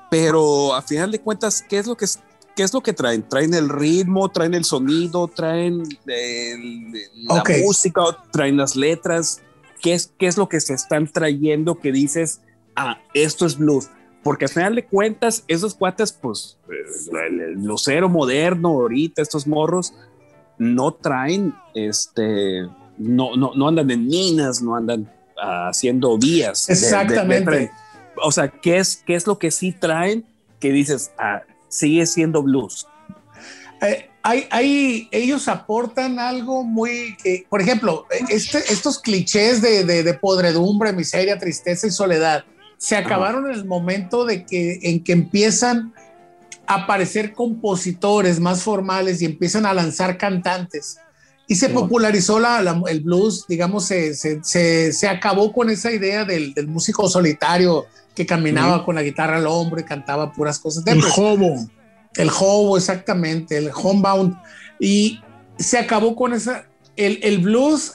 [0.10, 2.08] Pero a final de cuentas, ¿qué es lo que
[2.60, 3.24] ¿Qué es lo que traen?
[3.24, 4.28] ¿Traen el ritmo?
[4.28, 5.30] ¿Traen el sonido?
[5.30, 8.02] ¿Traen la música?
[8.34, 9.42] ¿Traen las letras?
[9.82, 12.42] ¿Qué es, ¿Qué es lo que se están trayendo que dices,
[12.76, 13.90] ah, esto es blues?
[14.24, 19.94] Porque al final de cuentas, esos cuates, pues, el, el lucero moderno ahorita, estos morros,
[20.60, 22.68] no traen, este,
[22.98, 25.12] no, no, no andan en minas, no andan
[25.42, 26.70] ah, haciendo vías.
[26.70, 27.72] Exactamente.
[28.22, 30.26] o sea, ¿qué es, ¿qué es lo que sí traen
[30.60, 32.86] que dices, ah, sigue siendo blues?
[33.82, 37.16] Eh, hay, hay, ellos aportan algo muy,
[37.50, 42.44] por ejemplo, este, estos clichés de, de, podredumbre, miseria, tristeza y soledad
[42.78, 45.94] se acabaron en el momento de que, en que empiezan
[46.70, 51.00] aparecer compositores más formales y empiezan a lanzar cantantes.
[51.48, 56.54] Y se popularizó la, el blues, digamos, se, se, se, acabó con esa idea del,
[56.54, 60.86] del músico solitario que caminaba con la guitarra al hombro y cantaba puras cosas.
[60.86, 61.56] el hobo.
[62.14, 64.38] El hobo, exactamente, el homebound.
[64.80, 65.20] Y
[65.58, 66.66] se acabó con esa...
[66.96, 67.94] El, el blues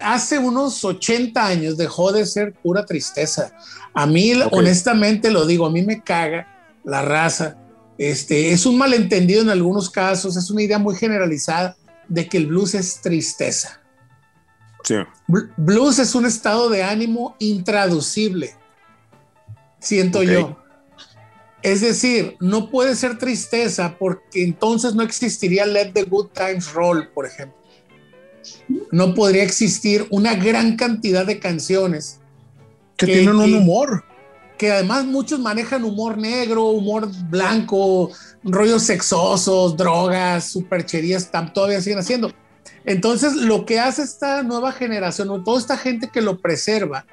[0.00, 3.52] hace unos 80 años dejó de ser pura tristeza.
[3.94, 6.48] A mí, honestamente lo digo, a mí me caga
[6.82, 7.56] la raza
[7.98, 11.76] este, es un malentendido en algunos casos, es una idea muy generalizada,
[12.08, 13.80] de que el blues es tristeza.
[14.84, 14.94] Sí.
[15.26, 18.54] Bl- Blues es un estado de ánimo intraducible,
[19.80, 20.56] siento yo.
[21.62, 27.08] Es decir, no puede ser tristeza porque entonces no existiría Let the Good Times Roll,
[27.08, 27.56] por ejemplo.
[28.92, 32.20] No podría existir una gran cantidad de canciones
[32.96, 34.04] Que Que- tienen un humor.
[34.58, 38.10] Que además muchos manejan humor negro, humor blanco,
[38.42, 42.32] rollos sexosos, drogas, supercherías, todavía siguen haciendo.
[42.84, 47.04] Entonces, lo que hace esta nueva generación, o toda esta gente que lo preserva,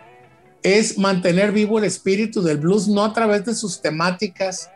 [0.62, 4.70] es mantener vivo el espíritu del blues, no a través de sus temáticas,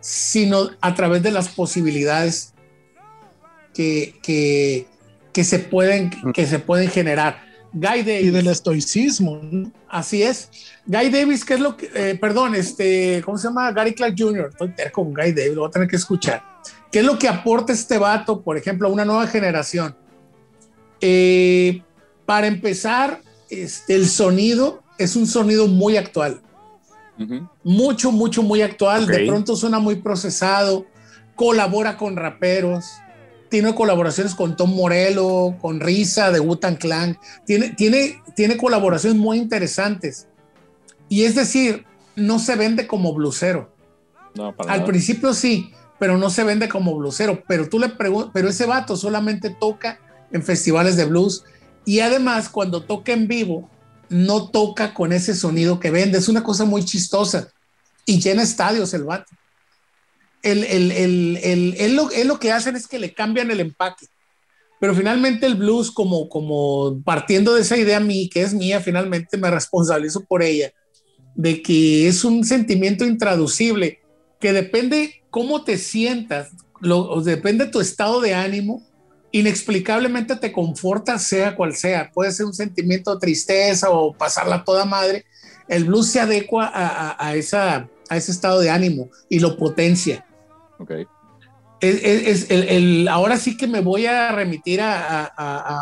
[0.00, 2.52] sino a través de las posibilidades
[3.72, 4.88] que, que,
[5.32, 7.51] que se, pueden, que se pueden generar.
[7.72, 8.26] Guy Davis.
[8.26, 9.40] Y del estoicismo.
[9.42, 9.72] ¿no?
[9.88, 10.50] Así es.
[10.86, 13.72] Guy Davis, ¿qué es lo que, eh, perdón, este, ¿cómo se llama?
[13.72, 16.42] Gary Clark Jr., estoy terco con Guy Davis, lo voy a tener que escuchar.
[16.90, 19.96] ¿Qué es lo que aporta este vato, por ejemplo, a una nueva generación?
[21.00, 21.82] Eh,
[22.26, 26.40] para empezar, este, el sonido es un sonido muy actual
[27.62, 29.06] mucho, mucho, muy actual.
[29.06, 29.28] De Ok.
[29.28, 30.86] pronto suena muy procesado,
[31.34, 32.84] colabora con raperos,
[33.52, 39.36] tiene colaboraciones con Tom Morello, con Risa de Wu-Tang Clan, tiene, tiene, tiene colaboraciones muy
[39.36, 40.26] interesantes.
[41.10, 41.84] Y es decir,
[42.16, 43.70] no se vende como blusero.
[44.34, 44.88] No, para Al nada.
[44.90, 47.42] principio sí, pero no se vende como blusero.
[47.46, 50.00] Pero tú le preguntas, pero ese vato solamente toca
[50.30, 51.44] en festivales de blues
[51.84, 53.68] y además cuando toca en vivo
[54.08, 56.16] no toca con ese sonido que vende.
[56.16, 57.48] Es una cosa muy chistosa
[58.06, 59.30] y llena estadios el vato.
[60.42, 61.38] El, el,
[61.78, 64.06] el, lo, lo que hacen es que le cambian el empaque.
[64.80, 69.36] Pero finalmente el blues, como, como partiendo de esa idea mí, que es mía, finalmente
[69.36, 70.72] me responsabilizo por ella,
[71.36, 74.00] de que es un sentimiento intraducible
[74.40, 76.50] que depende cómo te sientas,
[76.80, 78.84] lo, depende tu estado de ánimo,
[79.30, 82.10] inexplicablemente te conforta, sea cual sea.
[82.12, 85.24] Puede ser un sentimiento de tristeza o pasarla toda madre.
[85.68, 89.56] El blues se adecua a, a- a esa, a ese estado de ánimo y lo
[89.56, 90.26] potencia.
[90.82, 90.90] Ok.
[91.80, 95.30] Es, es- es el, el- ahora sí que me voy a remitir a, a-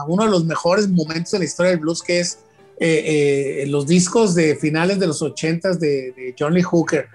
[0.00, 2.38] a- uno de los mejores momentos de la historia del blues, que es
[2.82, 7.08] eh, eh, los discos de finales de los ochentas de, de John Lee Hooker.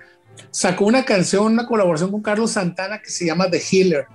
[0.52, 4.06] Sacó una canción, una colaboración con Carlos Santana que se llama The Healer,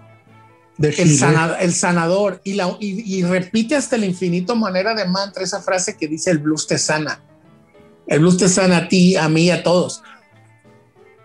[0.79, 1.09] el, Hitler.
[1.09, 5.61] sana- el sanador, y, la, y, y repite hasta el infinito manera de mantra esa
[5.61, 7.21] frase que dice el blues te sana.
[8.07, 10.03] El blues te sana a ti, a mí, a todos.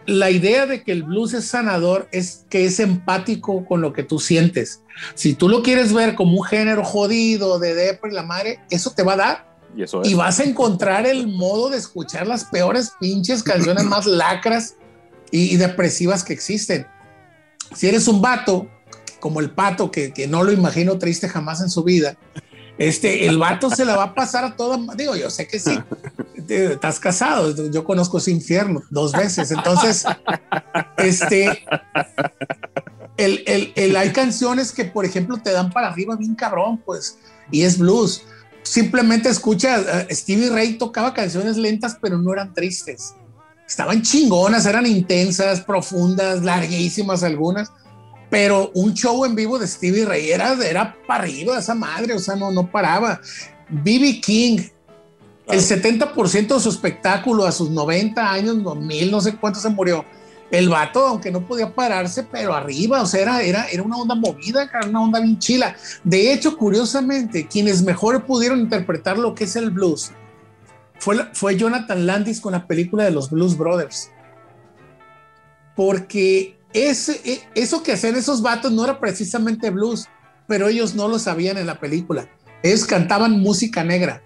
[0.05, 4.03] La idea de que el blues es sanador es que es empático con lo que
[4.03, 4.81] tú sientes.
[5.15, 9.03] Si tú lo quieres ver como un género jodido de depre la madre, eso te
[9.03, 10.09] va a dar Y eso es.
[10.09, 14.75] y vas a encontrar el modo de escuchar las peores pinches canciones más lacras
[15.31, 16.87] y, y depresivas que existen.
[17.75, 18.69] Si eres un vato,
[19.19, 22.15] como el pato, que, que no lo imagino triste jamás en su vida,
[22.77, 24.77] este, el vato se la va a pasar a toda.
[24.95, 25.77] Digo, yo sé que sí.
[26.47, 29.49] Estás casado, yo conozco ese infierno dos veces.
[29.51, 30.05] Entonces,
[30.97, 31.63] este,
[33.17, 37.17] el, el- el- hay canciones que, por ejemplo, te dan para arriba bien cabrón, pues,
[37.51, 38.23] y es blues.
[38.63, 43.13] Simplemente escucha, eh, Stevie Ray tocaba canciones lentas, pero no eran tristes.
[43.67, 47.71] Estaban chingonas, eran intensas, profundas, larguísimas algunas,
[48.29, 52.19] pero un show en vivo de Stevie Ray era, era para arriba esa madre, o
[52.19, 53.19] sea, no, no paraba.
[53.69, 54.21] B.B.
[54.21, 54.59] King,
[55.47, 59.69] el 70% de su espectáculo a sus 90 años, no, mil, no sé cuánto se
[59.69, 60.05] murió.
[60.51, 64.15] El vato, aunque no podía pararse, pero arriba, o sea, era, era, era una onda
[64.15, 65.75] movida, una onda bien chila.
[66.03, 70.11] De hecho, curiosamente, quienes mejor pudieron interpretar lo que es el blues
[70.99, 74.11] fue, fue Jonathan Landis con la película de los Blues Brothers.
[75.75, 80.07] Porque ese, e- eso que hacían esos vatos no era precisamente blues,
[80.47, 82.29] pero ellos no lo sabían en la película.
[82.63, 84.21] Ellos cantaban música negra.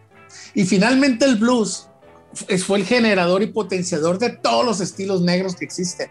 [0.54, 1.90] Y finalmente el blues
[2.66, 6.10] fue el generador y potenciador de todos los estilos negros que existen.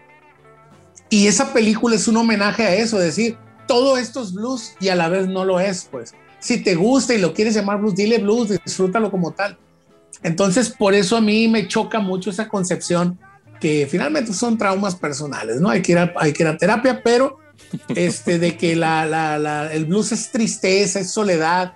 [1.09, 3.37] Y esa película es un homenaje a eso, es decir,
[3.67, 6.13] todo esto es blues y a la vez no lo es, pues.
[6.39, 9.57] Si te gusta y lo quieres llamar blues, dile blues, disfrútalo como tal.
[10.23, 13.19] Entonces, por eso a mí me choca mucho esa concepción
[13.59, 15.69] que finalmente son traumas personales, ¿no?
[15.69, 17.39] Hay que ir a, hay que ir a terapia, pero
[17.89, 21.73] este, de que la, la- la- el blues es tristeza, es soledad,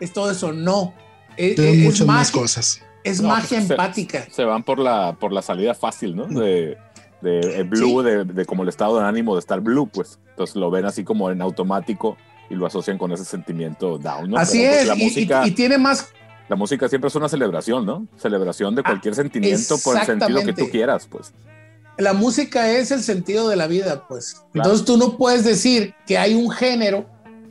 [0.00, 0.94] es todo eso, no.
[1.36, 2.80] Es, Tienen es muchas más magia, cosas.
[3.04, 4.26] es No, magia pues, se- empática.
[4.30, 6.26] Se van por la, por la salida fácil, ¿no?
[6.26, 6.78] De,
[7.20, 10.18] de el blue, de, de como el estado de ánimo de estar blue, pues.
[10.30, 12.16] Entonces lo ven así como en automático
[12.48, 14.38] y lo asocian con ese sentimiento down, ¿no?
[14.38, 16.08] Así Pero, pues, es, La y- y- música, y, tiene más,
[16.48, 18.06] la música siempre es una celebración, ¿no?
[18.16, 21.32] Celebración de Ah, cualquier sentimiento por el sentido que tú quieras, pues.
[21.98, 24.34] la música es el sentido de la vida, pues.
[24.34, 24.48] Claro.
[24.54, 27.06] Entonces tú no puedes decir que hay un género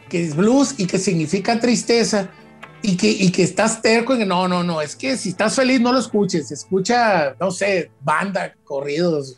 [0.10, 2.30] que es blues y que significa tristeza
[2.82, 5.82] y que, y que estás terco en no, no, no, es que si estás feliz
[5.82, 9.38] no lo escuches, escucha, no sé, banda, corridos,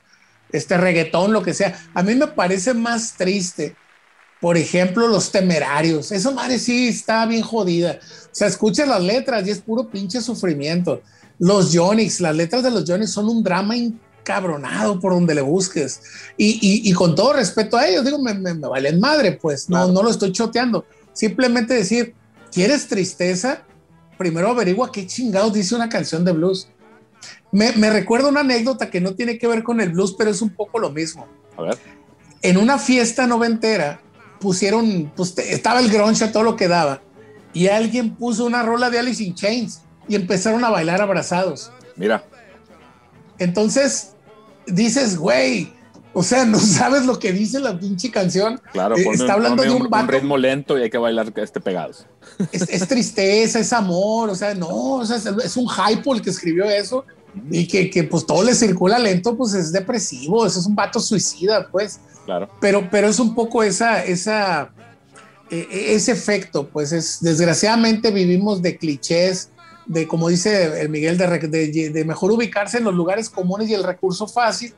[0.51, 1.79] este reggaetón, lo que sea.
[1.93, 3.75] A mí me parece más triste,
[4.39, 6.11] por ejemplo, los temerarios.
[6.11, 7.99] Eso, madre, sí está bien jodida.
[8.01, 11.01] O sea, escucha las letras y es puro pinche sufrimiento.
[11.39, 13.75] Los Jonix, las letras de los Jonix son un drama
[14.23, 16.01] cabronado por donde le busques.
[16.37, 20.03] Y, y, con todo respeto a ellos, digo, me, me, valen madre, pues no, no
[20.03, 20.85] lo estoy choteando.
[21.13, 22.13] Simplemente decir,
[22.51, 23.63] ¿quieres tristeza?
[24.17, 26.67] Primero averigua qué chingados dice una canción de blues.
[27.51, 30.41] Me, me recuerda una anécdota que no tiene que ver con el blues, pero es
[30.41, 31.25] un poco lo mismo.
[31.55, 31.77] A ver.
[32.41, 34.01] En una fiesta noventera
[34.39, 37.01] pusieron, pues estaba el grunge a todo lo que daba,
[37.53, 41.71] y alguien puso una rola de Alice in Chains y empezaron a bailar abrazados.
[41.95, 42.23] Mira.
[43.39, 44.13] Entonces,
[44.67, 45.73] dices, güey,
[46.13, 48.61] o sea, no sabes lo que dice la pinche canción.
[48.71, 52.05] Claro, eh, está hablando de un, un, ritmo lento y hay que bailar este pegados.
[52.51, 56.65] Es, tristeza, es amor, o sea, no, o sea, es un hype el que escribió
[56.65, 57.05] eso
[57.49, 60.99] y que, que, pues todo le circula lento, pues es depresivo, eso es un vato
[60.99, 61.99] suicida, pues.
[62.25, 62.49] Claro.
[62.59, 64.71] Pero, pero es un poco esa, esa,
[65.49, 69.49] e, e, ese efecto, pues es, desgraciadamente vivimos de clichés,
[69.85, 73.83] de, como dice el Miguel, de, de, mejor ubicarse en los lugares comunes y el
[73.83, 74.73] recurso fácil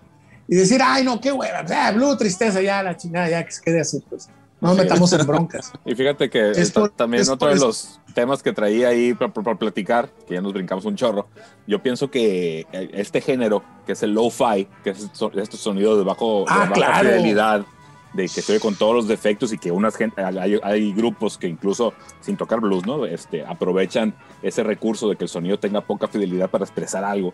[0.48, 3.62] y decir, ay, no, qué hueva, ah, blue, tristeza, ya la chingada, ya que se
[3.62, 4.30] quede así, pues.
[4.62, 5.72] No nos metamos en broncas.
[5.86, 6.52] Y fíjate que
[6.96, 10.96] también otro de los temas que traía ahí para, platicar, que ya nos brincamos un
[10.96, 11.28] chorro,
[11.66, 16.04] yo pienso que eh, este género, que es el lo-fi, que es estos sonidos de,
[16.04, 17.66] bajo, ah, de baja fidelidad,
[18.14, 21.48] de que se con todos los defectos y que unas gente, hay, hay, grupos que
[21.48, 23.06] incluso sin tocar blues, ¿no?
[23.06, 27.34] Este, aprovechan ese recurso de que el sonido tenga poca fidelidad para expresar algo.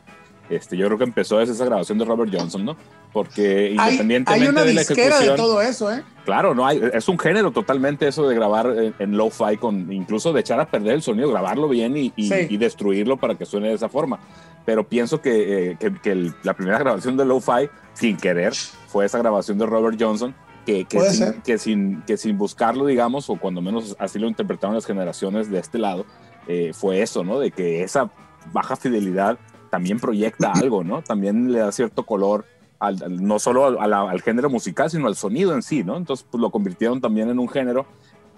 [0.50, 2.78] Este, yo creo que empezó desde esa grabación de Robert Johnson, ¿no?
[3.12, 6.04] Porque independientemente hay, una de la ejecución, de todo eso, ¿eh?
[6.26, 10.34] Claro, no hay, es un género totalmente eso de grabar en, en lo-fi con incluso
[10.34, 13.76] de echar a perder el sonido, grabarlo bien y, y, destruirlo para que suene de
[13.76, 14.20] esa forma.
[14.66, 18.54] Pero pienso que, eh, que, que la primera grabación de lo-fi, sin querer,
[18.88, 20.36] fue esa grabación de Robert Johnson
[20.66, 24.76] que, que, sin, que, sin, que sin buscarlo, digamos, o cuando menos así lo interpretaron
[24.76, 26.06] las generaciones de este lado,
[26.48, 27.40] eh, fue eso, ¿no?
[27.40, 28.12] De que esa
[28.52, 29.38] baja fidelidad
[29.76, 31.02] también proyecta algo, ¿no?
[31.02, 32.46] También le da cierto color
[32.80, 35.98] al, no solo al, al, género musical, sino al sonido en sí, ¿no?
[35.98, 37.86] Entonces, pues lo convirtieron también en un género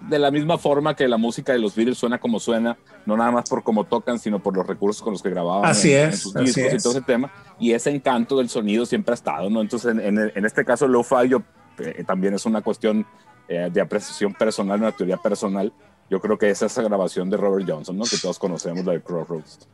[0.00, 3.30] de la misma forma que la música de los Beatles suena como suena, no nada
[3.30, 6.14] más por cómo tocan, sino por los recursos con los que grababan así en, es,
[6.14, 7.32] en sus discos y todo ese tema.
[7.60, 9.60] Y ese encanto del sonido siempre ha estado, ¿no?
[9.60, 11.36] Entonces, en, en, en este caso, Lo-Fi
[11.78, 13.06] eh, también es una cuestión
[13.46, 15.72] eh, de apreciación personal, una teoría personal.
[16.10, 18.04] Yo creo que es esa grabación de Robert Johnson, ¿no?
[18.06, 19.68] Que todos conocemos, la de Crossroads.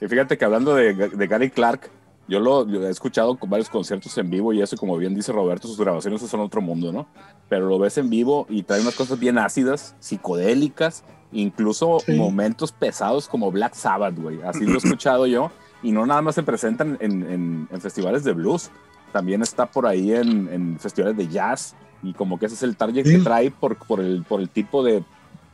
[0.00, 1.90] Y fíjate que hablando de, de Gary Clark,
[2.28, 5.68] yo lo he escuchado con varios conciertos en vivo y eso, como bien dice Roberto,
[5.68, 7.06] sus grabaciones son otro mundo, ¿no?
[7.48, 12.14] Pero lo ves en vivo y trae unas cosas bien ácidas, psicodélicas, incluso sí.
[12.14, 14.40] momentos pesados como Black Sabbath, güey.
[14.42, 15.52] Así lo he escuchado yo.
[15.82, 18.70] Y no nada más se presentan en, en, en festivales de blues,
[19.12, 21.76] también está por ahí en, en, festivales de jazz.
[22.02, 23.12] Y como que ese es el target sí.
[23.12, 25.04] que trae por, por, el, por el tipo de,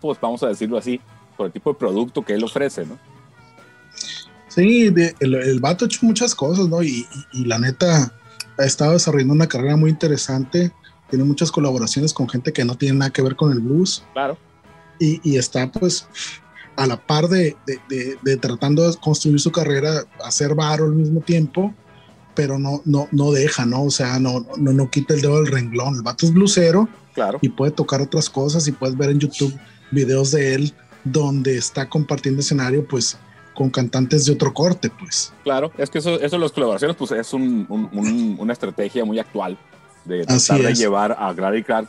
[0.01, 1.01] pues vamos a decirlo así,
[1.36, 2.98] por el tipo de producto que él ofrece, ¿no?
[4.55, 6.83] Sí, de, el, el, vato ha hecho muchas cosas, ¿no?
[6.83, 8.12] Y, y, y, la neta
[8.59, 10.73] ha estado desarrollando una carrera muy interesante.
[11.09, 14.05] Tiene muchas colaboraciones con gente que no tiene nada que ver con el blues.
[14.12, 14.37] Claro.
[14.99, 16.07] Y, y está, pues,
[16.77, 21.20] a la par de, de, de, tratando de construir su carrera, hacer varo al mismo
[21.20, 21.74] tiempo,
[22.35, 23.85] pero no, no, no deja, ¿no?
[23.85, 25.97] O sea, no, no, no quita el dedo del renglón.
[25.97, 26.89] El vato es blusero.
[27.15, 27.39] Claro.
[27.41, 29.55] Y puede tocar otras cosas y puedes ver en YouTube
[29.91, 30.74] videos de él
[31.05, 33.19] donde está compartiendo escenario, pues
[33.55, 35.33] con cantantes de otro corte, pues.
[35.43, 39.05] Claro, es que eso, eso de las colaboraciones, pues es un, un, un, una estrategia
[39.05, 39.59] muy actual
[40.05, 41.89] de tratar de llevar a Gary Clark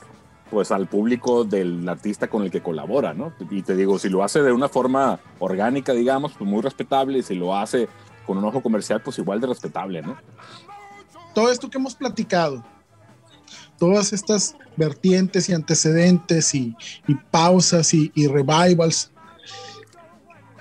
[0.54, 3.34] pues al público del artista con el que colabora, ¿no?
[3.50, 7.24] Y te digo, si lo hace de una forma orgánica, digamos, pues muy respetable, y
[7.24, 7.90] si lo hace
[8.28, 10.16] con un ojo comercial, pues igual de respetable, ¿no?
[11.34, 12.64] Todo esto que hemos platicado,
[13.80, 16.76] todas estas vertientes y antecedentes y,
[17.08, 19.12] y pausas y, y revivals,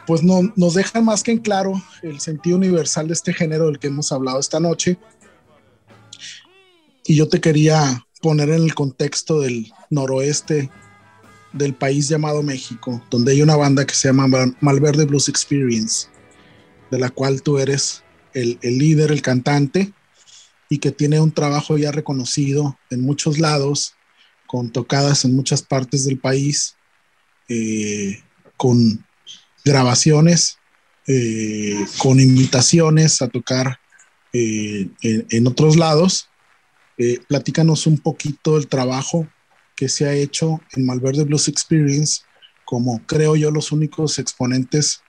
[0.07, 3.79] pues no, nos deja más que en claro el sentido universal de este género del
[3.79, 4.99] que hemos hablado esta noche.
[7.05, 10.71] Y yo te quería poner en el contexto del noroeste
[11.53, 16.09] del país llamado México, donde hay una banda que se llama Malverde Blues Experience,
[16.91, 18.03] de la cual tú eres
[18.33, 19.93] el, líder, el cantante,
[20.69, 23.95] y que tiene un trabajo ya reconocido en muchos lados,
[24.47, 26.77] con tocadas en muchas partes del país,
[27.49, 28.23] eh,
[28.57, 29.05] con
[29.65, 30.59] grabaciones
[31.07, 33.79] eh, con invitaciones a tocar
[34.33, 36.29] eh, en, otros lados.
[36.99, 39.27] Eh, platícanos un poquito del trabajo
[39.77, 42.23] que se ha hecho en Malverde Blues Experience
[42.73, 45.03] como creo yo los únicos exponentes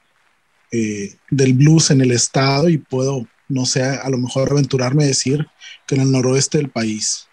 [0.73, 5.07] eh, del blues en el estado y puedo, no sé, a lo mejor aventurarme a
[5.07, 5.47] decir
[5.87, 7.25] que en el noroeste del país.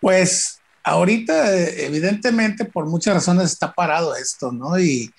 [0.00, 4.78] Pues ahorita, evidentemente, por muchas razones está parado esto, ¿no?
[4.78, 5.12] Y,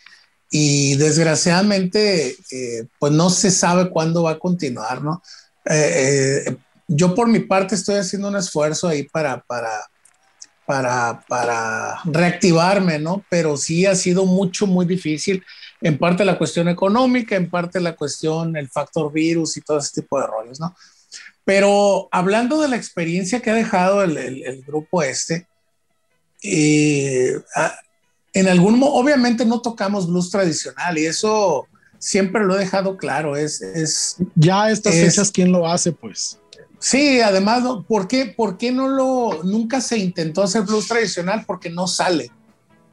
[0.55, 5.23] y desgraciadamente, eh, pues no se sabe cuándo va a continuar, ¿no?
[5.65, 6.55] Eh,
[6.87, 9.71] yo por mi parte estoy haciendo un esfuerzo ahí para, para,
[10.67, 13.25] para, para reactivarme, ¿no?
[13.31, 15.43] Pero sí ha sido mucho, muy difícil.
[15.81, 20.01] En parte la cuestión económica, en parte la cuestión, el factor virus y todo ese
[20.01, 20.75] tipo de roles, ¿no?
[21.43, 25.47] Pero hablando de la experiencia que ha dejado el, el, grupo este,
[26.43, 27.41] eh,
[28.33, 31.67] en algún obviamente no tocamos blues tradicional y eso
[31.99, 33.35] siempre lo he dejado claro.
[33.35, 35.91] Es, es ya estas fechas, ¿quién lo hace?
[35.91, 36.39] Pues
[36.83, 41.45] Sí, además, ¿por qué, ¿por qué no lo, nunca se intentó hacer blues tradicional?
[41.47, 42.29] Porque no sale.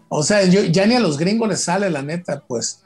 [0.09, 2.83] O sea, yo, ya ni a los gringos les sale, la neta, pues.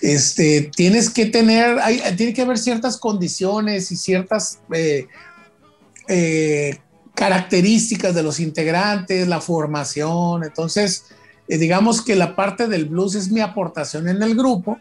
[0.00, 5.08] Este, tienes que tener, hay, tiene que haber ciertas condiciones y ciertas eh,
[6.08, 6.78] eh,
[7.14, 10.42] características de los integrantes, la formación.
[10.42, 11.04] Entonces,
[11.48, 14.78] eh, digamos que la parte del blues es mi aportación en el grupo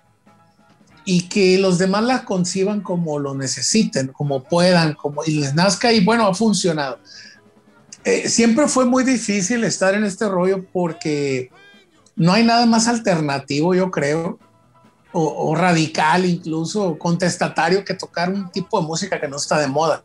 [1.06, 5.92] y que los demás la conciban como lo necesiten, como puedan, como y les nazca
[5.92, 7.00] y bueno, ha funcionado.
[8.04, 11.52] Eh, siempre fue muy difícil estar en este rollo porque
[12.16, 14.40] no hay nada más alternativo, yo creo,
[15.12, 19.68] o, o, radical incluso, contestatario que tocar un tipo de música que no está de
[19.68, 20.04] moda.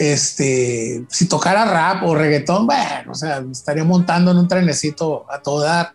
[0.00, 5.42] Este, si tocara rap o reggaetón, bueno, o sea, estaría montando en un trenecito a
[5.42, 5.92] todo dar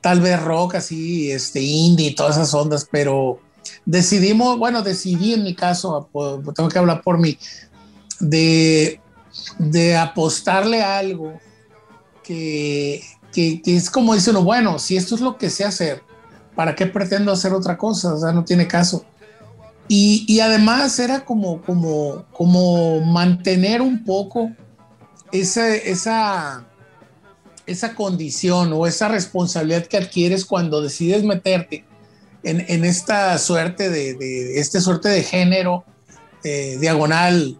[0.00, 3.38] tal vez rock así, este indie y todas esas ondas, pero
[3.84, 6.08] decidimos, bueno, decidí en mi caso,
[6.56, 7.36] tengo que hablar por mí,
[8.20, 9.02] de,
[9.58, 11.38] de apostarle a algo
[12.22, 16.02] que, que, es como dice uno, bueno, si esto es lo que sé hacer,
[16.54, 18.14] ¿para qué pretendo hacer otra cosa?
[18.14, 19.04] O sea, no tiene caso.
[19.92, 24.52] Y, además era como, como, como mantener un poco
[25.32, 26.64] esa, esa,
[27.66, 31.84] esa condición o esa responsabilidad que adquieres cuando decides meterte
[32.44, 35.84] en, esta suerte de, este suerte de género
[36.44, 37.58] eh, diagonal,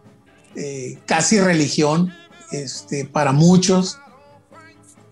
[0.55, 2.15] eh, casi religión,
[2.53, 3.99] este, para muchos.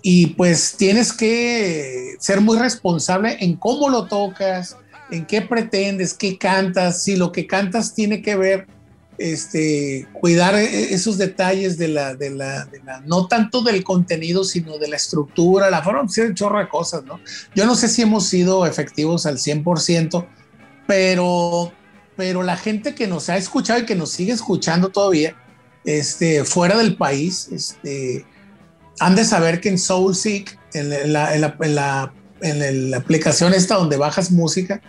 [0.03, 4.77] Y pues tienes que ser muy responsable en cómo lo tocas,
[5.11, 8.67] en qué pretendes, qué cantas, si lo que cantas tiene que ver
[9.19, 12.69] este, cuidar e-, esos detalles de la, de la,
[13.05, 17.05] no tanto del contenido, sino de la estructura, la forma, de un chorro de cosas,
[17.05, 17.21] ¿no?
[17.55, 20.27] Yo no sé si hemos sido efectivos al 100%,
[20.87, 21.73] pero,
[22.17, 25.37] pero la gente que nos ha escuchado y que nos sigue escuchando todavía,
[25.85, 28.25] este, fuera del país, este,
[29.01, 33.55] han de saber que en SoulSeek, en la, en la, en la, en la aplicación
[33.55, 34.81] esta donde bajas música,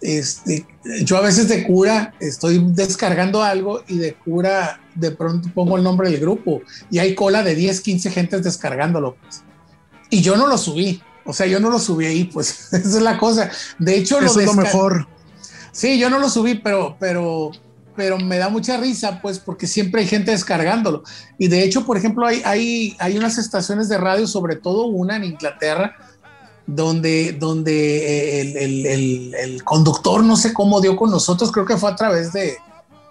[0.00, 0.66] este,
[1.04, 5.82] yo a veces de cura estoy descargando algo y de cura de pronto pongo el
[5.82, 9.16] nombre del grupo y hay cola de 10, 15 gentes descargándolo.
[9.16, 9.42] Pues.
[10.08, 13.02] Y yo no lo subí, o sea, yo no lo subí ahí, pues esa es
[13.02, 13.50] la cosa.
[13.78, 15.06] De hecho, Eso lo es lo mejor.
[15.72, 17.52] Sí, yo no lo subí, pero, pero,
[17.94, 21.04] pero me da mucha risa, pues, porque siempre hay gente descargándolo.
[21.38, 25.16] Y de hecho, por ejemplo, hay, hay, hay unas estaciones de radio, sobre todo una
[25.16, 25.96] en Inglaterra,
[26.74, 31.76] donde, donde eh, el, el, el, conductor no sé cómo dio con nosotros, creo que
[31.76, 32.58] fue a través de,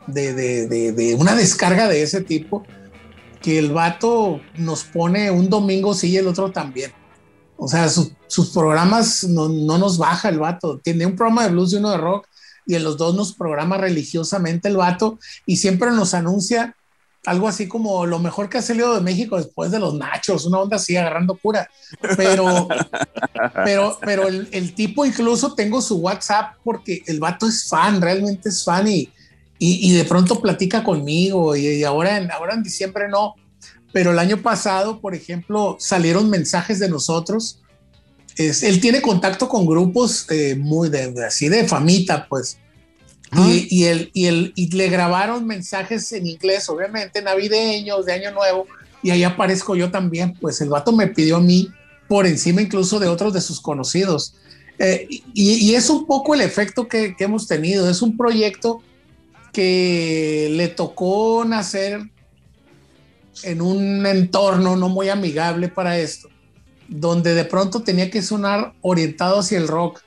[0.08, 2.64] de, de, una descarga de ese tipo,
[3.42, 6.92] que el vato nos pone un domingo sí y el otro también.
[7.58, 10.80] O sea, sus programas no, no, nos baja el vato.
[10.80, 12.28] Tiene un programa de blues y uno de rock,
[12.66, 16.78] y en los dos nos programa religiosamente el vato, y siempre nos anuncia
[17.30, 20.58] algo así como lo mejor que ha salido de México después de los nachos, una
[20.58, 21.70] onda así agarrando cura.
[22.18, 22.68] Pero,
[23.64, 28.64] pero, pero el, tipo incluso tengo su WhatsApp porque el vato es fan, realmente es
[28.64, 29.12] fan y,
[29.60, 33.36] y, de pronto platica conmigo y, ahora, en, ahora en diciembre no.
[33.94, 37.62] Pero el año pasado, por ejemplo, salieron mensajes de nosotros.
[38.38, 42.58] Es, él tiene contacto con grupos eh, muy de, así de famita, pues
[43.38, 48.66] y, el, y, el, y le grabaron mensajes en inglés, obviamente, navideños, de Año Nuevo,
[49.04, 50.34] y ahí aparezco yo también.
[50.40, 51.70] Pues el vato me pidió a mí
[52.08, 54.36] por encima incluso de otros de sus conocidos.
[54.80, 57.90] Eh, y, y, es un poco el efecto que, que, hemos tenido.
[57.90, 58.82] Es un proyecto
[59.52, 62.10] que le tocó nacer
[63.44, 66.30] en un entorno no muy amigable para esto,
[66.88, 70.02] donde de pronto tenía que sonar orientado hacia el rock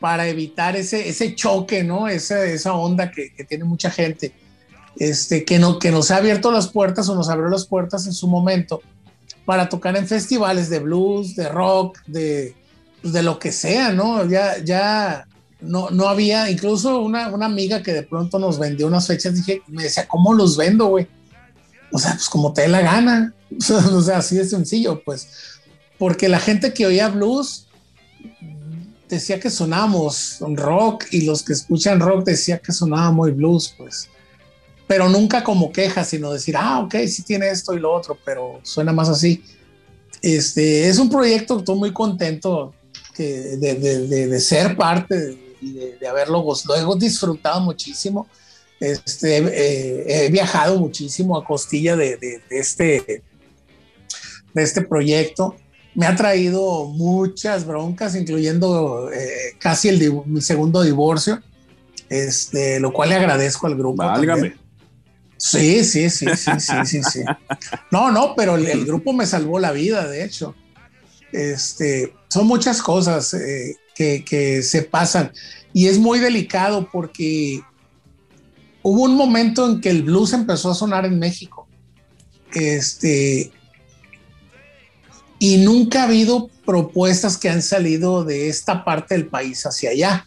[0.00, 2.08] para evitar ese, ese choque, ¿no?
[2.08, 4.32] Esa, esa onda que, tiene mucha gente.
[4.98, 8.12] este, que, no, que nos ha abierto las puertas o nos abrió las puertas en
[8.12, 8.82] su momento
[9.44, 12.54] para tocar en festivales de blues, de rock, de,
[13.00, 14.26] pues, de lo que sea, ¿no?
[14.28, 15.26] Ya, ya
[15.60, 19.62] no, no había, incluso una, una amiga que de pronto nos vendió unas fechas, dije,
[19.68, 21.06] me decía, ¿cómo los vendo, güey?
[21.92, 23.32] O sea, pues como te dé la gana.
[23.92, 25.28] o sea, así de sencillo, pues.
[25.98, 27.68] Porque la gente que oía blues
[29.08, 34.08] decía que sonábamos rock y los que escuchan rock decía que sonaba muy blues, pues.
[34.86, 38.60] Pero nunca como queja, sino decir, ah, ok, sí tiene esto y lo otro, pero
[38.62, 39.42] suena más así.
[40.22, 42.74] Este, es un proyecto, estoy muy contento
[43.14, 48.28] que de, de, de, ser parte y de, haberlo luego disfrutado muchísimo.
[48.78, 53.22] Este, eh, he viajado muchísimo a costilla de, este,
[54.52, 55.56] de este proyecto.
[55.96, 61.42] Me ha traído muchas broncas, incluyendo eh, casi el mi segundo divorcio,
[62.08, 64.04] este, lo cual le agradezco al grupo.
[64.04, 64.54] Válgame.
[65.38, 67.20] Sí, sí, sí, sí, sí, sí, sí.
[67.90, 70.54] No, no, pero el, grupo me salvó la vida, de hecho.
[71.32, 75.32] Este, son muchas cosas eh, que, que se pasan
[75.76, 77.60] y es muy delicado porque
[78.80, 81.68] hubo un momento en que el blues empezó a sonar en México.
[82.54, 83.52] Este,
[85.46, 90.26] y nunca ha habido propuestas que han salido de esta parte del país hacia allá.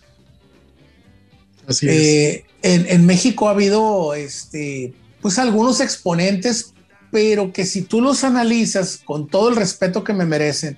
[1.68, 1.94] Así es.
[1.94, 6.74] Eh, en, México ha habido este, pues algunos exponentes,
[7.12, 10.78] pero que si tú los analizas con todo el respeto que me merecen,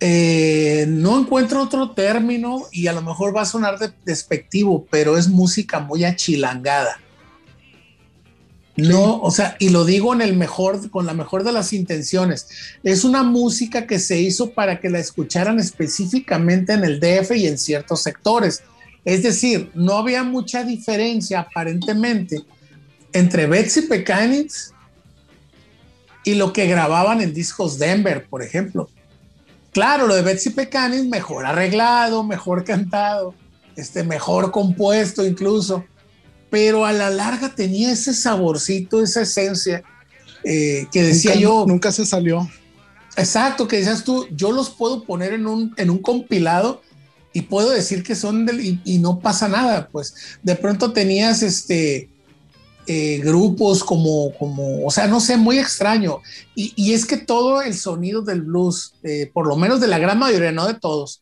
[0.00, 5.28] eh, no encuentro otro término y a lo mejor va a sonar despectivo, pero es
[5.28, 7.00] música muy achilangada.
[8.76, 12.48] No, o sea, y lo digo el mejor, con la mejor de las intenciones.
[12.82, 17.46] Es una música que se hizo para que la escucharan específicamente en el DF y
[17.46, 18.62] en ciertos sectores.
[19.04, 22.42] Es decir, no había mucha diferencia aparentemente
[23.12, 24.72] entre Betsy Pecanitz
[26.24, 28.88] y lo que grababan en discos Denver, por ejemplo.
[29.72, 33.34] Claro, lo de Betsy Pecanitz mejor arreglado, mejor cantado,
[33.76, 35.84] este, mejor compuesto incluso,
[36.52, 39.82] pero a la larga tenía ese saborcito, esa esencia
[40.44, 41.64] eh, que decía yo.
[41.66, 42.46] Nunca se salió.
[43.16, 46.82] Exacto, que decías tú, yo los puedo poner en un, en un compilado
[47.32, 52.10] y puedo decir que son del, y, no pasa nada, pues de pronto tenías este
[52.86, 56.18] eh, grupos como, como, o sea, no sé, muy extraño.
[56.54, 60.18] Y, es que todo el sonido del blues, eh, por lo menos de la gran
[60.18, 61.21] mayoría, no de todos,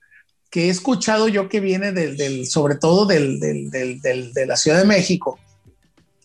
[0.50, 4.84] que he escuchado yo que viene del, sobre todo del, del, de la Ciudad de
[4.84, 5.38] México,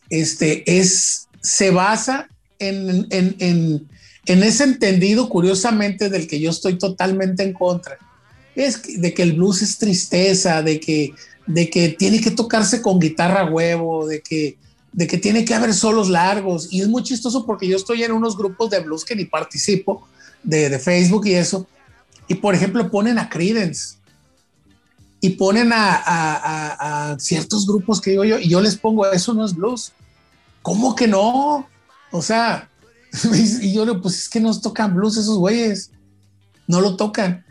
[0.09, 2.27] este, es, se basa
[2.59, 3.87] en, en, en,
[4.25, 7.97] en ese entendido, curiosamente, del que yo estoy totalmente en contra
[8.55, 11.13] es de que el blues es tristeza, de que,
[11.45, 14.57] de que tiene que tocarse con guitarra huevo, de que,
[14.93, 16.69] de que tiene que haber solos largos.
[16.71, 20.07] Y es muy chistoso porque yo estoy en unos grupos de blues que ni participo,
[20.41, 21.67] de, de Facebook y eso.
[22.27, 23.97] Y por ejemplo, ponen a Credence
[25.25, 29.55] y ponen a, ciertos grupos que digo yo, y yo les pongo, eso no es
[29.55, 29.91] blues.
[30.61, 31.67] ¿Cómo que no?
[32.11, 32.69] O sea,
[33.61, 35.91] y yo le pues es que nos tocan blues esos güeyes.
[36.67, 37.45] No lo tocan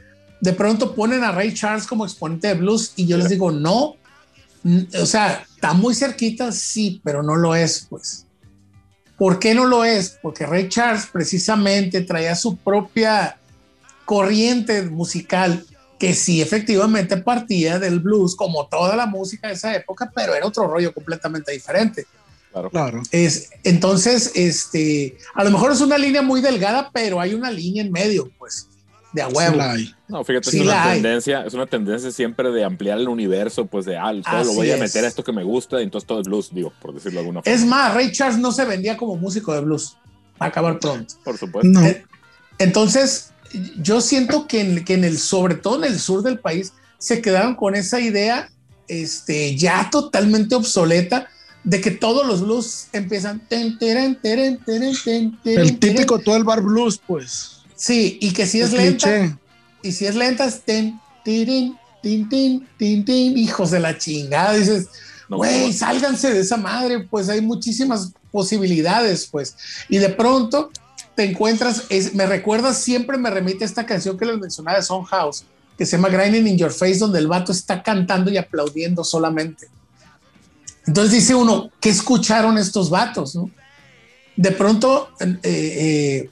[0.45, 3.97] de pronto ponen a Ray Charles como exponente de blues y yo les digo, no,
[5.01, 8.27] o sea, está muy cerquita, sí, pero no lo es, pues.
[9.17, 10.19] ¿Por qué no lo es?
[10.21, 13.39] Porque Ray Charles precisamente traía su propia
[14.05, 15.65] corriente musical
[16.05, 20.47] que sí efectivamente partía del blues, como toda la música de esa época, pero era
[20.47, 22.07] otro rollo completamente diferente.
[22.53, 22.71] Claro.
[22.71, 23.03] claro.
[23.11, 27.83] Es, entonces, este, a lo mejor es una línea muy delgada, pero hay una línea
[27.83, 28.69] en medio, pues
[29.15, 29.57] de a huevo.
[30.09, 33.97] no, fíjate, es una tendencia, es una tendencia siempre de ampliar el universo, pues de,
[33.97, 36.27] ah, todo lo voy a meter a esto que me gusta, y entonces todo es
[36.27, 37.57] blues, digo, por decirlo de alguna forma.
[37.57, 39.97] Es más, Ray Charles no se vendía como músico de blues,
[40.41, 41.15] va a acabar pronto.
[41.25, 41.81] Por supuesto.
[41.81, 42.05] Eh,
[42.59, 43.33] entonces,
[43.83, 47.21] yo siento que en, que en el, sobre todo en el sur del país, se
[47.21, 48.51] quedaron con esa idea,
[48.89, 51.29] este, ya totalmente obsoleta,
[51.63, 53.43] de que todos los blues empiezan.
[53.51, 53.79] el
[55.79, 57.63] típico todo el bar blues, pues.
[57.75, 59.39] Sí, y que si es, lenta.
[59.83, 64.55] Y si es lenta, ten, tin, tin, tin, tin, tin, hijos de la chingada.
[64.55, 64.89] Dices,
[65.29, 69.57] güey, sálganse de esa madre, pues hay muchísimas posibilidades, pues.
[69.89, 70.71] Y de pronto
[71.15, 71.85] te encuentras,
[72.15, 75.45] me recuerda, siempre me remite a esta canción que les mencionaba de Son House,
[75.78, 79.69] que se llama Grinding in Your Face, donde el vato está cantando y aplaudiendo solamente.
[80.86, 83.39] Entonces dice uno, ¿qué escucharon estos vatos?
[84.36, 86.31] De pronto, eh, eh,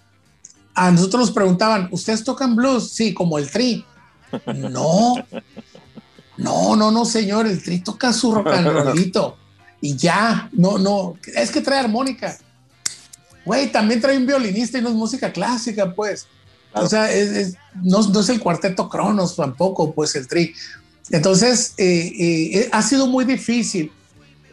[0.74, 2.90] a nosotros nos preguntaban, ¿ustedes tocan blues?
[2.90, 3.84] Sí, como el tri.
[4.46, 5.14] No,
[6.36, 9.36] no, no, no, señor, el tri toca su rock and rollito.
[9.80, 12.38] y ya, no, no, es que trae armónica.
[13.44, 16.26] Güey, también trae un violinista y no es música clásica, pues.
[16.74, 17.08] O sea,
[17.82, 20.54] no, no, es el cuarteto Cronos tampoco, pues el tri.
[21.10, 23.92] Entonces, eh, eh, ha sido muy difícil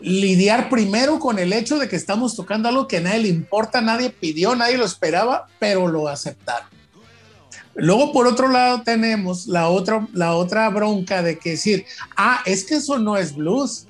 [0.02, 3.82] lidiar primero con el hecho de que estamos tocando algo que a nadie le importa,
[3.82, 6.70] nadie pidió, nadie lo esperaba, pero lo aceptaron.
[7.76, 11.86] Luego, por otro lado, tenemos la otra, la otra bronca de que decir,
[12.18, 13.86] ah, es que eso no es blues.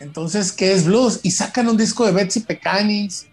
[0.00, 1.20] Entonces, ¿qué es blues?
[1.22, 3.26] Y sacan un disco de Betsy Pecanis,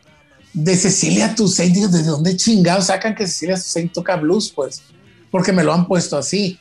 [0.54, 1.74] de Cecilia Toussaint.
[1.74, 4.52] Digo, ¿de dónde chingados sacan que Cecilia Toussaint toca blues?
[4.52, 4.84] Pues,
[5.32, 6.60] porque me lo han puesto así.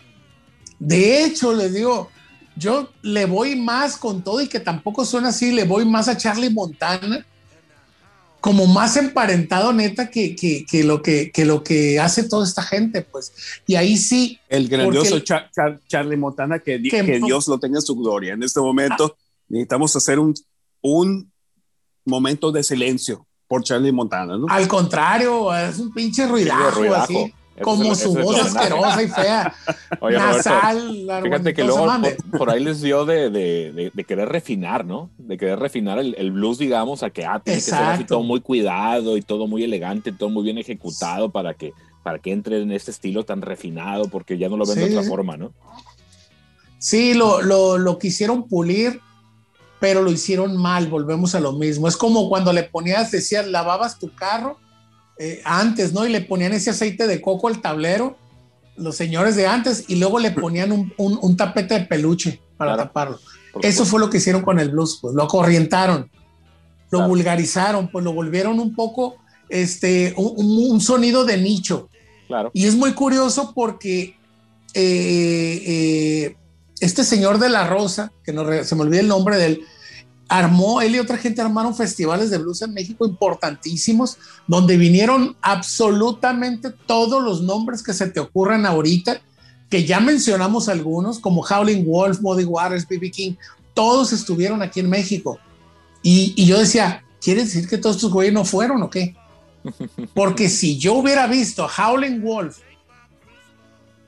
[0.79, 2.11] De hecho, les digo,
[2.57, 6.17] yo le voy más con todo y que tampoco suena así, le voy más a
[6.17, 7.25] Charlie Montana,
[8.41, 13.03] como más emparentado neta que, que, lo, que, que lo que hace toda esta gente,
[13.03, 13.33] pues.
[13.67, 14.41] Y ahí sí.
[14.49, 18.33] El grandioso Charlie Montana, que, que, Dios lo tenga en su gloria.
[18.33, 19.17] En este momento
[19.49, 20.35] necesitamos hacer un,
[20.81, 21.31] un
[22.05, 24.47] momento de silencio por Charlie Montana, ¿no?
[24.49, 29.55] Al contrario, es un pinche ruidajo, así como su voz asquerosa y fea,
[30.01, 31.87] Oye, nasal, Fíjate que luego
[32.39, 35.11] por, ahí les dio de, de, de, querer refinar, ¿no?
[35.19, 38.23] De querer refinar el, el blues, digamos, a que ah, tiene que ser así todo
[38.23, 42.63] muy cuidado y todo muy elegante, todo muy bien ejecutado para que, para que entre
[42.63, 45.53] en este estilo tan refinado, porque ya no lo ven de otra forma, ¿no?
[46.79, 48.99] Sí, lo, lo, lo quisieron pulir,
[49.83, 51.89] pero lo hicieron mal, volvemos a lo mismo.
[51.89, 54.61] Es como cuando le ponías, decías, lavabas tu carro
[55.19, 56.07] eh, antes, ¿no?
[56.07, 58.17] Y le ponían ese aceite de coco al tablero,
[58.77, 63.19] los señores de antes, y luego le ponían un, tapete de peluche para taparlo.
[63.61, 66.09] Eso fue lo que hicieron con el blues, pues lo corrientaron,
[66.93, 69.17] lo vulgarizaron, pues lo volvieron un poco,
[69.49, 71.89] este, un, sonido de nicho.
[72.29, 72.53] Claro.
[72.55, 74.15] Y es muy curioso porque
[74.75, 76.37] eh, eh,
[76.83, 79.61] este señor de la Rosa, que no, se me olvida el nombre de él,
[80.29, 84.19] armó, él y otra gente armaron festivales de blues en México importantísimos,
[84.49, 89.21] donde vinieron absolutamente todos los nombres que se te ocurran ahorita,
[89.71, 93.13] que ya mencionamos algunos, como Howling Wolf, Muddy Waters, B.B.
[93.13, 93.35] King,
[93.75, 95.39] todos estuvieron aquí en México.
[96.03, 99.15] Y, yo decía, ¿quiere decir que todos estos güeyes no fueron o qué?
[100.15, 102.59] Porque si yo hubiera visto Howling Wolf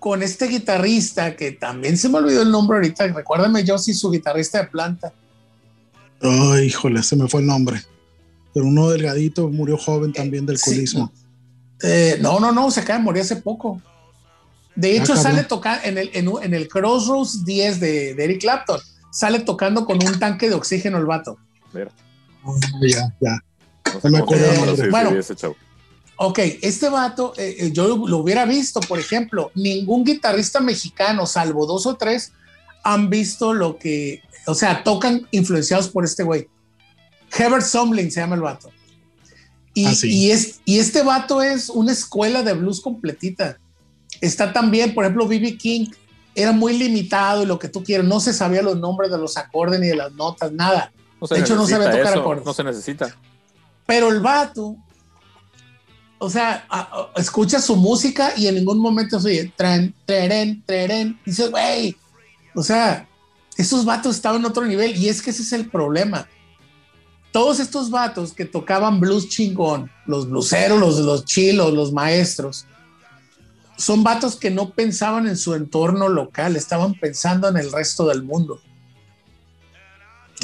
[0.05, 4.11] con este guitarrista, que también se me olvidó el nombre ahorita, recuérdame yo si su
[4.11, 5.15] guitarrista de planta,
[6.21, 7.81] Ay, híjole, se me fue el nombre.
[8.53, 11.11] Pero uno delgadito murió joven también del colismo.
[11.83, 13.81] Eh, no, no, no, se acaba de morir hace poco.
[14.77, 18.81] De hecho, sale tocando en el, en, el Crossroads 10 de, Eric Clapton.
[19.11, 21.39] Sale tocando con un tanque de oxígeno el vato.
[22.45, 22.53] Ah,
[22.83, 23.43] ya, ya.
[24.91, 25.13] bueno,
[26.17, 31.67] ok, este vato, eh, eh, yo lo hubiera visto, por ejemplo, ningún guitarrista mexicano, salvo
[31.67, 32.33] dos o tres,
[32.83, 36.49] han visto lo que o sea, tocan influenciados por este güey.
[37.37, 38.71] Herbert Sumlin se llama el vato.
[39.73, 43.59] Y, ah, y, es, y este vato es una escuela de blues completita.
[44.21, 45.57] Está también, por ejemplo, B.B.
[45.57, 45.89] King
[46.35, 48.07] era muy limitado y lo que tú quieras.
[48.07, 50.93] No se sabía los nombres de los acordes ni de las notas, nada.
[51.29, 52.45] de hecho, no sabía tocar acordes.
[52.45, 53.17] No se necesita.
[53.87, 54.77] Pero el vato,
[56.19, 56.67] o sea,
[57.17, 61.21] escucha su música y en ningún momento se oye tren, tren, tren.
[61.25, 61.97] Dices, güey,
[62.55, 63.09] o sea,
[63.57, 66.29] esos vatos estaban en otro nivel y es que ese es el problema.
[67.33, 72.67] Todos estos vatos que tocaban blues chingón, los bluseros, los, los chilos, los maestros,
[73.77, 78.23] son vatos que no pensaban en su entorno local, estaban pensando en el resto del
[78.23, 78.61] mundo.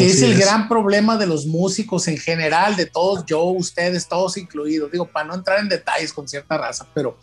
[0.01, 4.39] Que es el gran problema de los músicos en general, de todos, yo, ustedes, todos
[4.39, 4.91] incluidos.
[4.91, 7.19] Digo, para no entrar en detalles con cierta raza, pero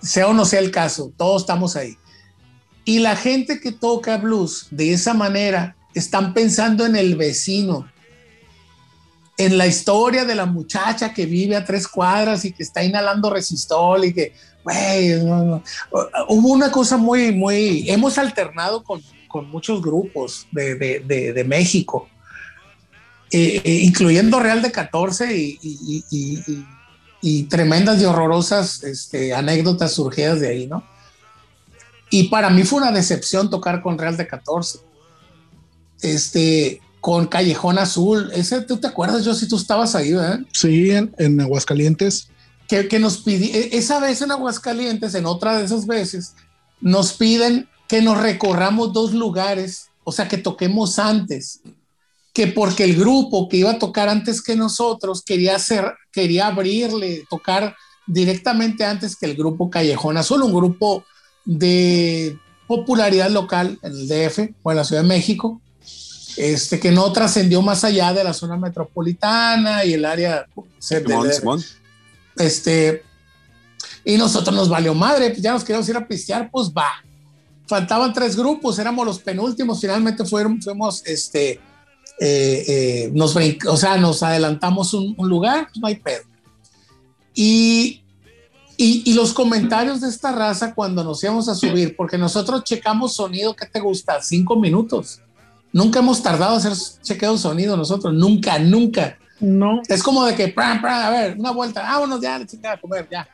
[0.00, 1.98] sea o no sea el caso, todos estamos ahí.
[2.84, 7.90] Y la gente que toca blues de esa manera están pensando en el vecino,
[9.36, 13.28] en la historia de la muchacha que vive a tres cuadras y que está inhalando
[13.30, 15.14] resistol y que, güey,
[16.28, 19.02] hubo una cosa muy, muy, hemos alternado con,
[19.42, 22.08] muchos grupos de, México,
[23.30, 25.58] eh, eh, incluyendo Real de 14
[27.20, 30.84] y, tremendas y horrorosas este, anécdotas surgidas de ahí, ¿no?
[32.10, 34.78] Y para mí fue una decepción tocar con Real de 14.
[36.02, 38.30] Este, con Callejón Azul.
[38.32, 40.40] Ese, ¿tú te acuerdas, yo si tú estabas ahí, ¿verdad?
[40.52, 42.28] Sí, en, Aguascalientes.
[42.68, 46.34] Que, que nos pidí, e, esa vez en Aguascalientes, en otra de esas veces,
[46.80, 51.60] nos piden que nos recorramos dos lugares, o sea, que toquemos antes,
[52.32, 57.24] que porque el grupo que iba a tocar antes que nosotros quería hacer, quería abrirle,
[57.30, 61.04] tocar directamente antes que el grupo Callejón Azul, un grupo
[61.44, 65.60] de popularidad local en el DF o en la Ciudad de México.
[66.36, 70.46] este, que no trascendió más allá de la zona metropolitana y el área
[70.80, 71.64] Simón, Simón.
[72.36, 73.04] este
[74.04, 76.90] y nosotros nos valió madre, pues ya nos queríamos ir a pistear, pues va.
[77.66, 81.60] Faltaban tres grupos, éramos los penúltimos, finalmente fueron, fuimos, este,
[82.20, 86.24] eh, eh, nos, o sea, nos adelantamos un, un lugar, pues no hay pedo.
[87.34, 88.02] Y,
[88.76, 93.14] y, y, los comentarios de esta raza cuando nos íbamos a subir, porque nosotros checamos
[93.14, 94.20] sonido, ¿qué te gusta?
[94.20, 95.20] Cinco minutos.
[95.72, 96.72] Nunca hemos tardado a hacer
[97.02, 99.18] chequeo de sonido nosotros, nunca, nunca.
[99.40, 99.80] No.
[99.88, 103.28] Es como de que, pra, pra, a ver, una vuelta, vámonos ya, a comer, ya.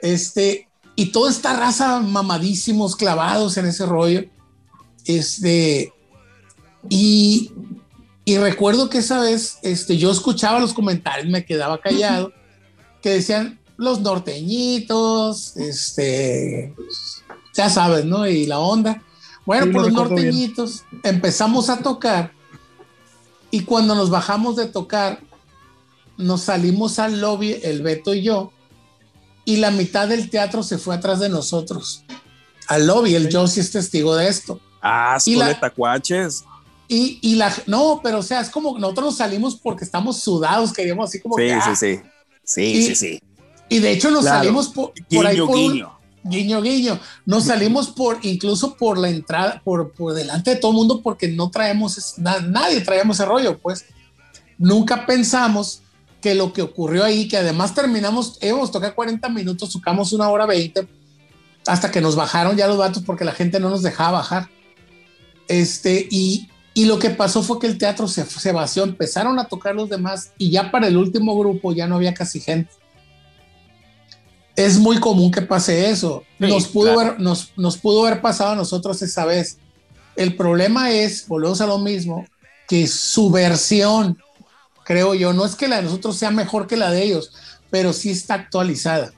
[0.00, 4.24] Este, y toda esta raza mamadísimos, clavados en ese rollo.
[5.04, 5.92] Este,
[6.88, 7.50] y,
[8.24, 12.32] y recuerdo que esa vez este, yo escuchaba los comentarios, me quedaba callado,
[13.00, 16.74] que decían los norteñitos, este,
[17.54, 18.26] ya sabes, ¿no?
[18.26, 19.02] Y la onda.
[19.44, 20.08] Bueno, Sí, por lo los bien.
[20.14, 22.32] norteñitos empezamos a tocar
[23.50, 25.20] y cuando nos bajamos de tocar,
[26.16, 28.52] nos salimos al lobby, el Beto y yo,
[29.44, 32.04] y la mitad del teatro se fue atrás de nosotros.
[32.68, 34.60] Al lobby, el Josie es testigo de esto.
[34.80, 36.44] Asco Y la- de tacuaches.
[36.88, 40.72] Y, y la, no, pero o sea, es como nosotros nos salimos porque estamos sudados,
[40.72, 41.74] queríamos así como Sí, que, ah.
[41.74, 42.02] sí, sí.
[42.44, 43.20] Sí, Y- sí, sí.
[43.68, 44.38] Y de hecho nos Claro.
[44.38, 45.92] salimos por, por ahí Guiño, por un- guiño.
[46.24, 47.00] guiño, guiño.
[47.24, 51.28] Nos salimos por, incluso por la entrada, por, por delante de todo el mundo, porque
[51.28, 53.86] no traemos, na- nadie traemos ese rollo, pues.
[54.58, 55.81] Nunca pensamos
[56.22, 60.30] que lo que ocurrió ahí, que además terminamos, íbamos a tocar 40 minutos, tocamos una
[60.30, 60.86] hora 20,
[61.66, 64.48] hasta que nos bajaron ya los vatos porque la gente no nos dejaba bajar.
[65.48, 69.48] Este, y, y lo que pasó fue que el teatro se, se vació, empezaron a
[69.48, 72.70] tocar los demás y ya para el último grupo ya no había casi gente.
[74.54, 76.22] Es muy común que pase eso.
[76.38, 77.00] Sí, nos, pudo claro.
[77.00, 79.58] haber, nos, nos pudo haber pasado a nosotros esa vez.
[80.14, 82.24] El problema es, volvemos a lo mismo,
[82.68, 84.18] que su versión,
[84.84, 87.32] creo yo, no es que la de nosotros sea mejor que la de ellos,
[87.70, 89.12] pero sí está actualizada,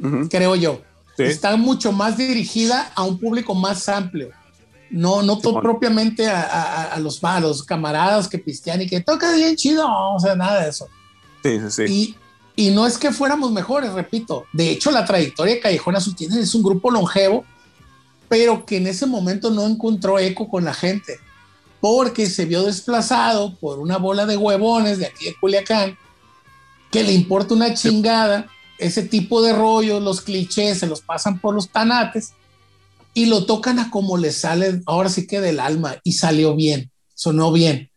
[0.00, 0.28] Ujú.
[0.28, 0.82] creo yo.
[1.16, 1.22] Sí.
[1.24, 4.30] Está mucho más dirigida a un público más amplio.
[4.90, 9.32] No, no propiamente a, a- a los, a los camaradas que pistean y que toca
[9.34, 10.88] bien chido, o sea, nada de eso.
[11.42, 12.16] Sí, sí, sí.
[12.56, 14.44] Y, y no es que fuéramos mejores, repito.
[14.52, 17.44] De hecho, la trayectoria de Callejón Azul tiene es un grupo longevo,
[18.28, 21.18] pero que en ese momento no encontró eco con la gente,
[21.84, 25.98] porque se vio desplazado por una bola de huevones de aquí de Culiacán,
[26.90, 28.46] que le importa una chingada
[28.78, 32.32] ese tipo de rollos, los clichés, se los pasan por los tanates
[33.12, 36.90] y lo tocan a como les sale, ahora sí que del alma, y salió bien,
[37.14, 37.90] sonó bien.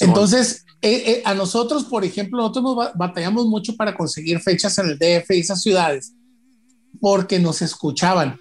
[0.00, 4.76] Entonces, eh, eh, a nosotros, por ejemplo, nosotros nos ba- batallamos mucho para conseguir fechas
[4.78, 6.12] en el DF y esas ciudades,
[7.00, 8.40] porque nos escuchaban.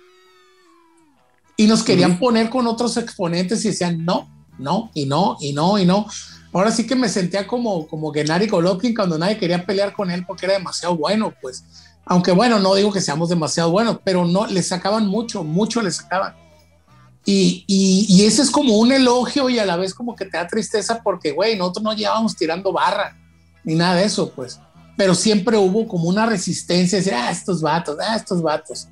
[1.55, 5.77] Y nos querían poner con otros exponentes y decían no, no, y no, y no,
[5.77, 6.05] y no.
[6.53, 10.25] Ahora sí que me sentía como, como Gennady Golovkin cuando nadie quería pelear con él
[10.25, 11.63] porque era demasiado bueno, pues.
[12.05, 15.91] Aunque bueno, no digo que seamos demasiado buenos, pero no, le sacaban mucho, mucho le
[15.91, 16.35] sacaban.
[17.25, 20.45] Y, y, ese es como un elogio y a la vez como que te da
[20.47, 23.17] tristeza porque, güey, nosotros no llevábamos tirando barra
[23.63, 24.59] ni nada de eso, pues.
[24.95, 28.87] Pero siempre hubo como una resistencia, decir, ah, estos vatos, ah, estos vatos.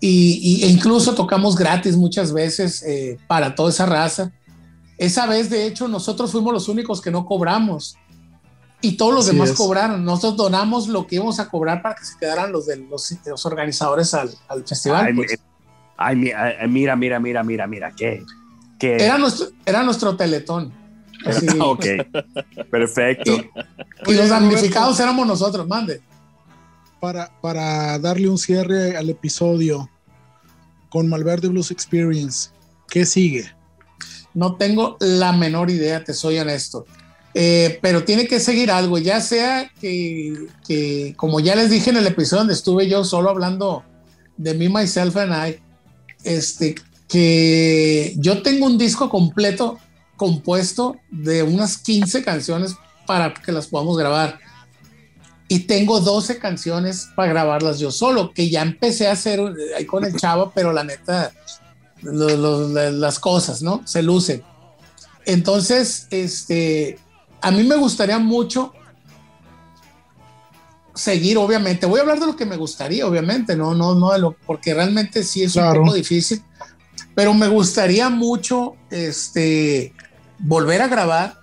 [0.00, 4.32] Y, y- e incluso tocamos gratis muchas veces eh, para toda esa raza.
[4.98, 7.96] Esa vez, de hecho, nosotros fuimos los únicos que no cobramos.
[8.80, 9.56] Y todos los Así demás es.
[9.56, 10.04] cobraron.
[10.04, 13.46] Nosotros donamos lo que íbamos a cobrar para que se quedaran los de los, los
[13.46, 15.06] organizadores al, al festival.
[15.06, 15.38] Ay, pues.
[15.96, 18.22] ay, ay, mira, mira, mira, mira, mira, qué.
[18.78, 20.72] qué- Era nuestro, era nuestro teletón.
[21.26, 21.46] Así.
[21.60, 21.84] ok,
[22.70, 23.32] perfecto.
[23.32, 25.02] Y, y los damnificados Roberto.
[25.02, 26.00] éramos nosotros, mande.
[27.00, 29.88] Para, para darle un cierre al episodio
[30.88, 32.50] con Malverde Blues Experience,
[32.88, 33.52] ¿qué sigue?
[34.34, 36.86] No tengo la menor idea, te soy honesto.
[37.34, 41.98] Eh, pero tiene que seguir algo, ya sea que, que, como ya les dije en
[41.98, 43.84] el episodio donde estuve yo solo hablando
[44.36, 45.60] de me, myself and I,
[46.24, 46.74] este,
[47.06, 49.78] que yo tengo un disco completo
[50.16, 52.74] compuesto de unas 15 canciones
[53.06, 54.38] para que las podamos grabar.
[55.48, 59.86] Y tengo 12 canciones para grabarlas yo solo, que ya empecé a hacer eh, ahí
[59.86, 61.32] con el chavo, pero la neta,
[62.02, 63.82] lo- lo- la- las cosas, ¿no?
[63.86, 64.42] Se lucen.
[65.24, 66.98] Entonces, este,
[67.40, 68.72] a mí me gustaría mucho
[70.94, 71.86] seguir, obviamente.
[71.86, 74.74] Voy a hablar de lo que me gustaría, obviamente, no, no, no de lo, porque
[74.74, 75.80] realmente sí es Claro.
[75.80, 76.42] un poco difícil,
[77.14, 79.92] pero me gustaría mucho, este,
[80.38, 81.38] volver a grabar,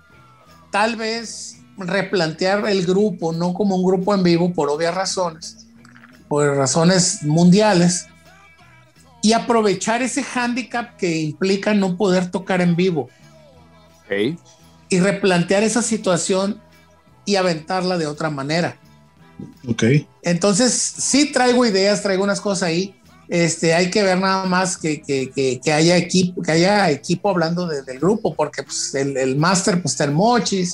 [0.72, 5.68] tal vez replantear el grupo, no como un grupo en vivo por obvias razones,
[6.28, 8.08] por razones mundiales,
[9.26, 13.10] y aprovechar ese hándicap que implica no poder tocar en vivo.
[14.88, 16.62] y replantear esa situación
[17.26, 18.78] y aventarla de otra manera.
[19.68, 19.84] Ok.
[20.22, 22.96] Entonces, sí traigo ideas, traigo unas cosas ahí.
[23.28, 27.66] Este, hay que ver nada más que, que, que, haya equipo, que haya equipo hablando
[27.66, 30.74] del grupo, porque pues, el, el máster pues está el Mochis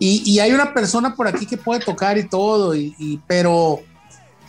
[0.00, 3.84] y, y, hay una persona por aquí que puede tocar y todo, y, y pero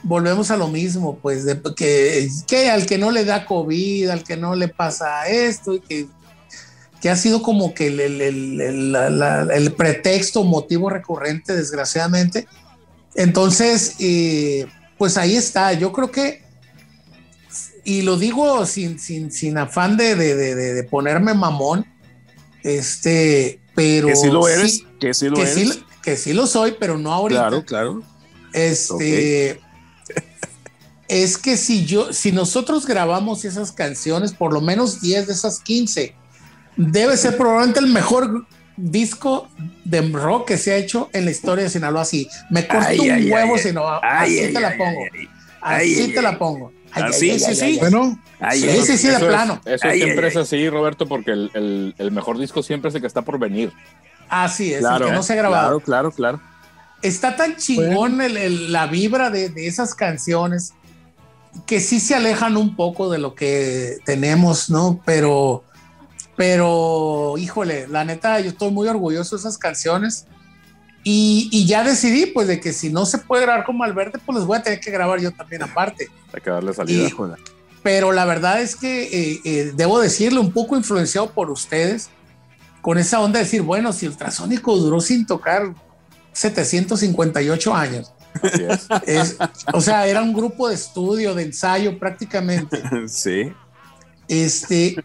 [0.05, 4.23] volvemos a lo mismo, pues de, que, que al que no le da COVID, al
[4.23, 6.07] que no le pasa esto, y que,
[7.01, 8.21] que ha sido como que el, el,
[8.61, 8.95] el,
[9.51, 12.47] el pretexto, motivo recurrente, desgraciadamente.
[13.15, 14.67] Entonces, eh,
[14.97, 15.73] pues ahí está.
[15.73, 16.45] Yo creo que
[17.83, 21.85] y lo digo sin, sin, sin afán de, de, de, de, ponerme mamón,
[22.63, 24.07] este, pero...
[24.07, 25.53] Que sí lo eres, que sí lo que eres.
[25.53, 27.41] Sí, que sí lo soy, pero no ahorita.
[27.41, 28.03] Claro, claro.
[28.53, 29.51] Este...
[29.51, 29.64] Okay.
[31.07, 35.59] Es que si yo, si nosotros grabamos esas canciones, por lo menos 10 de esas
[35.59, 36.15] 15,
[36.77, 38.45] debe ser probablemente el mejor
[38.77, 39.47] disco
[39.85, 42.01] de rock que se ha hecho en la historia de Sinaloa.
[42.01, 43.61] Así, me corto Ay, un ay, huevo, ay,
[44.01, 44.99] Así ay, te la pongo.
[45.13, 45.27] ay,
[45.61, 46.71] Así ay, te ay, la pongo.
[46.91, 47.77] Ay, Ah, ay, sí, ay, sí.
[47.79, 49.61] Bueno, Ay, Sí, sí, sí, de Eso es- plano.
[49.65, 52.95] Eso Ay, siempre ay, es así, Roberto, porque el, el- el mejor disco siempre es
[52.95, 53.71] el que está por venir.
[54.29, 55.79] Así es, Claro, el que no se ha grabado.
[55.79, 56.41] Claro, claro, claro.
[57.01, 60.73] Está tan chingón el- el- la vibra de, de esas canciones
[61.65, 65.01] que sí se alejan un poco de lo que tenemos, ¿no?
[65.05, 65.63] Pero,
[66.35, 70.25] pero, híjole, la neta, yo estoy muy orgulloso de esas canciones.
[71.03, 74.39] Y, y ya decidí, pues, de que si no se puede grabar como Alberto, pues
[74.39, 76.09] les voy a tener que grabar yo también aparte.
[76.33, 77.09] Hay que darle salida.
[77.83, 82.09] Pero la verdad es que eh, eh, debo decirle un poco influenciado por ustedes
[82.81, 85.73] con esa onda de decir, bueno, si Ultrasónico duró sin tocar
[86.33, 88.87] 758 años, Así es.
[89.05, 89.37] es-
[89.73, 93.51] o sea, era un grupo de estudio, de ensayo prácticamente, Sí.
[94.27, 94.95] este,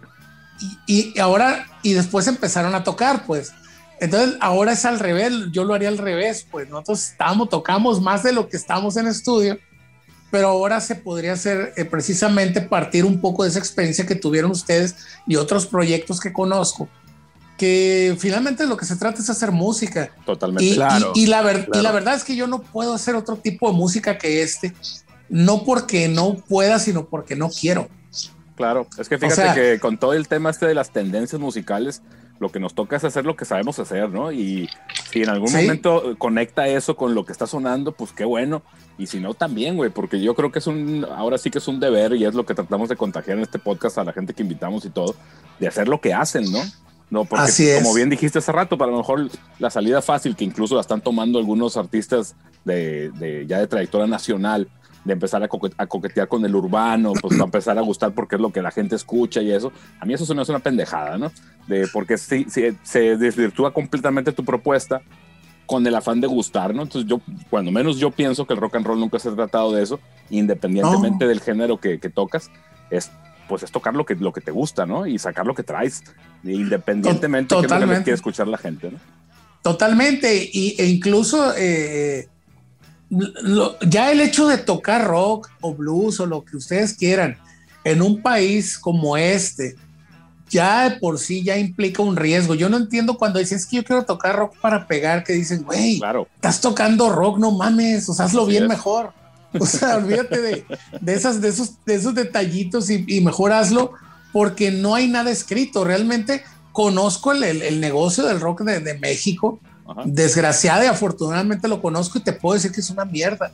[0.87, 3.53] y, y ahora, y después empezaron a tocar, pues.
[4.01, 8.23] Entonces, ahora es al revés, yo lo haría al revés, pues nosotros estamos, tocamos más
[8.23, 9.59] de lo que estamos en estudio,
[10.31, 14.53] pero ahora se podría hacer eh, precisamente partir un poco de esa experiencia que tuvieron
[14.53, 14.95] ustedes
[15.27, 16.89] y otros proyectos que conozco,
[17.61, 20.11] que finalmente lo que se trata es hacer música.
[20.25, 20.65] Totalmente.
[20.65, 21.79] Y, Claro, y- y la ver- claro.
[21.79, 24.73] y la verdad es que yo no puedo hacer otro tipo de música que este,
[25.29, 27.87] no porque no pueda, sino porque no quiero.
[28.57, 32.01] Claro, es que fíjate sea- que con todo el tema este de las tendencias musicales,
[32.39, 34.33] lo que nos toca es hacer lo que sabemos hacer, ¿no?
[34.33, 34.67] Y
[35.13, 35.57] si en algún Sí.
[35.57, 38.63] momento conecta eso con lo que está sonando, pues qué bueno.
[38.97, 41.69] Y si no, también, güey, porque yo creo que es un, ahora sí que es
[41.69, 44.33] un deber y es lo que tratamos de contagiar en este podcast a la gente
[44.33, 45.15] que invitamos y todo,
[45.59, 46.61] de hacer lo que hacen, ¿no?
[47.11, 47.83] No, porque Así es.
[47.83, 49.29] como bien dijiste hace rato, para lo mejor
[49.59, 54.07] la salida fácil, que incluso la están tomando algunos artistas de, de- ya de trayectoria
[54.07, 54.69] nacional,
[55.05, 58.13] de empezar a, coque- a coquetear con el urbano, pues va a empezar a gustar
[58.13, 59.73] porque es lo que la gente escucha y eso.
[59.99, 61.33] A mí eso se me hace una pendejada, ¿no?
[61.67, 65.01] De, porque sí, sí, se desvirtúa completamente tu propuesta
[65.67, 66.83] con el afán de gustar, ¿no?
[66.83, 69.73] Entonces yo, cuando menos yo pienso que el rock and roll nunca se ha tratado
[69.73, 71.29] de eso, independientemente No.
[71.29, 72.51] del género que, que tocas,
[72.91, 73.11] es
[73.51, 75.09] pues es tocar lo que, lo que te gusta, ¿no?
[75.09, 76.05] Y sacar lo que traes,
[76.45, 78.99] independientemente de lo que quiere escuchar la gente, ¿no?
[79.61, 82.29] Totalmente, y, e incluso eh,
[83.11, 87.37] lo- ya el hecho de tocar rock o blues o lo que ustedes quieran
[87.83, 89.75] en un país como este,
[90.49, 92.55] ya de por sí ya implica un riesgo.
[92.55, 95.65] Yo no entiendo cuando dicen es que yo quiero tocar rock para pegar, que dicen,
[95.65, 98.69] güey, Claro, estás tocando rock, no mames, o sea, hazlo Así bien es.
[98.69, 99.13] mejor.
[99.59, 100.65] O sea, olvídate de,
[101.01, 103.93] de, esas, de, esos, de esos detallitos y, y mejor hazlo
[104.33, 105.85] porque no hay nada escrito.
[105.85, 109.59] Realmente conozco el, el- el negocio del rock de, de México.
[109.89, 110.03] ajá.
[110.05, 113.53] Desgraciada y afortunadamente lo conozco y te puedo decir que es una mierda.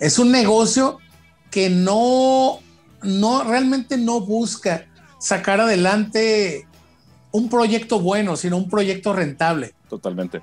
[0.00, 0.98] Es un negocio
[1.50, 2.58] que no,
[3.02, 4.86] no, realmente no busca
[5.20, 6.66] sacar adelante
[7.30, 9.74] un proyecto bueno, sino un proyecto rentable.
[9.88, 10.42] totalmente.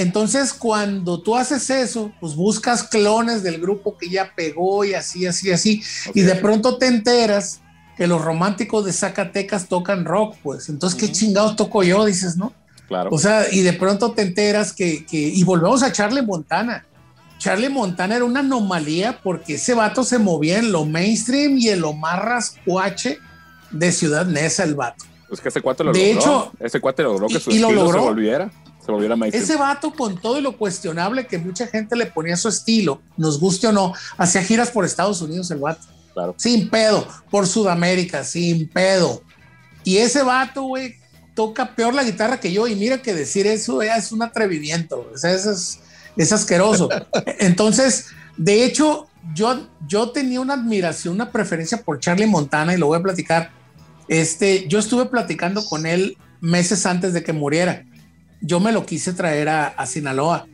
[0.00, 5.26] Entonces, cuando tú haces eso, pues buscas clones del grupo que ya pegó y así,
[5.26, 5.82] así, así.
[6.14, 7.60] Y de pronto te enteras
[7.96, 10.68] que los románticos de Zacatecas tocan rock, pues.
[10.70, 12.04] Entonces, ¿qué chingados toco yo?
[12.06, 12.52] Dices, ¿no?
[12.88, 13.10] Claro.
[13.12, 16.86] O sea, y de pronto te enteras que, que- y volvemos a Charlie Montana.
[17.38, 21.80] Charlie Montana era una anomalía porque ese vato se movía en lo mainstream y en
[21.80, 23.18] lo más rascuache
[23.70, 25.04] de Ciudad Neza, el vato.
[25.30, 26.20] es que ese cuate lo de logró.
[26.20, 28.00] hecho- ese cuate logró que y- su y lo logró.
[28.00, 28.50] se volviera,
[28.90, 29.44] se volviera mainstream.
[29.44, 33.38] Ese vato con todo lo cuestionable que mucha gente le ponía a su estilo, nos
[33.38, 35.86] guste o no, hacía giras por Estados Unidos el vato.
[36.12, 36.34] Claro.
[36.36, 39.22] Sin pedo, por Sudamérica, sin pedo.
[39.84, 40.96] Y ese vato, güey,
[41.34, 42.66] toca peor la guitarra que yo.
[42.66, 45.08] Y mira que decir eso ya es un atrevimiento.
[45.14, 45.80] O sea, eso es,
[46.16, 46.88] es asqueroso.
[47.38, 48.06] Entonces,
[48.36, 52.98] de hecho, yo, yo tenía una admiración, una preferencia por Charlie Montana y lo voy
[52.98, 53.50] a platicar.
[54.08, 57.84] Este, yo estuve platicando con él meses antes de que muriera.
[58.40, 60.46] Yo me lo quise traer a, Sinaloa.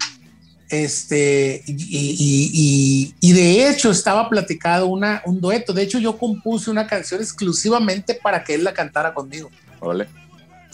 [0.68, 5.72] Este, y, de hecho estaba platicado una, un dueto.
[5.72, 9.50] De hecho, yo compuse una canción exclusivamente para que él la cantara conmigo.
[9.80, 10.08] Vale.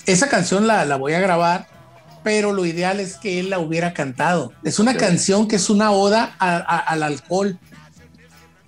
[0.06, 1.68] Esa canción la, la voy a grabar,
[2.24, 4.52] pero lo ideal es que él la hubiera cantado.
[4.64, 7.58] Es una canción que es una oda al alcohol,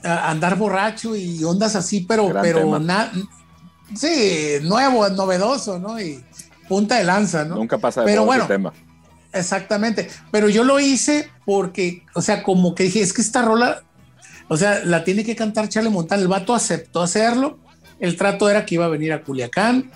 [0.02, 3.10] a andar borracho y ondas así, pero, pero nada
[3.96, 6.00] Sí, nuevo, novedoso, ¿no?
[6.00, 6.24] Y
[6.68, 7.56] punta de lanza, ¿no?
[7.56, 8.72] Nunca pasa de Pero bueno, tema.
[9.32, 10.08] Exactamente.
[10.30, 13.82] Pero yo lo hice porque, o sea, como que dije, es que esta rola,
[14.48, 16.22] o sea, la tiene que cantar Charlie Montana.
[16.22, 17.58] El vato aceptó hacerlo.
[18.00, 19.90] El trato era que iba a venir a Culiacán,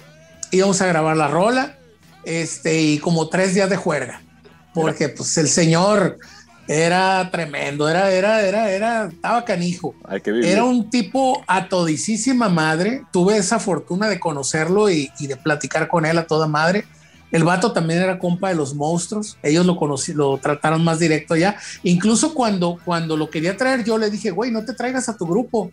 [0.50, 1.78] íbamos a grabar la rola,
[2.24, 4.22] este, y como tres días de juerga.
[4.72, 6.18] Porque, pues, el señor
[6.68, 9.94] era tremendo, era, era, era, era, estaba canijo.
[10.44, 13.04] era un tipo a todicísima madre.
[13.10, 16.84] Tuve esa fortuna de conocerlo y, de platicar con él a toda madre.
[17.32, 19.38] El vato también era compa de los monstruos.
[19.42, 21.56] Ellos lo conocí, lo trataron más directo ya.
[21.84, 25.26] Incluso cuando, cuando lo quería traer, yo le dije, güey, no te traigas a tu
[25.26, 25.72] grupo.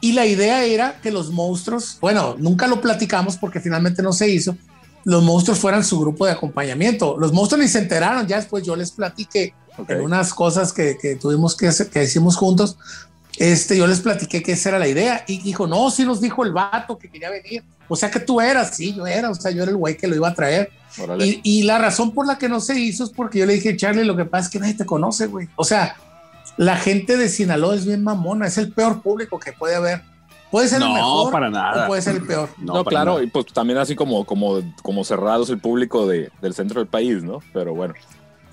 [0.00, 4.28] Y la idea era que los monstruos, bueno, nunca lo platicamos porque finalmente no se
[4.28, 4.56] hizo,
[5.04, 7.16] los monstruos fueran su grupo de acompañamiento.
[7.18, 9.54] Los monstruos ni se enteraron, ya después yo les platiqué
[9.88, 12.76] en unas cosas que, que tuvimos que, hacer, que hicimos juntos.
[13.38, 16.44] Este, yo les platiqué que esa era la idea y dijo, no, sí nos dijo
[16.44, 17.64] el vato que quería venir.
[17.88, 20.06] O sea que tú eras, sí, yo era, o sea, yo era el güey que
[20.06, 20.70] lo iba a traer.
[21.18, 23.76] Y, y, la razón por la que no se hizo es porque yo le dije,
[23.76, 25.48] Charlie, lo que pasa es que nadie te conoce, güey.
[25.56, 25.96] O sea,
[26.56, 30.02] la gente de Sinaloa es bien mamona, es el peor público que puede haber.
[30.50, 31.84] Puede ser el mejor para nada.
[31.84, 32.50] o puede ser el peor.
[32.58, 36.80] No, claro, y pues también así como, como, como cerrados el público de, del centro
[36.80, 37.38] del país, ¿no?
[37.54, 37.94] Pero bueno,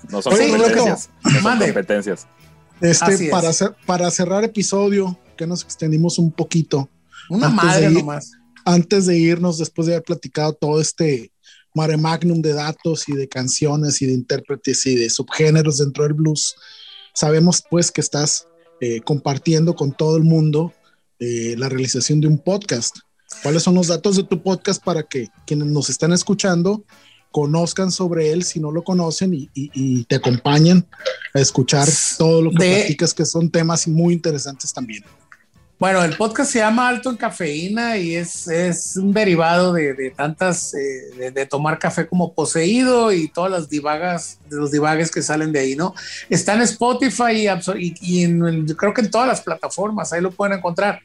[0.08, 1.10] no son competencias.
[1.24, 2.26] No son competencias.
[2.80, 3.50] Este, para,
[3.84, 6.88] para cerrar episodio, que nos extendimos un poquito.
[7.28, 8.32] Una madre nomás.
[8.64, 11.32] Antes de irnos, después de haber platicado todo este
[11.74, 16.14] mare magnum de datos y de canciones y de intérpretes y de subgéneros dentro del
[16.14, 16.56] blues,
[17.14, 18.46] sabemos pues que estás
[18.80, 20.72] eh, compartiendo con todo el mundo
[21.18, 22.96] eh, la realización de un podcast.
[23.42, 26.84] ¿Cuáles son los datos de tu podcast para que quienes nos están escuchando
[27.30, 30.86] conozcan sobre él si no lo conocen y, te acompañen
[31.34, 31.88] a escuchar
[32.18, 35.04] todo lo que platicas, que son temas muy interesantes también?
[35.78, 40.74] Bueno, el podcast se llama Alto en Cafeína y es, es un derivado de, tantas,
[40.74, 45.52] eh, de, tomar café como poseído y todas las divagas, de los divagues que salen
[45.52, 45.94] de ahí, ¿no?
[46.28, 47.48] Está en Spotify
[47.78, 51.00] y, y en, creo que en todas las plataformas, ahí lo pueden encontrar.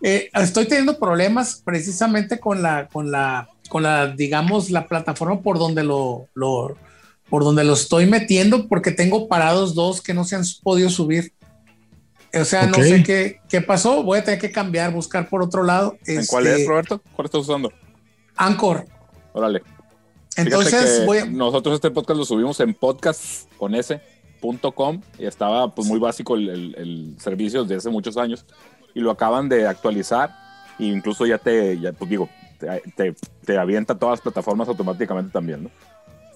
[0.00, 5.58] Eh, estoy teniendo problemas precisamente con la, con la, con la, digamos, la plataforma por
[5.58, 6.76] donde lo, lo
[7.30, 11.32] por donde lo estoy metiendo, porque tengo parados dos que no se han podido subir.
[12.34, 14.02] O sea, no sé qué, qué pasó.
[14.02, 15.96] Voy a tener que cambiar, buscar por otro lado.
[16.04, 17.00] ¿En cuál es, este, Roberto?
[17.14, 17.72] ¿Cuál estás usando?
[18.36, 18.86] Anchor.
[19.32, 19.62] Órale.
[20.36, 27.14] Entonces, nosotros este podcast lo subimos en podcast.com y estaba pues muy básico el, el,
[27.18, 28.44] servicio desde hace muchos años
[28.94, 30.30] y lo acaban de actualizar
[30.78, 32.28] e incluso ya te, ya, pues digo,
[32.96, 33.14] te,
[33.44, 35.70] te, avienta todas las plataformas automáticamente también, ¿no?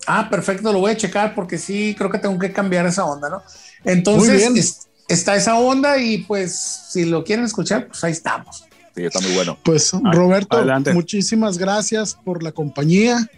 [0.06, 3.28] Ah, perfecto, lo voy a checar porque sí, creo que tengo que cambiar esa onda,
[3.30, 3.42] ¿no?
[3.84, 6.59] Entonces, está esa onda y pues
[6.90, 8.64] si lo quieren escuchar, pues ahí estamos.
[8.94, 9.59] Sí, está muy bueno.
[9.64, 13.28] Pues Roberto, muchísimas gracias por la compañía.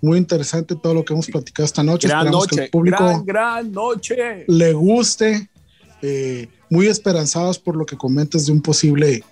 [0.00, 2.08] Muy interesante todo lo que hemos platicado esta noche.
[2.08, 4.44] Gran noche, que el público gran, gran noche.
[4.46, 5.48] Le guste.
[6.02, 9.24] Eh, muy esperanzados por lo que comentas de un posible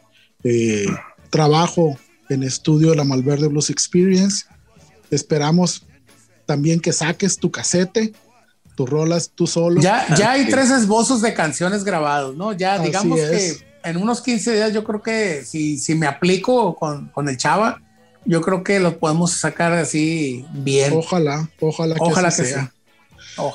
[0.45, 0.87] eh,
[1.29, 1.99] trabajo
[2.29, 4.47] en estudio de la Malverde Blues Experience.
[5.11, 5.85] Esperamos
[6.47, 8.13] también que saques tu casete
[8.75, 9.81] tú rolas tú solo.
[9.81, 12.53] Ya, ya hay tres esbozos de canciones grabados, ¿no?
[12.53, 17.09] Ya digamos que en unos 15 días yo creo que si, si me aplico con,
[17.09, 17.83] con, el Chava,
[18.25, 20.93] yo creo que lo podemos sacar así bien.
[20.95, 22.73] Ojalá, ojalá, ojalá que, sea.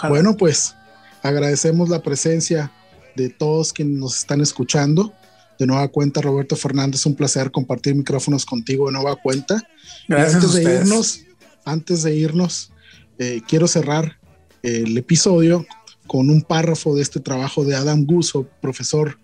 [0.09, 0.75] Bueno, pues
[1.23, 2.71] agradecemos la presencia
[3.15, 5.13] de todos quienes nos están escuchando.
[5.59, 9.61] De nueva cuenta, Roberto Fernández, un placer compartir micrófonos contigo de nueva cuenta.
[10.07, 10.35] Gracias.
[10.35, 11.21] antes, de irnos,
[11.65, 12.71] antes de irnos,
[13.19, 14.19] eh, quiero cerrar
[14.61, 15.65] el episodio
[16.05, 19.19] con un párrafo de este trabajo de Adam Gusso, profesor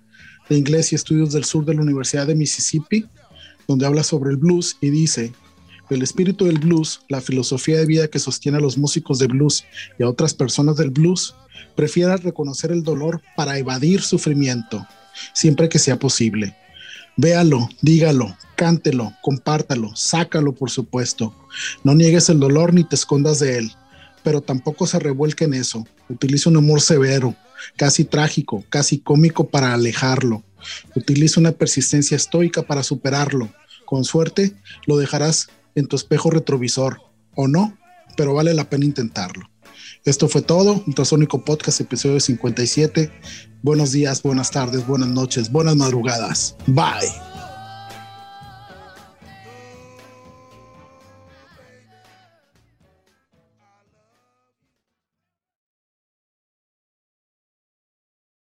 [0.49, 3.05] de inglés y estudios del sur de la Universidad de Mississippi,
[3.67, 5.33] donde habla sobre el blues y dice,
[5.89, 9.63] el espíritu del blues, la filosofía de vida que sostiene a los músicos de blues
[9.99, 11.35] y a otras personas del blues,
[11.75, 14.85] prefiere reconocer el dolor para evadir sufrimiento,
[15.33, 16.55] siempre que sea posible.
[17.15, 21.35] Véalo, dígalo, cántelo, compártalo, sácalo, por supuesto.
[21.83, 23.71] No niegues el dolor ni te escondas de él
[24.23, 25.85] pero tampoco se revuelque en eso.
[26.09, 27.35] Utiliza un humor severo,
[27.77, 30.43] casi trágico, casi cómico para alejarlo.
[30.95, 33.53] Utiliza una persistencia estoica para superarlo.
[33.85, 34.53] Con suerte,
[34.87, 37.01] lo dejarás en tu espejo retrovisor,
[37.35, 37.77] o no,
[38.15, 39.49] pero vale la pena intentarlo.
[40.05, 43.09] Esto fue todo, Ultrasónico Podcast, episodio 57.
[43.61, 46.57] Buenos días, buenas tardes, buenas noches, buenas madrugadas.
[46.67, 47.32] Bye.